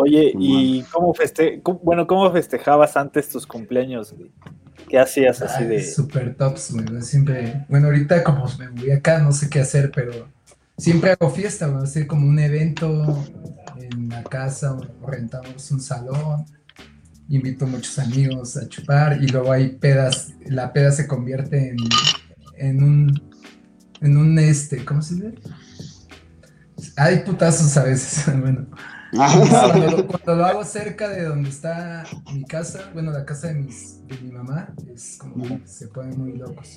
Oye, 0.00 0.32
¿y 0.38 0.82
cómo 0.92 1.12
feste 1.12 1.60
bueno, 1.82 2.06
cómo 2.06 2.30
festejabas 2.32 2.96
antes 2.96 3.28
tus 3.28 3.46
cumpleaños, 3.46 4.12
güey? 4.12 4.30
¿Qué 4.88 4.98
hacías 4.98 5.42
así 5.42 5.64
de...? 5.64 5.82
Super 5.82 6.36
tops, 6.36 6.72
güey. 6.72 7.02
Siempre... 7.02 7.66
Bueno, 7.68 7.88
ahorita 7.88 8.22
como 8.22 8.46
me 8.58 8.68
voy 8.68 8.92
acá, 8.92 9.18
no 9.18 9.32
sé 9.32 9.50
qué 9.50 9.60
hacer, 9.60 9.90
pero 9.90 10.28
siempre 10.76 11.10
hago 11.10 11.30
fiesta, 11.30 11.66
güey. 11.66 11.82
Hacer 11.82 12.06
como 12.06 12.28
un 12.28 12.38
evento 12.38 13.24
en 13.76 14.08
la 14.08 14.22
casa, 14.22 14.74
o 14.74 14.80
rentamos 15.06 15.70
un 15.72 15.80
salón 15.80 16.46
invito 17.28 17.66
a 17.66 17.68
muchos 17.68 17.98
amigos 17.98 18.56
a 18.56 18.66
chupar 18.68 19.22
y 19.22 19.26
luego 19.28 19.52
hay 19.52 19.68
pedas, 19.68 20.32
la 20.46 20.72
peda 20.72 20.90
se 20.92 21.06
convierte 21.06 21.70
en, 21.70 21.76
en 22.56 22.82
un 22.82 23.28
en 24.00 24.16
un 24.16 24.38
este, 24.38 24.84
¿cómo 24.84 25.02
se 25.02 25.16
dice? 25.16 25.34
Hay 26.96 27.18
putazos 27.18 27.76
a 27.76 27.82
veces, 27.82 28.24
bueno. 28.40 28.66
Cuando, 29.10 30.36
lo, 30.36 30.44
hago 30.44 30.64
cerca 30.64 31.08
de 31.08 31.24
donde 31.24 31.48
está 31.48 32.04
mi 32.32 32.44
casa, 32.44 32.90
bueno, 32.92 33.10
la 33.10 33.24
casa 33.24 33.48
de, 33.48 33.54
mis, 33.54 34.06
de 34.06 34.18
mi 34.18 34.30
mamá, 34.30 34.74
es 34.92 35.16
como 35.18 35.44
que 35.44 35.66
se 35.66 35.88
ponen 35.88 36.18
muy 36.18 36.36
locos. 36.36 36.76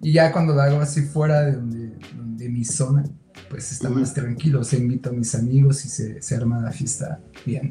Y 0.00 0.12
ya 0.12 0.30
cuando 0.32 0.54
lo 0.54 0.60
hago 0.60 0.80
así 0.80 1.02
fuera 1.02 1.42
de, 1.42 1.52
donde, 1.52 1.96
de 2.14 2.48
mi 2.48 2.64
zona, 2.64 3.04
pues 3.48 3.72
está 3.72 3.88
más 3.88 4.14
tranquilo. 4.14 4.62
Se 4.62 4.76
invito 4.76 5.10
a 5.10 5.12
mis 5.12 5.34
amigos 5.34 5.84
y 5.84 5.88
se, 5.88 6.22
se 6.22 6.36
arma 6.36 6.60
la 6.60 6.70
fiesta 6.70 7.20
bien. 7.44 7.70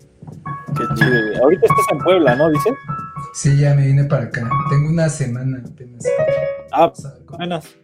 Qué 0.76 0.84
chido. 0.96 1.44
Ahorita 1.44 1.66
estás 1.66 1.86
en 1.92 1.98
Puebla, 2.00 2.36
¿no? 2.36 2.50
Dices. 2.50 2.74
Sí, 3.34 3.58
ya 3.58 3.76
me 3.76 3.88
vine 3.88 4.06
para 4.06 4.24
acá. 4.24 4.50
Tengo 4.70 4.90
una 4.90 5.10
semana 5.10 5.64
apenas. 5.66 6.04
Ah, 6.72 6.92
apenas. 7.34 7.76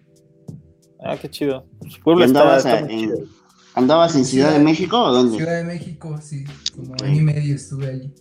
Ah, 1.03 1.15
qué 1.19 1.29
chido. 1.29 1.65
Puebla 2.03 2.25
está, 2.25 2.79
en, 2.79 3.27
¿Andabas 3.73 4.15
en 4.15 4.25
Ciudad 4.25 4.51
de 4.51 4.59
México 4.59 4.99
o 4.99 5.11
dónde? 5.11 5.37
Ciudad 5.37 5.57
de 5.57 5.63
México, 5.63 6.19
sí. 6.21 6.43
Como 6.75 6.95
año 7.03 7.21
y 7.21 7.23
medio 7.23 7.55
estuve 7.55 7.87
allí. 7.87 8.13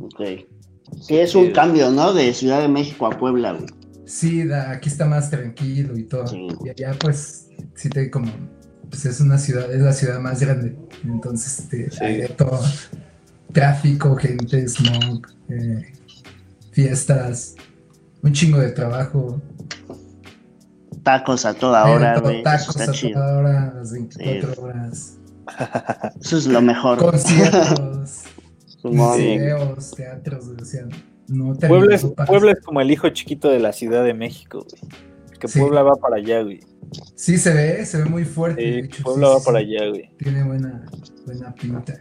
Ok. 0.00 0.20
Sí, 1.00 1.16
es 1.16 1.34
un 1.34 1.52
cambio, 1.52 1.90
¿no? 1.90 2.12
De 2.12 2.34
Ciudad 2.34 2.60
de 2.60 2.68
México 2.68 3.06
a 3.06 3.10
Puebla, 3.10 3.52
güey. 3.52 3.66
Sí, 4.04 4.42
aquí 4.52 4.88
está 4.88 5.06
más 5.06 5.30
tranquilo 5.30 5.96
y 5.96 6.02
todo. 6.02 6.24
Y 6.64 6.68
allá, 6.68 6.96
pues, 6.98 7.48
sí 7.74 7.88
te 7.88 8.10
como. 8.10 8.30
Pues 8.90 9.06
es 9.06 9.20
una 9.20 9.38
ciudad, 9.38 9.72
es 9.72 9.80
la 9.80 9.92
ciudad 9.92 10.20
más 10.20 10.40
grande. 10.40 10.76
Entonces, 11.04 11.68
te, 11.68 11.88
hay 12.04 12.26
todo. 12.36 12.60
Tráfico, 13.52 14.16
gente, 14.16 14.68
smog, 14.68 15.26
eh, 15.48 15.92
fiestas, 16.72 17.54
un 18.22 18.32
chingo 18.32 18.58
de 18.58 18.70
trabajo 18.70 19.40
tacos 21.02 21.44
a 21.44 21.54
toda 21.54 21.84
hora, 21.90 22.18
güey. 22.20 22.42
Tacos 22.42 22.80
a 22.80 22.92
toda 22.92 23.38
hora, 23.38 23.72
las 23.74 23.92
24 23.92 24.62
horas. 24.62 25.18
Eso 26.20 26.36
es 26.38 26.46
lo 26.46 26.62
mejor. 26.62 26.98
Conciertos, 26.98 28.24
museos, 28.84 29.90
teatros, 29.92 30.46
o 30.48 30.54
no 31.28 31.54
Puebla 31.54 31.94
es, 31.94 32.06
Puebla 32.26 32.52
es 32.52 32.60
como 32.64 32.80
el 32.80 32.90
hijo 32.90 33.08
chiquito 33.10 33.48
de 33.48 33.58
la 33.58 33.72
Ciudad 33.72 34.04
de 34.04 34.14
México, 34.14 34.66
güey. 34.68 34.92
Que 35.38 35.48
Puebla 35.48 35.82
va 35.82 35.96
para 35.96 36.16
allá, 36.16 36.42
güey. 36.42 36.60
Sí, 37.16 37.36
se 37.36 37.52
ve, 37.52 37.84
se 37.84 37.98
ve 37.98 38.04
muy 38.04 38.24
fuerte. 38.24 38.88
Puebla 39.02 39.28
va 39.28 39.40
para 39.40 39.58
allá, 39.58 39.88
güey. 39.88 40.10
Tiene 40.18 40.44
buena, 40.44 40.84
buena 41.26 41.54
pinta. 41.54 41.94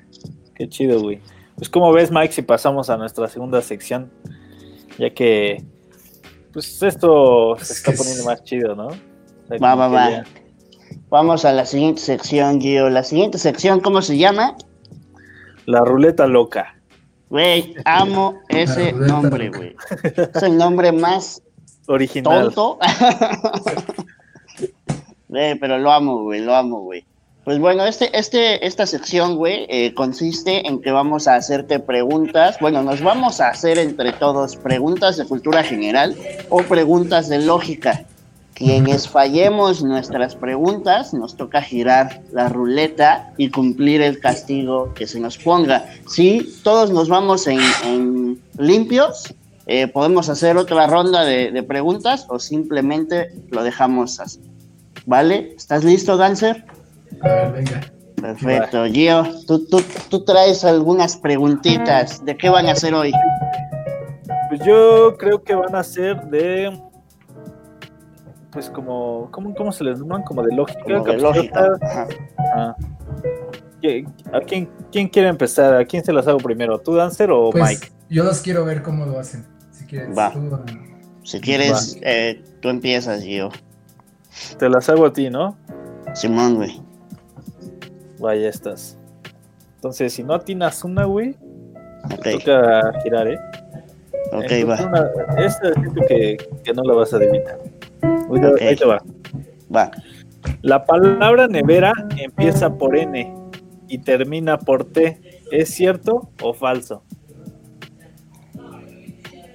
Qué 0.54 0.70
chido, 0.70 1.02
güey. 1.02 1.22
Pues 1.56 1.70
como 1.70 1.92
ves, 1.92 2.12
Mike, 2.12 2.34
si 2.34 2.42
pasamos 2.42 2.90
a 2.90 2.98
nuestra 2.98 3.28
segunda 3.28 3.62
sección, 3.62 4.12
ya 5.00 5.12
que 5.12 5.64
pues 6.54 6.82
esto 6.84 7.56
se 7.62 7.74
está 7.74 7.92
poniendo 7.94 8.26
más 8.26 8.44
chido, 8.44 8.76
¿no? 8.76 8.90
va, 9.62 9.76
va, 9.76 9.88
va. 9.88 10.24
Vamos 11.10 11.46
a 11.46 11.52
la 11.52 11.66
siguiente 11.66 12.02
sección, 12.02 12.62
Gio. 12.62 12.90
La 12.90 13.04
siguiente 13.04 13.38
sección, 13.38 13.80
¿cómo 13.80 14.02
se 14.02 14.18
llama? 14.18 14.56
La 15.66 15.82
ruleta 15.82 16.28
loca. 16.28 16.76
Güey, 17.30 17.76
amo 17.86 18.40
ese 18.50 18.92
nombre, 18.94 19.50
güey. 19.50 19.76
Es 20.34 20.44
el 20.44 20.58
nombre 20.58 20.92
más 20.92 21.42
original. 21.88 22.54
Tonto. 22.54 22.80
Güey, 25.32 25.58
pero 25.60 25.78
lo 25.78 25.90
amo, 25.94 26.24
güey, 26.24 26.42
lo 26.42 26.54
amo, 26.54 26.82
güey. 26.82 27.06
Pues 27.44 27.58
bueno, 27.58 27.86
este, 27.86 28.16
este, 28.18 28.68
esta 28.68 28.86
sección, 28.86 29.36
güey, 29.36 29.66
eh, 29.68 29.96
consiste 29.96 30.68
en 30.68 30.80
que 30.80 30.92
vamos 30.92 31.28
a 31.28 31.34
hacerte 31.36 31.80
preguntas. 31.80 32.58
Bueno, 32.62 32.84
nos 32.84 33.02
vamos 33.02 33.42
a 33.42 33.50
hacer 33.50 33.80
entre 33.80 34.14
todos 34.14 34.56
preguntas 34.58 35.18
de 35.18 35.26
cultura 35.26 35.64
general 35.64 36.16
o 36.50 36.62
preguntas 36.62 37.30
de 37.30 37.40
lógica. 37.40 38.06
Quienes 38.54 39.08
fallemos 39.08 39.82
nuestras 39.82 40.36
preguntas, 40.36 41.16
nos 41.16 41.36
toca 41.36 41.64
girar 41.64 42.22
la 42.32 42.48
ruleta 42.48 43.34
y 43.38 43.50
cumplir 43.50 44.04
el 44.04 44.20
castigo 44.20 44.94
que 44.94 45.08
se 45.08 45.20
nos 45.20 45.40
ponga. 45.40 45.86
Si 46.08 46.60
todos 46.62 46.92
nos 46.92 47.10
vamos 47.10 47.48
en, 47.48 48.40
limpios, 48.60 49.34
eh, 49.66 49.88
podemos 49.88 50.30
hacer 50.30 50.58
otra 50.58 50.86
ronda 50.86 51.24
de, 51.24 51.50
de 51.50 51.64
preguntas 51.64 52.28
o 52.30 52.38
simplemente 52.38 53.34
lo 53.50 53.64
dejamos 53.64 54.20
así. 54.20 54.42
¿Vale? 55.08 55.56
¿Estás 55.58 55.84
listo, 55.84 56.18
Dancer? 56.18 56.64
A 57.24 57.28
ver, 57.28 57.52
venga. 57.54 57.82
Perfecto. 58.22 58.86
Gio, 58.86 59.24
tú, 59.48 59.66
tú, 59.68 59.82
tú 60.10 60.24
traes 60.24 60.64
algunas 60.64 61.18
preguntitas. 61.18 62.24
¿De 62.24 62.38
qué 62.38 62.50
van 62.50 62.68
a 62.68 62.74
hacer 62.74 62.94
hoy? 62.94 63.12
Pues 64.50 64.62
yo 64.66 65.16
creo 65.18 65.44
que 65.44 65.56
van 65.56 65.76
a 65.76 65.84
ser 65.84 66.22
de. 66.26 66.80
Pues 68.52 68.70
como. 68.70 69.30
¿Cómo, 69.32 69.56
cómo 69.56 69.72
se 69.72 69.84
les 69.84 70.00
llaman? 70.00 70.24
Como 70.24 70.44
de 70.44 70.56
lógica. 70.56 70.84
Como 70.84 71.04
de 71.04 71.18
lógica. 71.18 71.68
Ah. 72.54 72.76
¿A 74.34 74.42
quién, 74.42 74.70
quién 74.92 75.08
quiere 75.08 75.30
empezar? 75.30 75.74
¿A 75.74 75.86
quién 75.86 76.04
se 76.04 76.14
las 76.14 76.28
hago 76.28 76.38
primero? 76.38 76.80
¿Tú, 76.80 76.94
Dancer 76.96 77.32
o 77.32 77.50
pues, 77.50 77.64
Mike? 77.64 77.92
Yo 78.10 78.24
los 78.24 78.42
quiero 78.42 78.64
ver 78.66 78.84
cómo 78.84 79.06
lo 79.06 79.20
hacen. 79.20 79.46
Si 79.72 79.86
quieres, 79.86 80.16
Va. 80.16 80.32
Si 81.24 81.40
quieres, 81.40 81.98
eh, 82.02 82.44
tú 82.62 82.70
empiezas, 82.70 83.24
Gio. 83.24 83.50
Te 84.60 84.70
las 84.70 84.88
hago 84.90 85.08
a 85.08 85.14
ti, 85.14 85.30
¿no? 85.30 85.58
Simón, 86.14 86.56
güey. 86.56 86.82
Vaya 88.22 88.50
estás. 88.50 89.00
Entonces, 89.76 90.14
si 90.14 90.24
no 90.24 90.36
atinas 90.36 90.84
una, 90.84 91.06
güey, 91.06 91.36
toca 92.24 92.94
girar, 93.02 93.28
¿eh? 93.28 93.40
Ok, 94.32 94.70
va. 94.70 94.76
esta 95.38 95.74
siento 95.74 96.02
que, 96.08 96.38
que, 96.64 96.74
no 96.74 96.84
la 96.84 96.94
vas 96.94 97.14
a 97.14 97.18
adivinar. 97.18 97.58
Ahí 98.62 98.76
te 98.76 98.86
va. 98.86 99.02
Va. 99.76 99.92
La 100.62 100.86
palabra 100.86 101.48
nevera 101.48 101.94
empieza 102.18 102.72
por 102.72 102.96
N 102.96 103.36
y 103.88 103.98
termina 103.98 104.60
por 104.60 104.86
T. 104.86 105.20
¿Es 105.52 105.70
cierto 105.70 106.30
o 106.44 106.54
falso? 106.54 107.04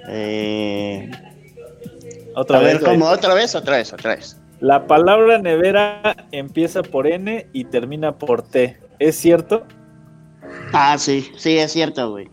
Eh... 0.09 1.09
¿Otra 2.35 2.59
a 2.59 2.63
vez, 2.63 2.75
ver, 2.75 2.83
¿cómo? 2.83 3.07
¿Otra 3.07 3.33
vez? 3.33 3.55
Otra 3.55 3.77
vez, 3.77 3.93
otra 3.93 4.17
vez. 4.17 4.37
La 4.61 4.87
palabra 4.87 5.39
nevera 5.39 6.17
empieza 6.33 6.83
por 6.83 7.07
N 7.07 7.47
y 7.53 7.65
termina 7.65 8.17
por 8.17 8.43
T. 8.43 8.79
¿Es 8.99 9.17
cierto? 9.17 9.65
Ah, 10.73 10.97
sí, 10.99 11.31
sí, 11.37 11.59
es 11.59 11.73
cierto, 11.73 12.11
güey. 12.11 12.31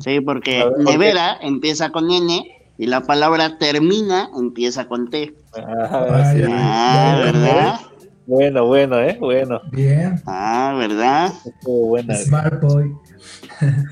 Sí, 0.00 0.20
porque 0.20 0.64
nevera 0.78 1.38
empieza 1.40 1.90
con 1.90 2.10
N 2.10 2.44
y 2.76 2.86
la 2.86 3.02
palabra 3.02 3.58
termina 3.58 4.30
empieza 4.36 4.86
con 4.88 5.10
T. 5.10 5.34
Ah, 5.56 5.88
ah 5.90 7.20
¿verdad? 7.24 7.80
Bueno, 8.26 8.66
bueno, 8.66 9.00
¿eh? 9.00 9.16
Bueno. 9.18 9.60
Bien. 9.72 10.20
Ah, 10.26 10.74
¿verdad? 10.78 11.32
buena. 11.64 12.14
Smart 12.14 12.60
boy. 12.60 12.92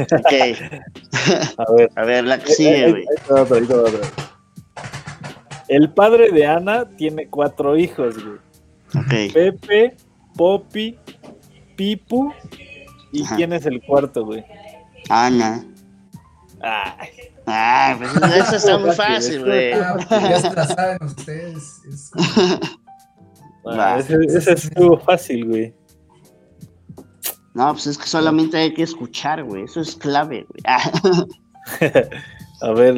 ok. 0.01 0.33
a 1.59 1.73
ver, 1.73 1.91
a 1.95 2.05
ver 2.05 2.25
la 2.25 2.39
que 2.39 2.53
sigue, 2.53 2.91
güey. 2.91 3.05
El 5.69 5.93
padre 5.93 6.31
de 6.31 6.47
Ana 6.47 6.89
tiene 6.97 7.29
cuatro 7.29 7.77
hijos, 7.77 8.17
güey. 8.23 9.33
Pepe, 9.33 9.97
Poppy, 10.37 10.99
Pipu. 11.77 12.33
¿Y 13.12 13.25
quién 13.25 13.53
es 13.53 13.67
el 13.67 13.83
cuarto, 13.83 14.25
güey? 14.25 14.45
Ana. 15.09 15.64
Ay. 16.61 17.09
Ah, 17.47 17.97
pues 17.99 18.11
eso 18.35 18.57
está 18.57 18.79
muy 18.79 18.93
fácil, 18.93 19.45
güey. 19.45 19.71
Ya 20.11 20.41
se 20.41 20.53
la 20.53 20.67
saben 20.67 20.99
ustedes. 21.01 21.81
Es 21.89 22.11
ah, 23.64 23.99
ese, 23.99 24.53
estuvo 24.53 24.99
fácil, 24.99 25.47
güey. 25.47 25.75
No, 27.55 27.73
pues 27.73 27.87
es 27.87 27.99
que 27.99 28.07
solamente 28.07 28.57
hay 28.57 28.75
que 28.75 28.83
escuchar, 28.83 29.45
güey. 29.45 29.62
Eso 29.62 29.81
es 29.81 29.95
clave, 29.97 30.47
güey. 30.49 30.62
A 32.62 32.71
ver, 32.73 32.97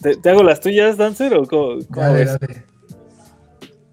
¿Te, 0.00 0.30
hago 0.30 0.42
las 0.42 0.60
tuyas, 0.60 0.96
Dancer? 0.96 1.34
¿O 1.34 1.46
cómo, 1.46 1.78
cómo 1.90 2.06
dale, 2.06 2.24
dale. 2.24 2.64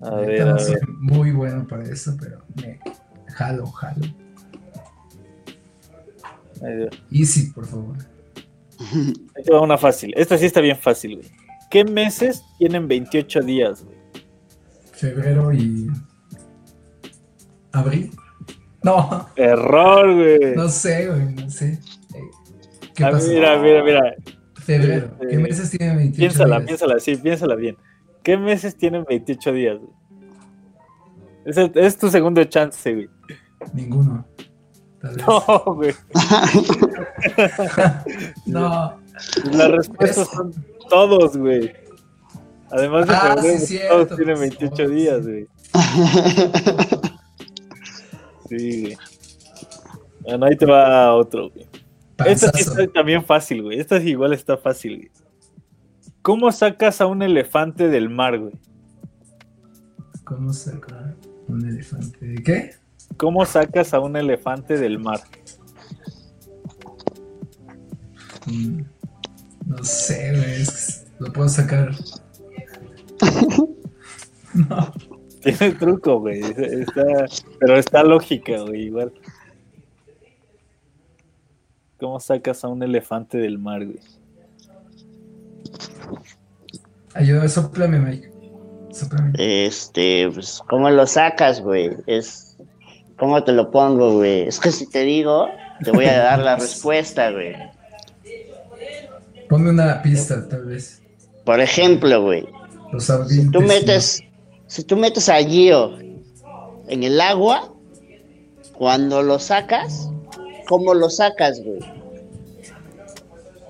A 0.02 0.16
ver, 0.18 0.42
a 0.42 0.54
ver. 0.54 0.88
muy 1.00 1.32
bueno 1.32 1.66
para 1.68 1.84
eso, 1.84 2.16
pero 2.20 2.44
me 2.56 2.80
jalo, 3.28 3.66
jalo. 3.68 4.06
Easy, 7.12 7.52
por 7.52 7.66
favor. 7.66 7.98
Ahí 9.36 9.44
va 9.52 9.62
una 9.62 9.78
fácil. 9.78 10.14
Esta 10.16 10.38
sí 10.38 10.46
está 10.46 10.62
bien 10.62 10.78
fácil, 10.78 11.18
güey. 11.18 11.32
¿Qué 11.70 11.84
meses 11.84 12.44
tienen 12.58 12.88
28 12.88 13.42
días, 13.42 13.84
güey? 13.84 13.98
Febrero 14.92 15.52
y. 15.52 15.90
¿Abril? 17.72 18.12
No. 18.84 19.28
Error, 19.36 20.14
güey. 20.14 20.56
No 20.56 20.70
sé, 20.70 21.08
güey, 21.08 21.34
no 21.34 21.50
sé. 21.50 21.80
¿Qué 22.96 23.04
ah? 23.04 23.12
Mira, 23.28 23.60
mira, 23.60 23.84
mira. 23.84 24.16
Febrero. 24.66 25.12
¿Qué 25.20 25.28
este, 25.28 25.38
meses 25.38 25.70
tienen 25.70 25.98
28 25.98 26.18
piénsala, 26.18 26.58
días? 26.58 26.68
Piénsala, 26.68 27.00
sí, 27.00 27.16
piénsala 27.16 27.56
bien. 27.56 27.78
¿Qué 28.24 28.38
meses 28.38 28.76
tienen 28.76 29.06
28 29.08 29.52
días? 29.52 29.78
Es, 31.46 31.58
es 31.58 31.98
tu 31.98 32.10
segundo 32.10 32.44
chance, 32.46 32.94
güey. 32.94 33.10
Ninguno. 33.74 34.26
No, 35.28 35.40
güey. 35.76 35.94
no. 38.48 38.98
Las 39.52 39.70
respuestas 39.70 40.28
son 40.30 40.52
todos, 40.90 41.38
güey. 41.38 41.72
Además 42.72 43.08
de 43.08 43.14
ah, 43.14 43.36
febrero, 43.36 43.60
sí, 43.60 43.80
todos 43.88 44.16
tienen 44.16 44.40
28 44.40 44.90
días, 44.90 45.28
güey. 45.28 45.48
sí, 48.50 48.82
güey. 48.82 48.98
Bueno, 50.22 50.48
ahí 50.48 50.58
te 50.58 50.66
va 50.66 51.14
otro, 51.14 51.52
güey. 51.52 51.68
Esta 52.26 52.52
sí 52.54 52.62
está 52.62 52.88
también 52.88 53.24
fácil, 53.24 53.64
güey. 53.64 53.80
Esta 53.80 53.98
igual 53.98 54.34
está 54.34 54.58
fácil, 54.58 54.98
güey. 54.98 55.12
¿Cómo 56.22 56.52
sacas 56.52 57.02
a 57.02 57.06
un 57.08 57.22
elefante 57.22 57.90
del 57.90 58.10
mar, 58.10 58.40
güey? 58.40 58.54
¿Cómo 60.24 60.54
sacas 60.54 61.16
un 61.48 61.68
elefante 61.68 62.26
de 62.26 62.44
qué? 62.44 62.72
¿Cómo 63.18 63.46
sacas 63.46 63.94
a 63.94 64.00
un 64.00 64.16
elefante 64.16 64.78
del 64.78 64.98
mar? 64.98 65.20
Mm, 68.48 68.82
no 69.68 69.84
sé, 69.84 70.32
güey. 70.32 70.66
lo 71.20 71.34
puedo 71.34 71.50
sacar. 71.50 71.92
no. 74.54 74.94
Tiene 75.44 75.72
truco, 75.74 76.22
güey. 76.22 76.42
pero 77.60 77.78
está 77.78 78.04
lógica, 78.04 78.62
güey, 78.62 78.86
igual. 78.86 79.14
¿Cómo 82.00 82.20
sacas 82.20 82.64
a 82.64 82.68
un 82.68 82.84
elefante 82.84 83.38
del 83.38 83.58
mar, 83.58 83.86
güey? 83.86 84.00
Ayuda, 87.14 87.48
soplame, 87.48 88.00
Mike. 88.00 88.32
Este, 89.38 90.30
pues, 90.34 90.62
¿cómo 90.70 90.90
lo 90.90 91.06
sacas, 91.08 91.62
güey? 91.62 91.92
Es. 92.08 92.58
¿Cómo 93.18 93.44
te 93.44 93.54
lo 93.54 93.72
pongo, 93.72 94.14
güey? 94.14 94.42
Es 94.42 94.60
que 94.60 94.72
si 94.72 94.90
te 94.90 95.04
digo, 95.04 95.48
te 95.84 95.92
voy 95.92 96.06
a 96.06 96.18
dar 96.18 96.40
la 96.40 96.56
respuesta, 96.58 97.32
güey. 97.32 97.56
Ponme 99.50 99.70
una 99.70 100.02
pista, 100.02 100.48
tal 100.48 100.66
vez. 100.66 101.02
Por 101.46 101.60
ejemplo, 101.60 102.22
güey. 102.24 102.48
Si 103.30 103.50
tú 103.52 103.62
metes, 103.62 104.24
si 104.68 104.84
tú 104.84 104.98
metes 104.98 105.30
a 105.30 105.38
Gio 105.38 105.98
en 106.88 107.04
el 107.04 107.20
agua, 107.22 107.74
cuando 108.74 109.24
lo 109.24 109.40
sacas, 109.40 110.10
¿cómo 110.68 110.94
lo 110.94 111.10
sacas, 111.10 111.62
güey? 111.64 111.80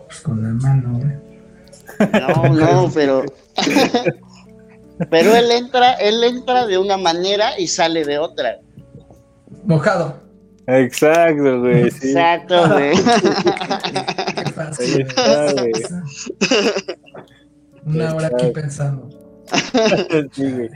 Pues 0.05 0.21
con 0.21 0.41
la 0.41 0.49
mano, 0.49 0.99
güey. 0.99 1.25
No, 2.11 2.49
no, 2.53 2.91
pero. 2.93 3.23
pero 5.09 5.35
él 5.35 5.51
entra, 5.51 5.93
él 5.93 6.23
entra 6.23 6.65
de 6.65 6.77
una 6.77 6.97
manera 6.97 7.59
y 7.59 7.67
sale 7.67 8.05
de 8.05 8.17
otra. 8.17 8.59
Mojado. 9.63 10.25
Exacto, 10.67 11.61
güey. 11.61 11.83
Exacto, 11.83 12.69
güey. 12.69 12.93
Una 17.85 18.15
hora 18.15 18.27
aquí 18.27 18.47
pensando. 18.51 19.09
sí, 20.33 20.51
güey. 20.51 20.69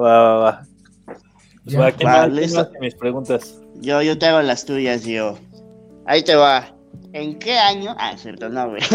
Va, 0.00 0.22
va, 0.22 0.36
va. 0.38 0.66
Pues 1.64 1.80
va, 1.80 1.90
¿quién 1.90 2.08
va, 2.08 2.28
más, 2.28 2.70
mis 2.80 2.94
preguntas? 2.94 3.60
Yo, 3.80 4.02
yo 4.02 4.18
te 4.18 4.26
hago 4.26 4.42
las 4.42 4.64
tuyas, 4.64 5.04
yo. 5.04 5.38
Ahí 6.06 6.22
te 6.22 6.34
va. 6.34 6.74
¿En 7.12 7.38
qué 7.38 7.58
año? 7.58 7.94
Ah, 7.98 8.14
cierto, 8.16 8.48
no, 8.48 8.70
güey. 8.70 8.82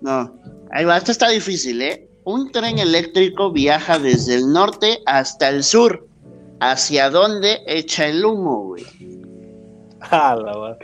No, 0.00 0.38
ahí 0.70 0.84
va, 0.84 0.98
esto 0.98 1.12
está 1.12 1.30
difícil, 1.30 1.80
¿eh? 1.80 2.06
Un 2.24 2.52
tren 2.52 2.78
eléctrico 2.78 3.50
viaja 3.50 3.98
desde 3.98 4.34
el 4.34 4.52
norte 4.52 5.00
hasta 5.06 5.48
el 5.48 5.64
sur. 5.64 6.06
¿Hacia 6.60 7.08
dónde 7.08 7.62
echa 7.66 8.06
el 8.06 8.24
humo, 8.24 8.64
güey? 8.64 8.84
Ah, 10.10 10.36
la 10.36 10.76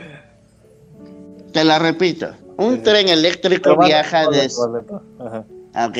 Te 1.53 1.63
la 1.63 1.77
repito. 1.77 2.31
Un 2.57 2.81
tren 2.81 3.07
eléctrico 3.07 3.77
viaja 3.77 4.27
desde. 4.29 4.59
Ok. 5.75 5.97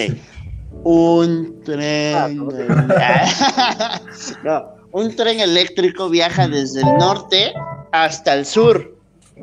Un 0.84 1.62
tren. 1.64 2.16
Ah, 2.16 4.00
no, 4.44 4.74
un 4.92 5.16
tren 5.16 5.40
eléctrico 5.40 6.10
viaja 6.10 6.48
desde 6.48 6.82
el 6.82 6.98
norte 6.98 7.54
hasta 7.92 8.34
el 8.34 8.46
sur. 8.46 8.96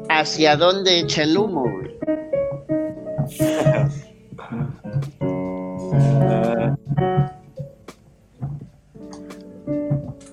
¿Hacia 0.08 0.56
dónde 0.56 1.00
echa 1.00 1.24
el 1.24 1.36
humo, 1.36 1.62
güey? 1.62 1.98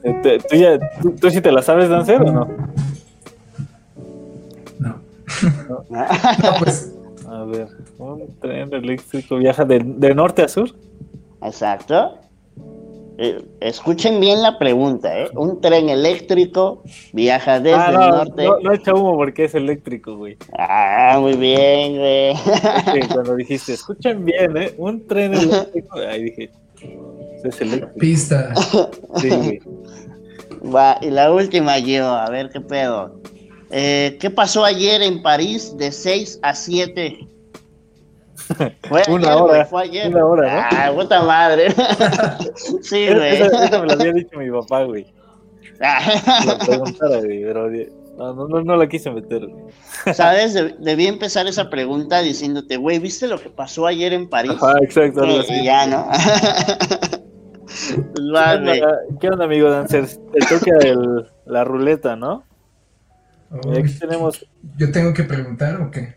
Eh, 0.03 0.39
¿Tú, 0.49 0.55
ya, 0.55 0.79
tú, 1.19 1.29
sí 1.29 1.41
te 1.41 1.51
la 1.51 1.61
sabes 1.61 1.89
danzar 1.89 2.21
o 2.21 2.31
no? 2.31 2.47
No. 4.79 5.01
No, 5.89 6.53
pues. 6.59 6.93
A 7.27 7.43
ver, 7.43 7.67
un 7.97 8.39
tren 8.39 8.73
eléctrico 8.73 9.37
viaja 9.37 9.65
de, 9.65 9.81
de 9.83 10.15
norte 10.15 10.43
a 10.43 10.47
sur. 10.47 10.69
Exacto. 11.41 12.19
Eh, 13.17 13.41
escuchen 13.61 14.19
bien 14.19 14.41
la 14.41 14.59
pregunta, 14.59 15.17
¿eh? 15.17 15.29
Un 15.35 15.61
tren 15.61 15.87
eléctrico 15.89 16.83
viaja 17.13 17.59
desde 17.59 17.77
ah, 17.77 17.89
el 17.89 18.09
norte. 18.09 18.43
No, 18.45 18.59
no 18.59 18.73
echa 18.73 18.93
humo 18.93 19.15
porque 19.15 19.45
es 19.45 19.55
eléctrico, 19.55 20.17
güey. 20.17 20.37
Ah, 20.57 21.17
muy 21.21 21.33
bien, 21.33 21.97
güey. 21.97 22.33
cuando 23.13 23.35
dijiste, 23.35 23.73
escuchen 23.73 24.25
bien, 24.25 24.57
¿eh? 24.57 24.73
Un 24.77 25.07
tren 25.07 25.33
eléctrico. 25.33 25.97
Ahí 25.99 26.23
dije, 26.23 26.49
es 27.43 27.61
eléctrico. 27.61 27.99
Pista. 27.99 28.53
Sí, 29.17 29.29
güey. 29.29 29.59
Va, 30.73 30.97
y 31.01 31.09
la 31.09 31.31
última 31.31 31.79
yo, 31.79 32.05
a 32.07 32.29
ver 32.29 32.49
qué 32.49 32.59
pedo. 32.59 33.21
Eh, 33.71 34.17
¿Qué 34.19 34.29
pasó 34.29 34.65
ayer 34.65 35.01
en 35.01 35.21
París 35.21 35.75
de 35.77 35.91
6 35.91 36.39
a 36.41 36.53
7? 36.53 37.27
Fue 38.89 39.03
una 39.09 39.31
ayer, 39.31 39.41
hora. 39.41 39.65
fue 39.65 39.83
ayer. 39.83 40.07
Una 40.09 40.25
hora, 40.25 40.53
¿no? 40.53 40.77
Ah, 40.77 40.91
puta 40.93 41.23
madre. 41.23 41.71
sí, 42.81 43.07
güey. 43.07 43.41
Eso, 43.41 43.81
me 43.81 43.87
lo 43.87 43.93
había 43.93 44.13
dicho 44.13 44.37
mi 44.37 44.51
papá, 44.51 44.83
güey. 44.83 45.05
La 45.79 46.57
preguntara, 46.65 47.19
güey, 47.21 47.43
pero 47.43 47.69
no, 48.17 48.47
no, 48.47 48.61
no, 48.61 48.75
la 48.77 48.87
quise 48.87 49.11
meter. 49.11 49.47
¿Sabes? 50.13 50.53
debí 50.79 51.07
empezar 51.07 51.47
esa 51.47 51.69
pregunta 51.69 52.21
diciéndote, 52.21 52.77
güey, 52.77 52.99
¿viste 52.99 53.27
lo 53.27 53.39
que 53.39 53.49
pasó 53.49 53.87
ayer 53.87 54.13
en 54.13 54.29
París? 54.29 54.57
Ah, 54.61 54.75
exacto. 54.81 55.25
Y, 55.25 55.65
ya, 55.65 55.85
¿no? 55.87 56.07
Pues 57.65 58.31
vale. 58.31 58.81
¿Qué, 59.19 59.27
onda, 59.27 59.45
amigo 59.45 59.69
Dancer? 59.69 60.07
Te 60.07 60.39
toca 60.45 60.77
el, 60.79 61.25
la 61.45 61.63
ruleta, 61.63 62.15
¿no? 62.15 62.43
aquí 63.51 63.93
tenemos... 63.99 64.45
¿Yo 64.77 64.91
tengo 64.91 65.13
que 65.13 65.23
preguntar 65.23 65.81
o 65.81 65.91
qué? 65.91 66.15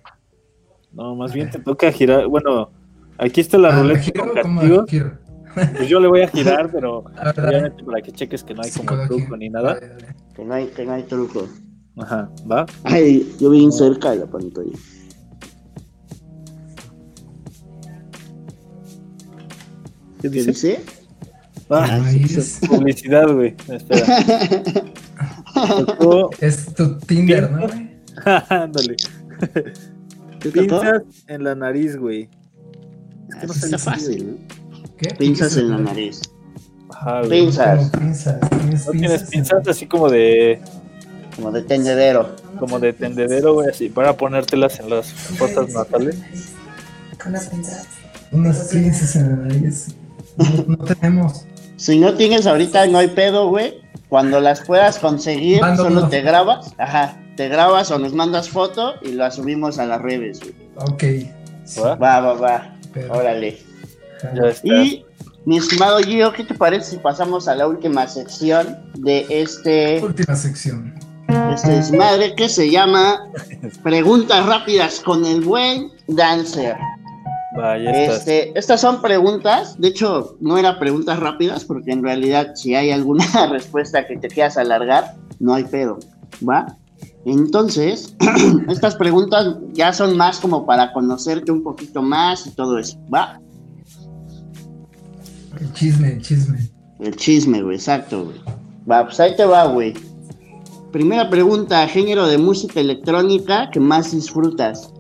No, 0.93 1.15
más 1.15 1.33
bien 1.33 1.51
te 1.51 1.59
toca 1.65 1.93
girar. 1.93 2.27
Bueno, 2.27 2.71
aquí 3.19 3.41
está 3.41 3.59
la 3.59 3.69
ah, 3.69 3.83
ruleta 3.83 4.13
con 4.13 4.87
Pues 4.87 5.89
yo 5.89 6.01
le 6.01 6.09
voy 6.09 6.23
a 6.23 6.29
girar, 6.29 6.71
pero 6.73 6.99
obviamente 6.99 7.85
para 7.85 8.01
que 8.03 8.13
cheques 8.13 8.43
que 8.45 8.55
no 8.55 8.63
hay 8.63 8.71
como 8.71 9.07
truco 9.07 9.37
ni 9.37 9.49
nada. 9.49 9.79
Que 10.35 10.45
no 10.45 10.55
hay, 10.55 10.67
que 10.69 10.85
no 10.85 10.93
hay 10.93 11.03
truco. 11.05 11.47
Ajá, 11.97 12.31
¿va? 12.51 12.65
Ay, 12.85 13.35
yo 13.41 13.51
vi 13.51 13.71
cerca 13.73 14.11
de 14.13 14.19
la 14.19 14.27
pantalla. 14.27 14.71
¿Qué 20.21 20.29
dice? 20.29 20.85
Ah, 21.71 21.87
ah 21.91 22.69
publicidad, 22.69 23.33
güey. 23.33 23.55
Espera. 23.69 24.07
es 26.41 26.75
tu 26.75 26.99
Tinder, 26.99 27.51
¿no? 27.51 27.67
Ándale. 28.49 28.97
Pinzas 30.39 31.03
en 31.27 31.45
la 31.45 31.55
nariz, 31.55 31.97
güey. 31.97 32.29
Es 33.29 33.37
que 33.37 33.47
no 33.47 33.53
está 33.53 33.79
fácil. 33.79 34.39
¿Qué? 34.97 35.15
Pinzas 35.15 35.57
en 35.57 35.71
la 35.71 35.79
nariz. 35.79 36.23
Ajá, 36.91 37.23
pinzas. 37.23 37.91
pinzas. 37.91 38.39
¿No 38.87 38.93
tienes 38.93 39.25
pinzas 39.25 39.67
así 39.69 39.87
como 39.87 40.09
de. 40.09 40.61
Como 41.37 41.53
de 41.53 41.63
tendedero. 41.63 42.35
Como 42.59 42.81
de 42.81 42.93
tendedero, 42.93 43.55
güey, 43.55 43.69
así, 43.69 43.89
para 43.89 44.17
ponértelas 44.17 44.81
en 44.81 44.91
las 44.91 45.13
fotos 45.13 45.73
natales. 45.73 46.17
Con 47.23 47.33
las 47.33 47.49
pinzas. 47.49 47.87
Unas 48.33 48.69
pinzas 48.69 49.17
en 49.17 49.31
la 49.31 49.37
nariz. 49.37 49.89
No, 50.67 50.77
tenemos. 50.77 51.47
Si 51.77 51.99
no 51.99 52.15
tienes 52.15 52.47
ahorita, 52.47 52.87
no 52.87 52.99
hay 52.99 53.09
pedo, 53.09 53.49
güey. 53.49 53.81
Cuando 54.09 54.41
las 54.41 54.63
puedas 54.63 54.99
conseguir, 54.99 55.61
solo 55.77 56.09
te 56.09 56.23
grabas. 56.23 56.75
Ajá 56.79 57.19
te 57.39 57.49
grabas 57.49 57.89
o 57.93 58.01
nos 58.01 58.13
mandas 58.15 58.49
foto 58.49 58.95
y 59.01 59.13
lo 59.13 59.31
subimos 59.31 59.79
a 59.79 59.87
las 59.87 60.03
redes. 60.03 60.41
Ok. 60.75 61.05
Va, 61.79 61.95
va, 61.95 62.33
va. 62.35 62.75
Órale. 63.11 63.57
Y 64.65 65.05
mi 65.45 65.59
estimado 65.59 66.01
Gio, 66.01 66.33
¿qué 66.33 66.43
te 66.43 66.55
parece 66.55 66.91
si 66.91 66.97
pasamos 66.97 67.47
a 67.47 67.55
la 67.55 67.69
última 67.69 68.09
sección 68.09 68.77
de 68.97 69.25
este. 69.31 70.01
Última 70.03 70.35
sección. 70.35 70.93
Este 71.55 71.71
desmadre 71.71 72.35
que 72.35 72.49
se 72.49 72.73
llama 72.73 73.31
Preguntas 73.85 74.45
rápidas 74.45 74.99
con 74.99 75.25
el 75.25 75.43
buen 75.43 75.93
dancer. 76.09 76.77
Vaya, 77.57 77.91
este, 77.91 78.59
estas 78.59 78.81
son 78.81 79.01
preguntas, 79.01 79.81
de 79.81 79.89
hecho 79.89 80.37
no 80.41 80.59
eran 80.59 80.79
preguntas 80.81 81.21
rápidas 81.21 81.65
porque 81.65 81.93
en 81.93 82.03
realidad 82.03 82.55
si 82.57 82.75
hay 82.75 82.91
alguna 82.91 83.47
respuesta 83.51 84.09
que 84.09 84.17
te 84.17 84.27
quieras 84.27 84.57
alargar, 84.57 85.15
no 85.39 85.55
hay 85.55 85.65
pedo, 85.65 86.01
¿va? 86.47 86.77
Entonces, 87.25 88.15
estas 88.69 88.97
preguntas 88.97 89.57
ya 89.73 89.93
son 89.93 90.17
más 90.17 90.39
como 90.39 90.65
para 90.65 90.93
conocerte 90.93 91.53
un 91.53 91.63
poquito 91.63 92.03
más 92.03 92.47
y 92.47 92.51
todo 92.51 92.79
eso, 92.79 92.99
¿va? 93.13 93.41
chisme, 95.75 96.19
chisme. 96.21 96.59
El 97.01 97.17
chisme, 97.17 97.63
güey, 97.63 97.77
exacto, 97.77 98.25
güey. 98.25 98.41
Va, 98.91 99.05
pues 99.05 99.21
ahí 99.21 99.37
te 99.37 99.45
va, 99.45 99.67
güey. 99.67 99.95
Primera 100.93 101.29
pregunta, 101.29 101.87
género 101.87 102.27
de 102.27 102.39
música 102.39 102.81
electrónica 102.81 103.71
que 103.71 103.81
más 103.81 104.13
disfrutas. 104.13 104.93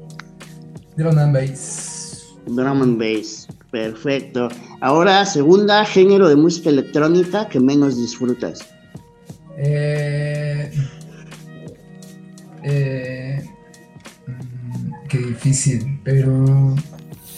Drum 0.96 1.18
and 1.18 1.34
bass. 1.34 2.26
Drum 2.46 2.82
and 2.82 2.98
bass, 2.98 3.48
perfecto. 3.70 4.48
Ahora, 4.80 5.24
segunda, 5.24 5.84
género 5.84 6.28
de 6.28 6.36
música 6.36 6.70
electrónica 6.70 7.48
que 7.48 7.58
menos 7.60 7.96
disfrutas. 7.96 8.60
Eh, 9.56 10.70
eh, 12.62 13.44
mm, 14.26 14.92
qué 15.08 15.18
difícil, 15.18 16.00
pero 16.04 16.74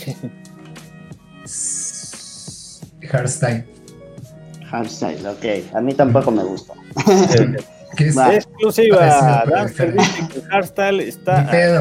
hardstyle. 3.11 3.65
Hardstyle, 4.71 5.27
ok. 5.27 5.75
A 5.75 5.81
mí 5.81 5.95
tampoco 5.95 6.31
me 6.31 6.45
gusta. 6.45 6.75
¿Qué 7.97 8.07
es 8.09 8.17
exclusiva? 8.17 9.45
Dancer 9.51 9.97
hardstyle 10.51 11.01
está. 11.01 11.51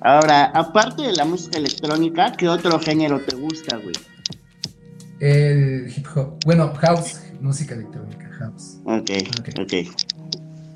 Ahora, 0.00 0.46
aparte 0.54 1.02
de 1.02 1.12
la 1.12 1.24
música 1.24 1.58
electrónica, 1.58 2.32
¿qué 2.32 2.48
otro 2.48 2.78
género 2.78 3.20
te 3.20 3.36
gusta, 3.36 3.76
güey? 3.76 3.94
El 5.20 5.92
hip 5.94 6.06
hop. 6.14 6.38
Bueno, 6.44 6.72
house, 6.76 7.20
música 7.40 7.74
electrónica, 7.74 8.30
house. 8.38 8.78
Ok, 8.84 9.10
ok. 9.40 9.48
okay. 9.64 9.90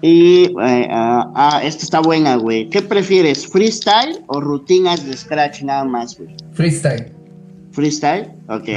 Y, 0.03 0.45
eh, 0.45 0.89
ah, 0.91 1.31
ah, 1.35 1.61
esta 1.63 1.85
está 1.85 2.01
buena, 2.01 2.37
güey. 2.37 2.69
¿Qué 2.71 2.81
prefieres, 2.81 3.47
freestyle 3.47 4.25
o 4.29 4.41
rutinas 4.41 5.05
de 5.05 5.17
scratch 5.17 5.63
nada 5.63 5.85
más, 5.85 6.17
güey? 6.17 6.35
Freestyle. 6.53 7.13
¿Freestyle? 7.73 8.31
Ok, 8.49 8.69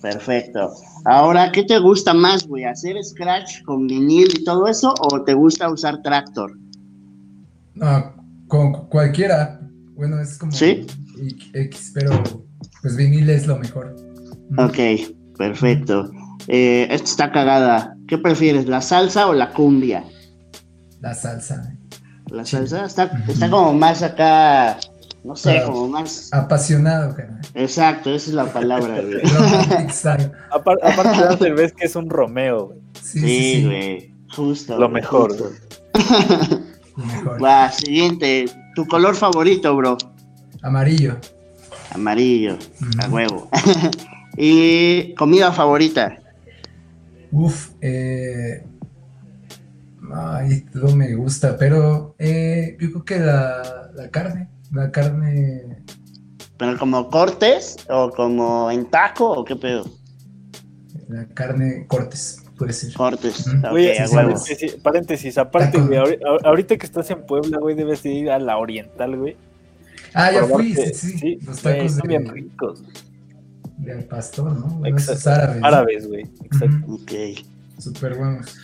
perfecto. 0.00 0.72
Ahora, 1.04 1.52
¿qué 1.52 1.64
te 1.64 1.78
gusta 1.78 2.14
más, 2.14 2.46
güey? 2.46 2.64
¿Hacer 2.64 2.96
scratch 3.04 3.62
con 3.64 3.86
vinil 3.86 4.28
y 4.40 4.44
todo 4.44 4.66
eso 4.66 4.94
o 5.00 5.22
te 5.22 5.34
gusta 5.34 5.70
usar 5.70 6.00
tractor? 6.02 6.56
No, 7.74 8.14
con 8.48 8.88
cualquiera. 8.88 9.60
Bueno, 9.94 10.18
es 10.20 10.38
como 10.38 10.52
¿Sí? 10.52 10.86
X, 11.52 11.92
pero 11.94 12.22
pues 12.80 12.96
vinil 12.96 13.28
es 13.28 13.46
lo 13.46 13.58
mejor. 13.58 13.94
Ok, 14.58 14.78
perfecto. 15.36 16.10
Eh, 16.48 16.88
esta 16.90 17.08
está 17.08 17.32
cagada. 17.32 17.96
¿Qué 18.08 18.16
prefieres, 18.18 18.66
la 18.66 18.80
salsa 18.80 19.28
o 19.28 19.34
la 19.34 19.52
cumbia? 19.52 20.04
La 21.04 21.12
salsa. 21.12 21.76
La 22.30 22.46
salsa 22.46 22.86
está, 22.86 23.12
está 23.28 23.50
como 23.50 23.74
más 23.74 24.02
acá, 24.02 24.78
no 25.22 25.36
sé, 25.36 25.60
como 25.66 25.86
más... 25.86 26.30
Apasionado, 26.32 27.14
cara. 27.14 27.42
Exacto, 27.52 28.08
esa 28.14 28.30
es 28.30 28.34
la 28.34 28.46
palabra, 28.46 29.02
güey. 29.02 29.20
aparte, 30.50 30.86
aparte 30.86 31.52
ves 31.52 31.74
que 31.74 31.84
es 31.84 31.94
un 31.94 32.08
Romeo, 32.08 32.68
güey. 32.68 32.78
Sí, 33.02 33.64
güey. 33.66 34.14
Justo. 34.34 34.78
Lo 34.78 34.88
mejor, 34.88 35.36
güey. 35.36 35.52
Va, 37.42 37.70
siguiente. 37.70 38.46
¿Tu 38.74 38.86
color 38.86 39.14
favorito, 39.14 39.76
bro? 39.76 39.98
Amarillo. 40.62 41.18
Amarillo, 41.90 42.56
a 43.02 43.08
huevo. 43.10 43.50
¿Y 44.38 45.12
comida 45.16 45.52
favorita? 45.52 46.16
Uf, 47.30 47.72
eh, 47.82 48.64
Ay, 50.16 50.60
todo 50.72 50.94
me 50.94 51.12
gusta, 51.16 51.56
pero 51.58 52.14
eh, 52.20 52.76
yo 52.80 52.90
creo 52.90 53.04
que 53.04 53.18
la, 53.18 54.08
carne, 54.12 54.48
la 54.70 54.92
carne... 54.92 55.82
¿Pero 56.56 56.78
como 56.78 57.10
cortes 57.10 57.76
o 57.88 58.10
como 58.10 58.70
en 58.70 58.86
taco 58.86 59.28
o 59.32 59.44
qué 59.44 59.56
pedo? 59.56 59.84
La 61.08 61.26
carne 61.26 61.86
cortes, 61.88 62.44
puede 62.56 62.72
ser. 62.72 62.94
Cortes, 62.94 63.44
Oye, 63.72 63.96
paréntesis, 64.84 65.36
aparte, 65.36 65.80
güey, 65.80 66.20
ahorita 66.44 66.76
que 66.76 66.86
estás 66.86 67.10
en 67.10 67.26
Puebla, 67.26 67.58
güey, 67.58 67.74
debes 67.74 68.06
ir 68.06 68.30
a 68.30 68.38
la 68.38 68.56
Oriental, 68.58 69.16
güey. 69.16 69.36
Ah, 70.12 70.30
ya 70.30 70.44
fui, 70.44 70.74
sí, 70.74 71.18
sí. 71.18 71.38
Los 71.44 71.60
tacos 71.60 71.96
de, 71.96 72.06
bien 72.06 72.28
ricos. 72.28 72.84
Del 73.78 74.04
pastor, 74.04 74.56
¿no? 74.56 74.80
árabes. 75.26 75.64
Árabes, 75.64 76.06
güey, 76.06 76.22
exacto. 76.44 76.92
Ok. 76.92 77.12
Súper 77.80 78.14
buenos 78.14 78.54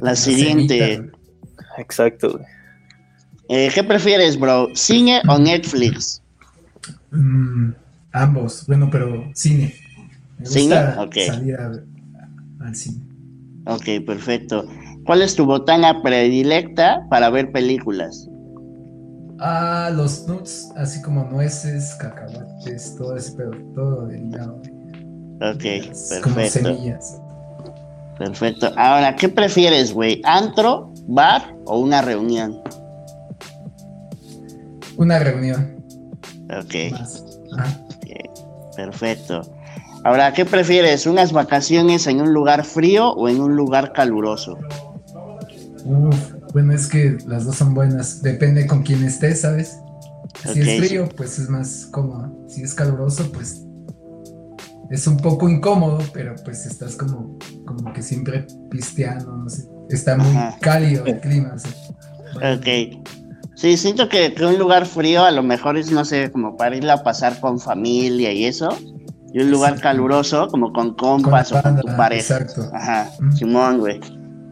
la, 0.00 0.16
siguiente. 0.16 1.10
Exacto. 1.78 2.40
Eh, 3.48 3.70
¿Qué 3.74 3.84
prefieres, 3.84 4.38
bro? 4.38 4.68
¿Cine 4.74 5.20
o 5.28 5.38
Netflix? 5.38 6.22
Mm, 7.10 7.72
ambos, 8.12 8.66
bueno, 8.66 8.88
pero 8.90 9.30
cine. 9.34 9.74
¿Cine? 10.42 10.76
Ok. 10.98 11.16
Salir 11.26 11.56
al 11.56 11.84
cine. 12.74 13.02
Ok, 13.66 14.04
perfecto. 14.06 14.66
¿Cuál 15.04 15.22
es 15.22 15.34
tu 15.34 15.44
botana 15.44 16.02
predilecta 16.02 17.06
para 17.10 17.30
ver 17.30 17.52
películas? 17.52 18.28
Ah, 19.38 19.90
los 19.92 20.26
nuts, 20.28 20.70
así 20.76 21.02
como 21.02 21.24
nueces, 21.24 21.96
cacahuates, 21.96 22.94
todo 22.96 23.16
ese 23.16 23.32
pedo, 23.32 23.50
todo 23.74 24.06
delgado. 24.06 24.56
Ok, 25.40 25.62
perfecto. 25.62 26.22
Como 26.22 26.46
semillas. 26.46 27.20
Perfecto. 28.18 28.72
Ahora, 28.76 29.16
¿qué 29.16 29.28
prefieres, 29.28 29.92
güey? 29.92 30.20
¿Antro, 30.24 30.92
bar 31.06 31.54
o 31.64 31.78
una 31.78 32.02
reunión? 32.02 32.62
Una 34.96 35.18
reunión. 35.18 35.82
Ok. 36.50 36.74
Perfecto. 38.76 39.42
Ahora, 40.04 40.32
¿qué 40.32 40.44
prefieres? 40.44 41.06
¿Unas 41.06 41.32
vacaciones 41.32 42.06
en 42.06 42.20
un 42.20 42.32
lugar 42.32 42.64
frío 42.64 43.10
o 43.12 43.28
en 43.28 43.40
un 43.40 43.56
lugar 43.56 43.92
caluroso? 43.92 44.58
Uf, 45.84 46.32
bueno, 46.52 46.72
es 46.72 46.86
que 46.88 47.18
las 47.26 47.44
dos 47.44 47.56
son 47.56 47.74
buenas. 47.74 48.22
Depende 48.22 48.66
con 48.66 48.82
quién 48.82 49.04
estés, 49.04 49.42
¿sabes? 49.42 49.78
Si 50.52 50.60
es 50.60 50.86
frío, 50.86 51.08
pues 51.16 51.38
es 51.38 51.48
más 51.48 51.86
cómodo. 51.90 52.32
Si 52.48 52.62
es 52.62 52.74
caluroso, 52.74 53.30
pues 53.32 53.64
es 54.92 55.06
un 55.06 55.16
poco 55.16 55.48
incómodo, 55.48 56.00
pero 56.12 56.34
pues 56.44 56.66
estás 56.66 56.96
como, 56.96 57.38
como 57.64 57.92
que 57.94 58.02
siempre 58.02 58.46
pisteando, 58.70 59.34
no 59.34 59.48
sé. 59.48 59.64
Está 59.88 60.18
muy 60.18 60.36
cálido 60.60 61.06
el 61.06 61.18
clima. 61.18 61.54
Ok. 62.36 63.00
Sí, 63.54 63.78
siento 63.78 64.10
que, 64.10 64.34
un 64.44 64.58
lugar 64.58 64.84
frío 64.84 65.24
a 65.24 65.30
lo 65.30 65.42
mejor 65.42 65.78
es, 65.78 65.90
no 65.90 66.04
sé, 66.04 66.30
como 66.30 66.58
para 66.58 66.76
ir 66.76 66.90
a 66.90 67.02
pasar 67.02 67.40
con 67.40 67.58
familia 67.58 68.32
y 68.32 68.44
eso. 68.44 68.68
Y 69.32 69.40
un 69.40 69.50
lugar 69.50 69.80
caluroso, 69.80 70.48
como 70.48 70.74
con 70.74 70.94
compas 70.94 71.52
o 71.52 71.62
con 71.62 71.80
tu 71.80 71.86
pareja. 71.96 72.36
Exacto. 72.40 72.70
Ajá, 72.74 73.08
Simón, 73.34 73.78
güey. 73.78 73.98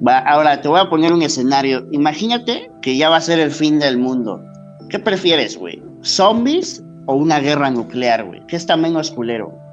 Va, 0.07 0.21
ahora 0.21 0.63
te 0.63 0.69
voy 0.69 0.81
a 0.81 0.89
poner 0.89 1.13
un 1.13 1.21
escenario. 1.21 1.87
Imagínate 1.93 2.71
que 2.81 2.97
ya 2.97 3.11
va 3.11 3.17
a 3.17 3.21
ser 3.21 3.41
el 3.41 3.51
fin 3.51 3.79
del 3.79 3.99
mundo. 3.99 4.43
¿Qué 4.89 4.99
prefieres, 4.99 5.59
güey? 5.59 5.83
¿Zombies 6.03 6.83
o 7.05 7.15
una 7.17 7.41
guerra 7.41 7.71
nuclear, 7.71 8.25
güey? 8.25 8.41
¿Qué 8.47 8.57
está 8.57 8.79
menos 8.79 9.11
culero? 9.11 9.70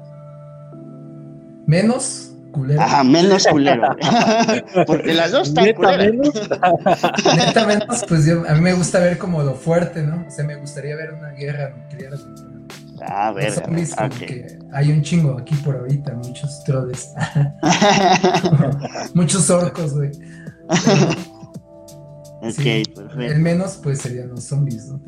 Menos 1.68 2.32
culero. 2.50 2.80
Ajá, 2.80 3.04
menos 3.04 3.46
culero. 3.46 3.94
Porque 4.86 5.12
las 5.12 5.30
dos 5.30 5.48
están 5.48 5.66
Neta 5.66 5.96
menos. 5.96 6.34
Neta 7.36 7.66
menos, 7.66 8.04
pues 8.08 8.26
yo, 8.26 8.42
a 8.48 8.54
mí 8.54 8.60
me 8.60 8.72
gusta 8.72 8.98
ver 8.98 9.18
como 9.18 9.42
lo 9.42 9.54
fuerte, 9.54 10.02
¿no? 10.02 10.24
O 10.26 10.30
sea, 10.30 10.44
me 10.44 10.56
gustaría 10.56 10.96
ver 10.96 11.12
una 11.12 11.28
guerra 11.30 11.70
nuclear. 11.76 12.14
Ah, 13.06 13.32
ver. 13.32 13.52
Okay. 13.62 14.58
Hay 14.72 14.90
un 14.90 15.02
chingo 15.02 15.38
aquí 15.38 15.54
por 15.56 15.76
ahorita, 15.76 16.14
muchos 16.14 16.64
trolls. 16.64 17.12
muchos 19.14 19.48
orcos, 19.50 19.94
güey. 19.94 20.10
Ok, 22.40 22.54
perfecto. 22.56 23.20
El 23.20 23.40
menos, 23.40 23.78
pues 23.82 24.00
serían 24.00 24.30
los 24.30 24.44
zombies, 24.44 24.86
¿no? 24.86 25.00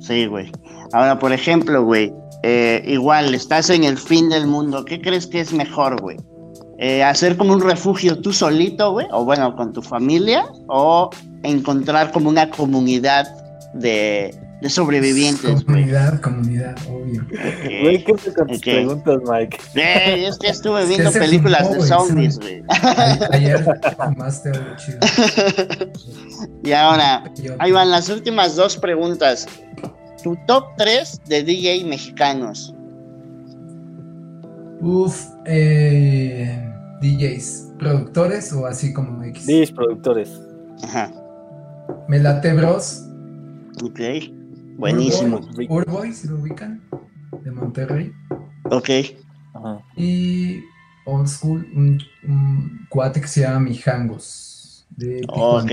Sí, 0.00 0.26
güey. 0.26 0.50
Ahora, 0.92 1.18
por 1.18 1.32
ejemplo, 1.32 1.84
güey, 1.84 2.12
eh, 2.42 2.82
igual, 2.86 3.34
estás 3.34 3.70
en 3.70 3.84
el 3.84 3.98
fin 3.98 4.28
del 4.28 4.46
mundo, 4.46 4.84
¿qué 4.84 5.00
crees 5.00 5.26
que 5.26 5.40
es 5.40 5.52
mejor, 5.52 6.00
güey? 6.00 6.16
Eh, 6.78 7.02
¿Hacer 7.02 7.36
como 7.36 7.52
un 7.52 7.60
refugio 7.60 8.18
tú 8.20 8.32
solito, 8.32 8.92
güey? 8.92 9.06
O 9.12 9.24
bueno, 9.24 9.54
con 9.54 9.72
tu 9.72 9.82
familia, 9.82 10.46
o 10.66 11.10
encontrar 11.42 12.10
como 12.10 12.30
una 12.30 12.48
comunidad 12.48 13.28
de, 13.74 14.34
de 14.62 14.70
sobrevivientes. 14.70 15.62
Comunidad, 15.64 16.20
comunidad, 16.22 16.76
obvio. 16.88 17.26
Güey, 17.82 18.02
¿qué 18.02 18.12
te 18.14 18.32
con 18.32 18.48
tus 18.48 18.60
preguntas, 18.60 19.18
Mike? 19.30 19.58
Eh, 19.74 20.26
es 20.26 20.38
que 20.38 20.48
estuve 20.48 20.86
viendo 20.86 21.12
películas 21.12 21.70
de 21.70 21.82
zombies, 21.82 22.38
güey. 22.38 22.62
Ayer 23.32 23.62
más 24.16 24.42
te 24.42 24.52
chido. 24.76 24.98
y 26.64 26.72
ahora, 26.72 27.24
ahí 27.58 27.72
van 27.72 27.90
las 27.90 28.08
últimas 28.08 28.56
dos 28.56 28.78
preguntas 28.78 29.46
tu 30.22 30.36
top 30.46 30.76
3 30.76 31.20
de 31.28 31.42
DJ 31.42 31.84
mexicanos. 31.84 32.74
Uf, 34.80 35.26
eh, 35.46 36.58
DJs, 37.00 37.74
productores 37.78 38.52
o 38.52 38.66
así 38.66 38.92
como 38.92 39.22
X. 39.24 39.46
DJs, 39.46 39.72
productores. 39.72 40.40
Ajá. 40.82 41.12
Melate 42.08 42.52
Bros. 42.54 43.06
Ok, 43.82 44.00
buenísimo. 44.76 45.40
Urboy, 45.68 46.12
si 46.12 46.28
lo 46.28 46.36
ubican, 46.36 46.80
de 47.42 47.50
Monterrey. 47.50 48.12
Ok. 48.70 48.88
Y 49.96 50.60
old 51.04 51.28
school, 51.28 51.66
un, 51.74 52.86
cuate 52.88 53.20
que 53.20 53.28
se 53.28 53.40
llama 53.42 53.60
Mijangos. 53.60 54.86
De 54.96 55.22
ok, 55.28 55.70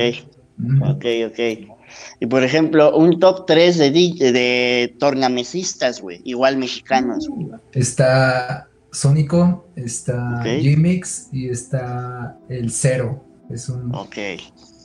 ok, 0.82 1.06
ok. 1.28 1.77
Y 2.20 2.26
por 2.26 2.44
ejemplo, 2.44 2.96
un 2.96 3.20
top 3.20 3.46
3 3.46 3.78
de, 3.78 3.92
de 3.92 4.96
tornamesistas, 5.00 6.02
güey, 6.02 6.22
igual 6.24 6.58
mexicanos. 6.58 7.30
Está 7.74 8.68
Sónico, 8.92 9.70
está 9.76 10.44
G-Mix 10.44 11.30
y 11.32 11.50
está 11.50 12.38
el 12.50 12.72
Cero. 12.72 13.24
Es 13.50 13.70
un. 13.70 13.94
Ok, 13.94 14.18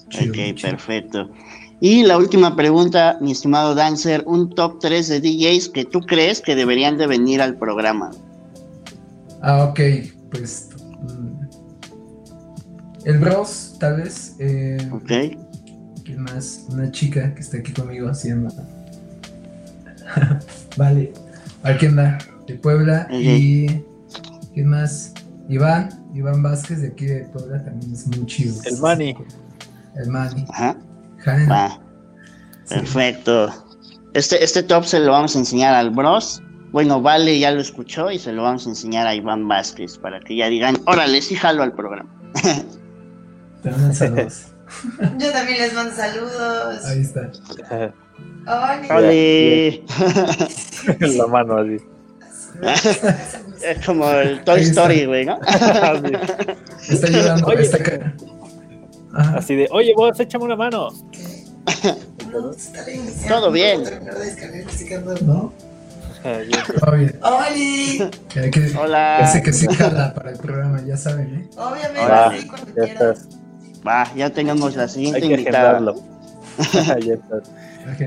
ok, 0.08 0.60
perfecto. 0.60 1.30
Y 1.80 2.04
la 2.04 2.16
última 2.16 2.54
pregunta, 2.54 3.18
mi 3.20 3.32
estimado 3.32 3.74
Dancer, 3.74 4.22
un 4.26 4.50
top 4.50 4.78
3 4.80 5.08
de 5.08 5.20
DJs 5.20 5.68
que 5.70 5.84
tú 5.84 6.00
crees 6.00 6.40
que 6.40 6.54
deberían 6.54 6.96
de 6.96 7.08
venir 7.08 7.42
al 7.42 7.56
programa. 7.56 8.12
Ah, 9.40 9.64
ok, 9.64 9.80
pues... 10.30 10.68
Mm, 11.00 11.42
el 13.04 13.18
Bros, 13.18 13.74
tal 13.80 13.96
vez. 13.96 14.36
Eh, 14.38 14.78
ok. 14.92 15.10
¿Quién 16.04 16.22
más? 16.22 16.66
Una 16.70 16.90
chica 16.90 17.34
que 17.34 17.40
está 17.40 17.58
aquí 17.58 17.72
conmigo 17.72 18.08
haciendo... 18.08 18.52
vale. 20.76 21.12
A 21.62 21.68
ver 21.68 21.78
quién 21.78 21.96
da. 21.96 22.18
De 22.46 22.54
Puebla. 22.54 23.06
Y... 23.10 23.82
¿Quién 24.54 24.68
más? 24.68 25.14
Iván. 25.48 25.88
Iván 26.14 26.42
Vázquez 26.42 26.82
de 26.82 26.88
aquí 26.88 27.06
de 27.06 27.24
Puebla 27.26 27.62
también 27.64 27.92
es 27.92 28.06
muy 28.06 28.26
chido. 28.26 28.54
El 28.64 28.78
Mani. 28.78 29.16
El 29.96 30.08
Mani. 30.10 30.44
Ajá. 30.50 30.76
Perfecto. 32.68 33.52
Este, 34.14 34.42
este 34.42 34.62
top 34.62 34.84
se 34.84 35.00
lo 35.00 35.12
vamos 35.12 35.34
a 35.36 35.38
enseñar 35.38 35.74
al 35.74 35.90
Bros. 35.90 36.42
Bueno, 36.70 37.02
Vale 37.02 37.38
ya 37.38 37.50
lo 37.50 37.60
escuchó 37.60 38.10
y 38.10 38.18
se 38.18 38.32
lo 38.32 38.42
vamos 38.42 38.66
a 38.66 38.70
enseñar 38.70 39.06
a 39.06 39.14
Iván 39.14 39.46
Vázquez 39.46 39.98
para 39.98 40.20
que 40.20 40.36
ya 40.36 40.48
digan, 40.48 40.78
órale, 40.86 41.20
sí 41.20 41.34
jalo 41.34 41.62
al 41.62 41.74
programa. 41.74 42.10
saludos. 43.92 44.51
Yo 45.18 45.32
también 45.32 45.58
les 45.58 45.72
mando 45.74 45.94
saludos. 45.94 46.84
Ahí 46.84 47.00
está. 47.00 47.30
Hola. 48.90 49.12
La 51.16 51.26
mano 51.26 51.58
así. 51.58 51.78
es 53.64 53.86
como 53.86 54.08
el 54.10 54.44
Toy 54.44 54.60
Story, 54.62 55.06
güey, 55.06 55.24
¿no? 55.24 55.40
está 56.88 57.06
ayudando. 57.06 57.46
Oye, 57.46 57.62
está 57.62 57.78
acá. 57.78 58.14
Así 59.14 59.54
de, 59.54 59.68
oye, 59.70 59.92
vos, 59.96 60.18
échame 60.20 60.44
una 60.44 60.56
mano. 60.56 60.88
Todo 63.28 63.50
bien. 63.50 63.82
¿No? 65.22 65.52
Todo 66.22 66.92
bien. 66.92 67.20
Hola. 68.78 69.20
Ese 69.20 69.42
que 69.42 69.52
sí 69.52 69.66
jala 69.66 70.14
para 70.14 70.30
el 70.30 70.38
programa, 70.38 70.80
ya 70.82 70.96
saben, 70.96 71.34
¿eh? 71.34 71.50
Obviamente, 71.56 72.40
sí, 72.40 72.48
cuando 72.48 72.74
quieras. 72.74 73.28
Va, 73.86 74.12
ya 74.14 74.30
tengamos 74.30 74.76
la 74.76 74.88
siguiente 74.88 75.22
Hay 75.22 75.28
que 75.28 75.34
invitada. 75.34 75.80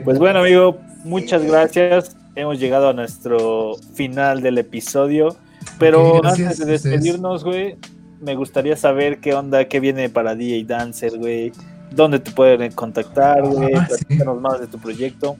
Pues 0.05 0.17
bueno, 0.19 0.39
amigo, 0.39 0.77
muchas 1.03 1.43
gracias. 1.43 2.15
Hemos 2.33 2.59
llegado 2.59 2.89
a 2.89 2.93
nuestro 2.93 3.75
final 3.93 4.41
del 4.41 4.57
episodio. 4.57 5.35
Pero 5.77 6.25
antes 6.25 6.59
de 6.59 6.65
despedirnos, 6.65 7.43
güey, 7.43 7.75
me 8.21 8.35
gustaría 8.35 8.77
saber 8.77 9.19
qué 9.19 9.33
onda, 9.33 9.65
qué 9.65 9.79
viene 9.79 10.09
para 10.09 10.35
DJ 10.35 10.63
Dancer, 10.63 11.17
güey. 11.17 11.51
¿Dónde 11.91 12.19
te 12.19 12.31
pueden 12.31 12.71
contactar, 12.71 13.43
güey? 13.43 13.73
Ah, 13.75 14.33
más 14.33 14.61
de 14.61 14.67
tu 14.67 14.77
proyecto. 14.77 15.37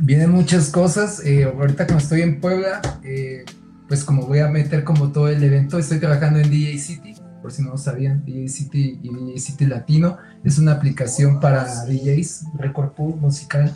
Vienen 0.00 0.30
muchas 0.30 0.70
cosas. 0.70 1.24
Eh, 1.24 1.44
ahorita 1.44 1.86
como 1.86 1.98
estoy 1.98 2.22
en 2.22 2.40
Puebla, 2.40 2.80
eh, 3.04 3.44
pues 3.88 4.04
como 4.04 4.26
voy 4.26 4.40
a 4.40 4.48
meter 4.48 4.84
como 4.84 5.12
todo 5.12 5.28
el 5.28 5.42
evento, 5.42 5.78
estoy 5.78 5.98
trabajando 5.98 6.40
en 6.40 6.50
DJ 6.50 6.78
City, 6.78 7.13
por 7.44 7.52
si 7.52 7.62
no 7.62 7.72
lo 7.72 7.76
sabían, 7.76 8.24
DJ 8.24 8.48
City 8.48 9.00
y 9.02 9.14
DJ 9.14 9.38
City 9.38 9.66
Latino. 9.66 10.16
Es 10.44 10.56
una 10.58 10.72
aplicación 10.72 11.40
para 11.40 11.84
DJs, 11.84 12.46
Record 12.56 12.92
Pool 12.92 13.16
musical. 13.16 13.70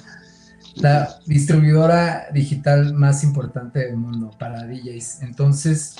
La 0.76 1.06
distribuidora 1.26 2.28
digital 2.32 2.94
más 2.94 3.22
importante 3.22 3.80
del 3.80 3.98
mundo 3.98 4.30
para 4.38 4.66
DJs. 4.66 5.20
Entonces, 5.20 5.96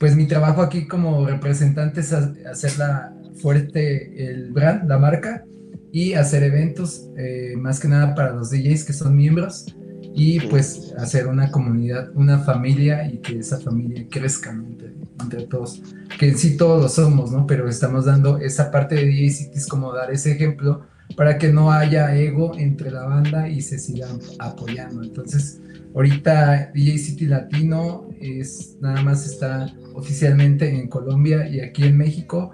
pues 0.00 0.16
mi 0.16 0.26
trabajo 0.26 0.60
aquí 0.60 0.88
como 0.88 1.24
representante 1.24 2.00
es 2.00 2.12
hacerla 2.12 3.12
fuerte 3.40 4.28
el 4.28 4.50
brand, 4.50 4.88
la 4.88 4.98
marca, 4.98 5.44
y 5.92 6.14
hacer 6.14 6.42
eventos, 6.42 7.10
eh, 7.16 7.54
más 7.56 7.78
que 7.78 7.86
nada 7.86 8.16
para 8.16 8.32
los 8.32 8.50
DJs 8.50 8.82
que 8.82 8.92
son 8.92 9.14
miembros, 9.14 9.66
y 10.16 10.40
pues 10.40 10.92
hacer 10.98 11.28
una 11.28 11.52
comunidad, 11.52 12.10
una 12.16 12.40
familia 12.40 13.06
y 13.06 13.18
que 13.18 13.38
esa 13.38 13.60
familia 13.60 14.04
crezca 14.10 14.52
entre, 15.20 15.46
todos. 15.46 15.80
Que 16.18 16.28
en 16.28 16.38
sí 16.38 16.56
todos 16.56 16.82
lo 16.82 16.88
somos, 16.88 17.32
¿no? 17.32 17.46
Pero 17.46 17.68
estamos 17.68 18.04
dando 18.04 18.38
esa 18.38 18.70
parte 18.70 18.94
de 18.94 19.06
DJ 19.06 19.30
Cities 19.30 19.66
como 19.66 19.92
dar 19.92 20.10
ese 20.10 20.32
ejemplo 20.32 20.86
para 21.16 21.38
que 21.38 21.52
no 21.52 21.70
haya 21.70 22.14
ego 22.16 22.52
entre 22.56 22.90
la 22.90 23.04
banda 23.04 23.48
y 23.48 23.60
se 23.60 23.78
sigan 23.78 24.18
apoyando. 24.38 25.02
Entonces, 25.02 25.60
ahorita 25.94 26.72
DJ 26.74 26.98
City 26.98 27.26
Latino 27.26 28.08
es 28.20 28.76
nada 28.80 29.02
más 29.02 29.26
está 29.26 29.72
oficialmente 29.94 30.68
en 30.68 30.88
Colombia 30.88 31.48
y 31.48 31.60
aquí 31.60 31.84
en 31.84 31.96
México. 31.96 32.50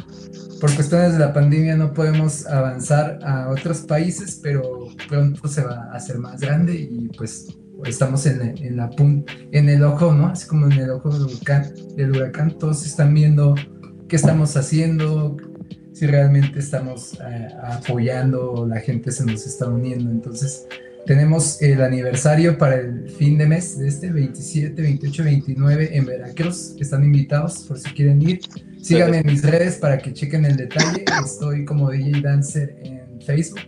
Por 0.61 0.75
cuestiones 0.75 1.15
de 1.15 1.21
la 1.21 1.33
pandemia 1.33 1.77
no 1.77 1.95
podemos 1.95 2.47
avanzar 2.47 3.19
a 3.23 3.49
otros 3.49 3.79
países, 3.81 4.39
pero 4.43 4.89
pronto 5.09 5.49
se 5.49 5.65
va 5.65 5.89
a 5.91 5.97
hacer 5.97 6.19
más 6.19 6.41
grande 6.41 6.75
y 6.75 7.09
pues 7.17 7.49
estamos 7.85 8.27
en, 8.27 8.77
la 8.77 8.91
en 9.53 9.69
el 9.69 9.83
ojo, 9.85 10.13
¿no? 10.13 10.29
Así 10.29 10.47
como 10.47 10.67
en 10.67 10.73
el 10.73 10.91
ojo 10.91 11.11
del 11.11 11.23
huracán, 11.23 11.73
del 11.97 12.11
huracán, 12.11 12.59
todos 12.59 12.85
están 12.85 13.15
viendo 13.15 13.55
qué 14.09 14.17
estamos 14.17 14.57
haciendo, 14.57 15.37
si 15.93 16.07
realmente 16.07 16.59
estamos 16.59 17.15
eh, 17.15 17.49
apoyando, 17.63 18.67
la 18.67 18.81
gente 18.81 19.13
se 19.13 19.25
nos 19.25 19.47
está 19.47 19.69
uniendo. 19.69 20.11
Entonces, 20.11 20.67
tenemos 21.07 21.61
el 21.63 21.83
aniversario 21.83 22.59
para 22.59 22.77
el 22.77 23.09
fin 23.09 23.39
de 23.39 23.47
mes 23.47 23.79
de 23.79 23.89
este 23.89 24.11
27, 24.11 24.81
28, 24.81 25.25
29 25.25 25.97
en 25.97 26.07
Veracruz. 26.07 26.75
Están 26.79 27.05
invitados 27.05 27.65
por 27.67 27.79
si 27.79 27.91
quieren 27.91 28.21
ir. 28.23 28.41
Síganme 28.81 29.19
en 29.19 29.27
mis 29.27 29.43
redes 29.43 29.77
para 29.77 29.99
que 29.99 30.13
chequen 30.13 30.45
el 30.45 30.57
detalle. 30.57 31.05
Estoy 31.25 31.65
como 31.65 31.91
DJ 31.91 32.21
Dancer 32.21 32.77
en 32.83 33.21
Facebook. 33.23 33.61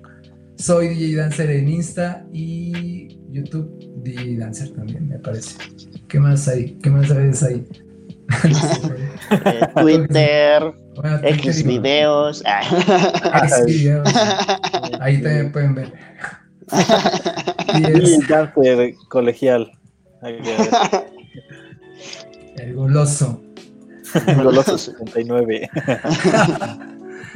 Soy 0.56 0.88
DJ 0.88 1.16
Dancer 1.16 1.50
en 1.50 1.68
Insta 1.68 2.26
y 2.32 3.18
YouTube 3.30 3.91
DJ 4.02 4.38
Dancer 4.38 4.70
también, 4.70 5.08
me 5.08 5.18
parece. 5.18 5.56
¿Qué 6.08 6.18
más 6.20 6.48
hay? 6.48 6.78
¿Qué 6.82 6.90
más 6.90 7.08
redes 7.08 7.42
hay? 7.42 7.66
Eh, 9.30 9.66
Twitter, 9.80 10.74
X 11.22 11.64
videos. 11.64 12.42
X 12.44 13.66
videos. 13.66 14.08
Ahí 15.00 15.22
también 15.22 15.52
pueden 15.52 15.74
ver. 15.74 15.92
y 17.78 17.84
el 17.84 18.26
cáncer 18.26 18.94
colegial. 19.08 19.72
El 22.56 22.74
goloso. 22.74 23.42
El 24.26 24.42
goloso 24.42 24.76
69. 24.76 25.70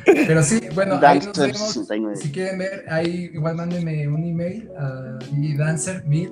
Pero 0.04 0.42
sí, 0.42 0.60
bueno, 0.74 1.00
ahí 1.02 1.20
nos 1.20 1.38
vemos. 1.88 2.20
Si 2.20 2.30
quieren 2.30 2.58
ver, 2.58 2.84
ahí 2.88 3.30
igual 3.32 3.56
mándenme 3.56 4.06
un 4.08 4.24
email 4.24 4.70
a 4.78 5.18
Dancer 5.58 6.04
y 6.10 6.28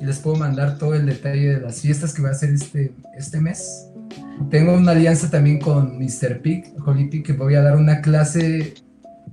les 0.00 0.18
puedo 0.18 0.36
mandar 0.36 0.78
todo 0.78 0.94
el 0.94 1.06
detalle 1.06 1.54
de 1.54 1.60
las 1.60 1.80
fiestas 1.80 2.12
que 2.12 2.22
voy 2.22 2.30
a 2.30 2.32
hacer 2.32 2.50
este, 2.50 2.92
este 3.16 3.40
mes. 3.40 3.88
Tengo 4.50 4.74
una 4.74 4.92
alianza 4.92 5.30
también 5.30 5.58
con 5.58 5.98
Mr. 5.98 6.40
Pig, 6.42 6.74
Holy 6.84 7.08
Pig, 7.08 7.24
que 7.24 7.32
voy 7.32 7.54
a 7.54 7.62
dar 7.62 7.76
una 7.76 8.00
clase 8.00 8.74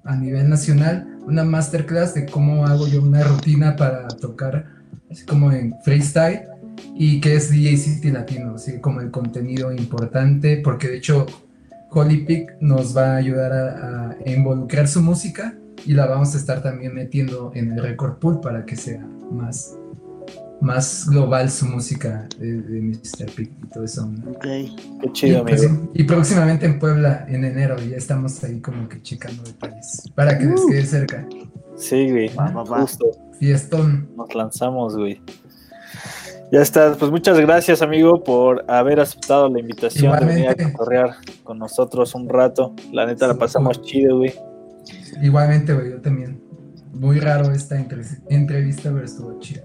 a 0.04 0.16
nivel 0.16 0.50
nacional 0.50 1.14
una 1.26 1.44
masterclass 1.44 2.14
de 2.14 2.26
cómo 2.26 2.66
hago 2.66 2.88
yo 2.88 3.02
una 3.02 3.24
rutina 3.24 3.76
para 3.76 4.08
tocar 4.08 4.66
así 5.10 5.26
como 5.26 5.52
en 5.52 5.76
freestyle 5.84 6.42
y 6.96 7.22
que 7.22 7.36
es 7.36 7.52
DJ 7.52 7.78
City 7.78 8.12
Latino, 8.12 8.56
así 8.56 8.80
como 8.80 9.00
el 9.02 9.12
contenido 9.12 9.72
importante, 9.72 10.58
porque 10.64 10.88
de 10.88 10.98
hecho 10.98 11.26
Holy 11.90 12.26
Pick 12.26 12.56
nos 12.60 12.96
va 12.98 13.14
a 13.14 13.16
ayudar 13.18 13.54
a, 13.54 14.18
involucrar 14.26 14.88
su 14.88 15.02
música 15.02 15.56
y 15.86 15.94
la 15.94 16.06
vamos 16.08 16.34
a 16.34 16.38
estar 16.38 16.64
también 16.64 16.94
metiendo 16.94 17.52
en 17.54 17.72
el 17.72 17.82
record 17.82 18.18
pool 18.18 18.40
para 18.40 18.66
que 18.66 18.76
sea 18.76 19.06
más 19.32 19.78
más 20.64 21.10
global 21.10 21.52
su 21.52 21.66
música 21.66 22.26
de, 22.40 22.82
Mr. 22.82 23.30
Pig 23.36 23.52
y 23.64 23.68
todo 23.68 23.84
eso. 23.84 24.10
Ok, 24.30 24.44
qué 24.44 25.12
chido, 25.12 25.46
y, 25.46 25.52
amigo. 25.52 25.92
y 25.94 26.04
próximamente 26.04 26.66
en 26.66 26.80
Puebla, 26.80 27.26
en 27.28 27.44
enero, 27.44 27.76
ya 27.78 27.98
estamos 27.98 28.42
ahí 28.46 28.62
como 28.62 28.88
que 28.88 29.02
checando 29.02 29.44
detalles 29.44 30.10
para 30.16 30.38
que 30.38 30.46
les 30.46 30.62
uh. 30.62 30.68
quede 30.70 30.86
cerca. 30.86 31.28
Sí, 31.76 32.10
güey, 32.10 32.32
justo. 32.66 33.06
Fiestón. 33.40 34.10
Nos 34.16 34.34
lanzamos, 34.34 34.96
güey. 34.96 35.22
Ya 36.50 36.62
está, 36.62 36.96
pues 36.96 37.12
muchas 37.12 37.38
gracias, 37.40 37.82
amigo, 37.82 38.24
por 38.24 38.64
haber 38.70 39.02
aceptado 39.02 39.50
la 39.50 39.60
invitación 39.60 40.18
de 40.18 40.26
venir 40.26 40.50
a 40.50 40.74
correr 40.74 41.08
con 41.44 41.58
nosotros 41.58 42.16
un 42.16 42.30
rato. 42.30 42.74
La 42.94 43.06
neta 43.06 43.28
la 43.28 43.34
pasamos 43.34 43.82
chido, 43.82 44.20
güey. 44.20 44.34
Igualmente, 45.22 45.74
güey, 45.74 45.92
yo 45.92 46.02
también. 46.02 46.43
Muy 46.94 47.20
raro 47.20 47.52
esta 47.52 47.76
entrevista, 47.78 48.92
pero 48.94 49.04
estuvo 49.04 49.40
chido. 49.40 49.64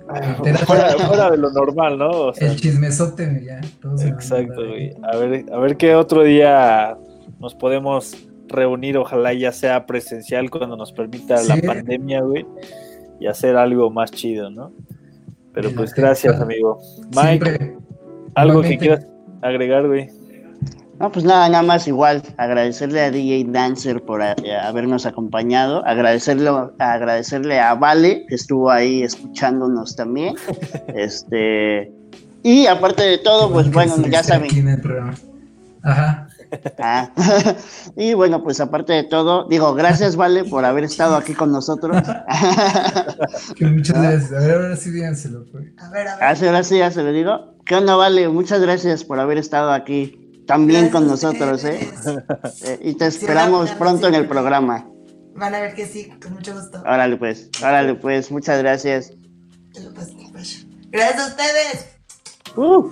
Fuera, 0.66 1.30
de 1.30 1.36
lo 1.36 1.50
normal, 1.50 1.98
¿no? 1.98 2.32
el 2.32 2.56
chismesote, 2.56 3.44
ya. 3.44 3.60
exacto, 4.06 4.66
güey. 4.66 4.94
A 5.02 5.16
ver, 5.16 5.44
a 5.52 5.58
ver 5.58 5.76
qué 5.76 5.94
otro 5.94 6.24
día 6.24 6.96
nos 7.38 7.54
podemos 7.54 8.16
reunir, 8.48 8.96
ojalá 8.96 9.34
ya 9.34 9.52
sea 9.52 9.86
presencial 9.86 10.50
cuando 10.50 10.76
nos 10.76 10.92
permita 10.92 11.42
la 11.42 11.56
pandemia, 11.58 12.22
güey, 12.22 12.46
y 13.20 13.26
hacer 13.26 13.56
algo 13.56 13.90
más 13.90 14.10
chido, 14.10 14.50
¿no? 14.50 14.72
Pero 15.52 15.70
pues 15.72 15.92
gracias, 15.92 16.40
amigo. 16.40 16.80
Mike, 17.14 17.76
algo 18.34 18.62
que 18.62 18.78
quieras 18.78 19.06
agregar, 19.42 19.86
güey. 19.86 20.10
No, 20.98 21.12
pues 21.12 21.24
nada, 21.24 21.48
nada 21.48 21.62
más 21.62 21.86
igual, 21.86 22.22
agradecerle 22.36 23.00
a 23.02 23.10
DJ 23.10 23.46
Dancer 23.48 24.02
por 24.02 24.20
eh, 24.20 24.34
habernos 24.60 25.06
acompañado, 25.06 25.86
agradecerle, 25.86 26.50
agradecerle 26.78 27.60
a 27.60 27.74
Vale, 27.74 28.26
que 28.28 28.34
estuvo 28.34 28.70
ahí 28.70 29.04
escuchándonos 29.04 29.94
también. 29.94 30.34
este 30.94 31.92
y 32.42 32.66
aparte 32.66 33.02
de 33.02 33.18
todo, 33.18 33.52
pues 33.52 33.70
bueno, 33.70 33.96
ya 34.08 34.22
saben. 34.22 34.50
Ajá. 35.82 36.28
Ah, 36.78 37.10
y 37.96 38.14
bueno, 38.14 38.42
pues 38.42 38.60
aparte 38.60 38.92
de 38.94 39.04
todo, 39.04 39.46
digo, 39.48 39.74
gracias, 39.74 40.16
Vale, 40.16 40.44
por 40.44 40.64
haber 40.64 40.84
estado 40.84 41.14
aquí 41.16 41.34
con 41.34 41.52
nosotros. 41.52 41.96
muchas 43.60 44.02
gracias. 44.02 44.32
A 44.32 44.38
ver, 44.40 44.50
ahora 44.52 44.76
sí 44.76 44.90
díganselo. 44.90 45.44
Pues. 45.52 45.66
A 45.78 45.90
ver, 45.90 46.08
a 46.08 46.16
ver. 46.16 46.24
Ah, 46.24 46.34
ahora 46.46 46.62
sí, 46.64 46.78
ya 46.78 46.90
se 46.90 47.02
lo 47.02 47.12
digo. 47.12 47.54
¿Qué 47.64 47.76
onda, 47.76 47.96
Vale? 47.96 48.28
Muchas 48.28 48.60
gracias 48.60 49.04
por 49.04 49.20
haber 49.20 49.36
estado 49.36 49.72
aquí 49.72 50.17
también 50.48 50.88
con 50.88 51.06
nosotros, 51.06 51.62
¿eh? 51.64 51.78
¿eh? 52.64 52.80
Y 52.82 52.94
te 52.94 53.06
esperamos 53.06 53.70
pronto 53.72 54.08
en 54.08 54.14
el 54.14 54.26
programa. 54.26 54.88
Van 55.36 55.54
a 55.54 55.60
ver 55.60 55.74
que 55.74 55.86
sí, 55.86 56.10
con 56.20 56.32
mucho 56.32 56.54
gusto. 56.54 56.80
Órale, 56.80 57.18
pues, 57.18 57.50
órale, 57.62 57.94
pues, 57.94 58.30
muchas 58.30 58.58
gracias. 58.58 59.12
Gracias 60.90 61.20
a 61.20 61.26
ustedes. 61.26 61.86
Uh. 62.56 62.90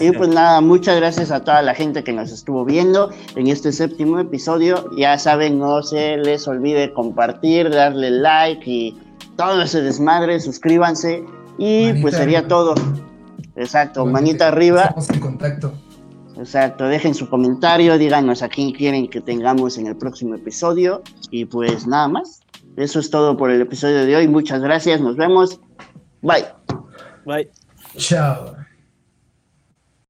y 0.00 0.12
pues 0.12 0.28
nada, 0.30 0.60
muchas 0.60 0.96
gracias 0.96 1.32
a 1.32 1.40
toda 1.40 1.60
la 1.60 1.74
gente 1.74 2.04
que 2.04 2.12
nos 2.12 2.30
estuvo 2.30 2.64
viendo 2.64 3.10
en 3.34 3.48
este 3.48 3.72
séptimo 3.72 4.20
episodio. 4.20 4.88
Ya 4.96 5.18
saben, 5.18 5.58
no 5.58 5.82
se 5.82 6.16
les 6.18 6.46
olvide 6.46 6.94
compartir, 6.94 7.68
darle 7.68 8.10
like 8.12 8.62
y 8.64 8.96
todo 9.36 9.60
ese 9.60 9.82
desmadre, 9.82 10.38
suscríbanse. 10.38 11.24
Y 11.58 11.94
pues 11.94 12.14
sería 12.14 12.46
todo. 12.46 12.76
Exacto, 13.56 14.06
manita 14.06 14.46
arriba. 14.48 14.82
Estamos 14.84 15.10
en 15.10 15.20
contacto. 15.20 15.72
Exacto, 16.36 16.84
dejen 16.84 17.14
su 17.14 17.28
comentario, 17.28 17.96
díganos 17.96 18.42
a 18.42 18.48
quién 18.48 18.72
quieren 18.72 19.08
que 19.08 19.20
tengamos 19.20 19.78
en 19.78 19.86
el 19.86 19.96
próximo 19.96 20.34
episodio. 20.34 21.02
Y 21.30 21.44
pues 21.46 21.86
nada 21.86 22.08
más. 22.08 22.40
Eso 22.76 23.00
es 23.00 23.10
todo 23.10 23.36
por 23.36 23.50
el 23.50 23.62
episodio 23.62 24.04
de 24.04 24.16
hoy. 24.16 24.28
Muchas 24.28 24.60
gracias, 24.60 25.00
nos 25.00 25.16
vemos. 25.16 25.60
Bye. 26.20 26.44
Bye. 27.24 27.50
Chao. 27.96 28.56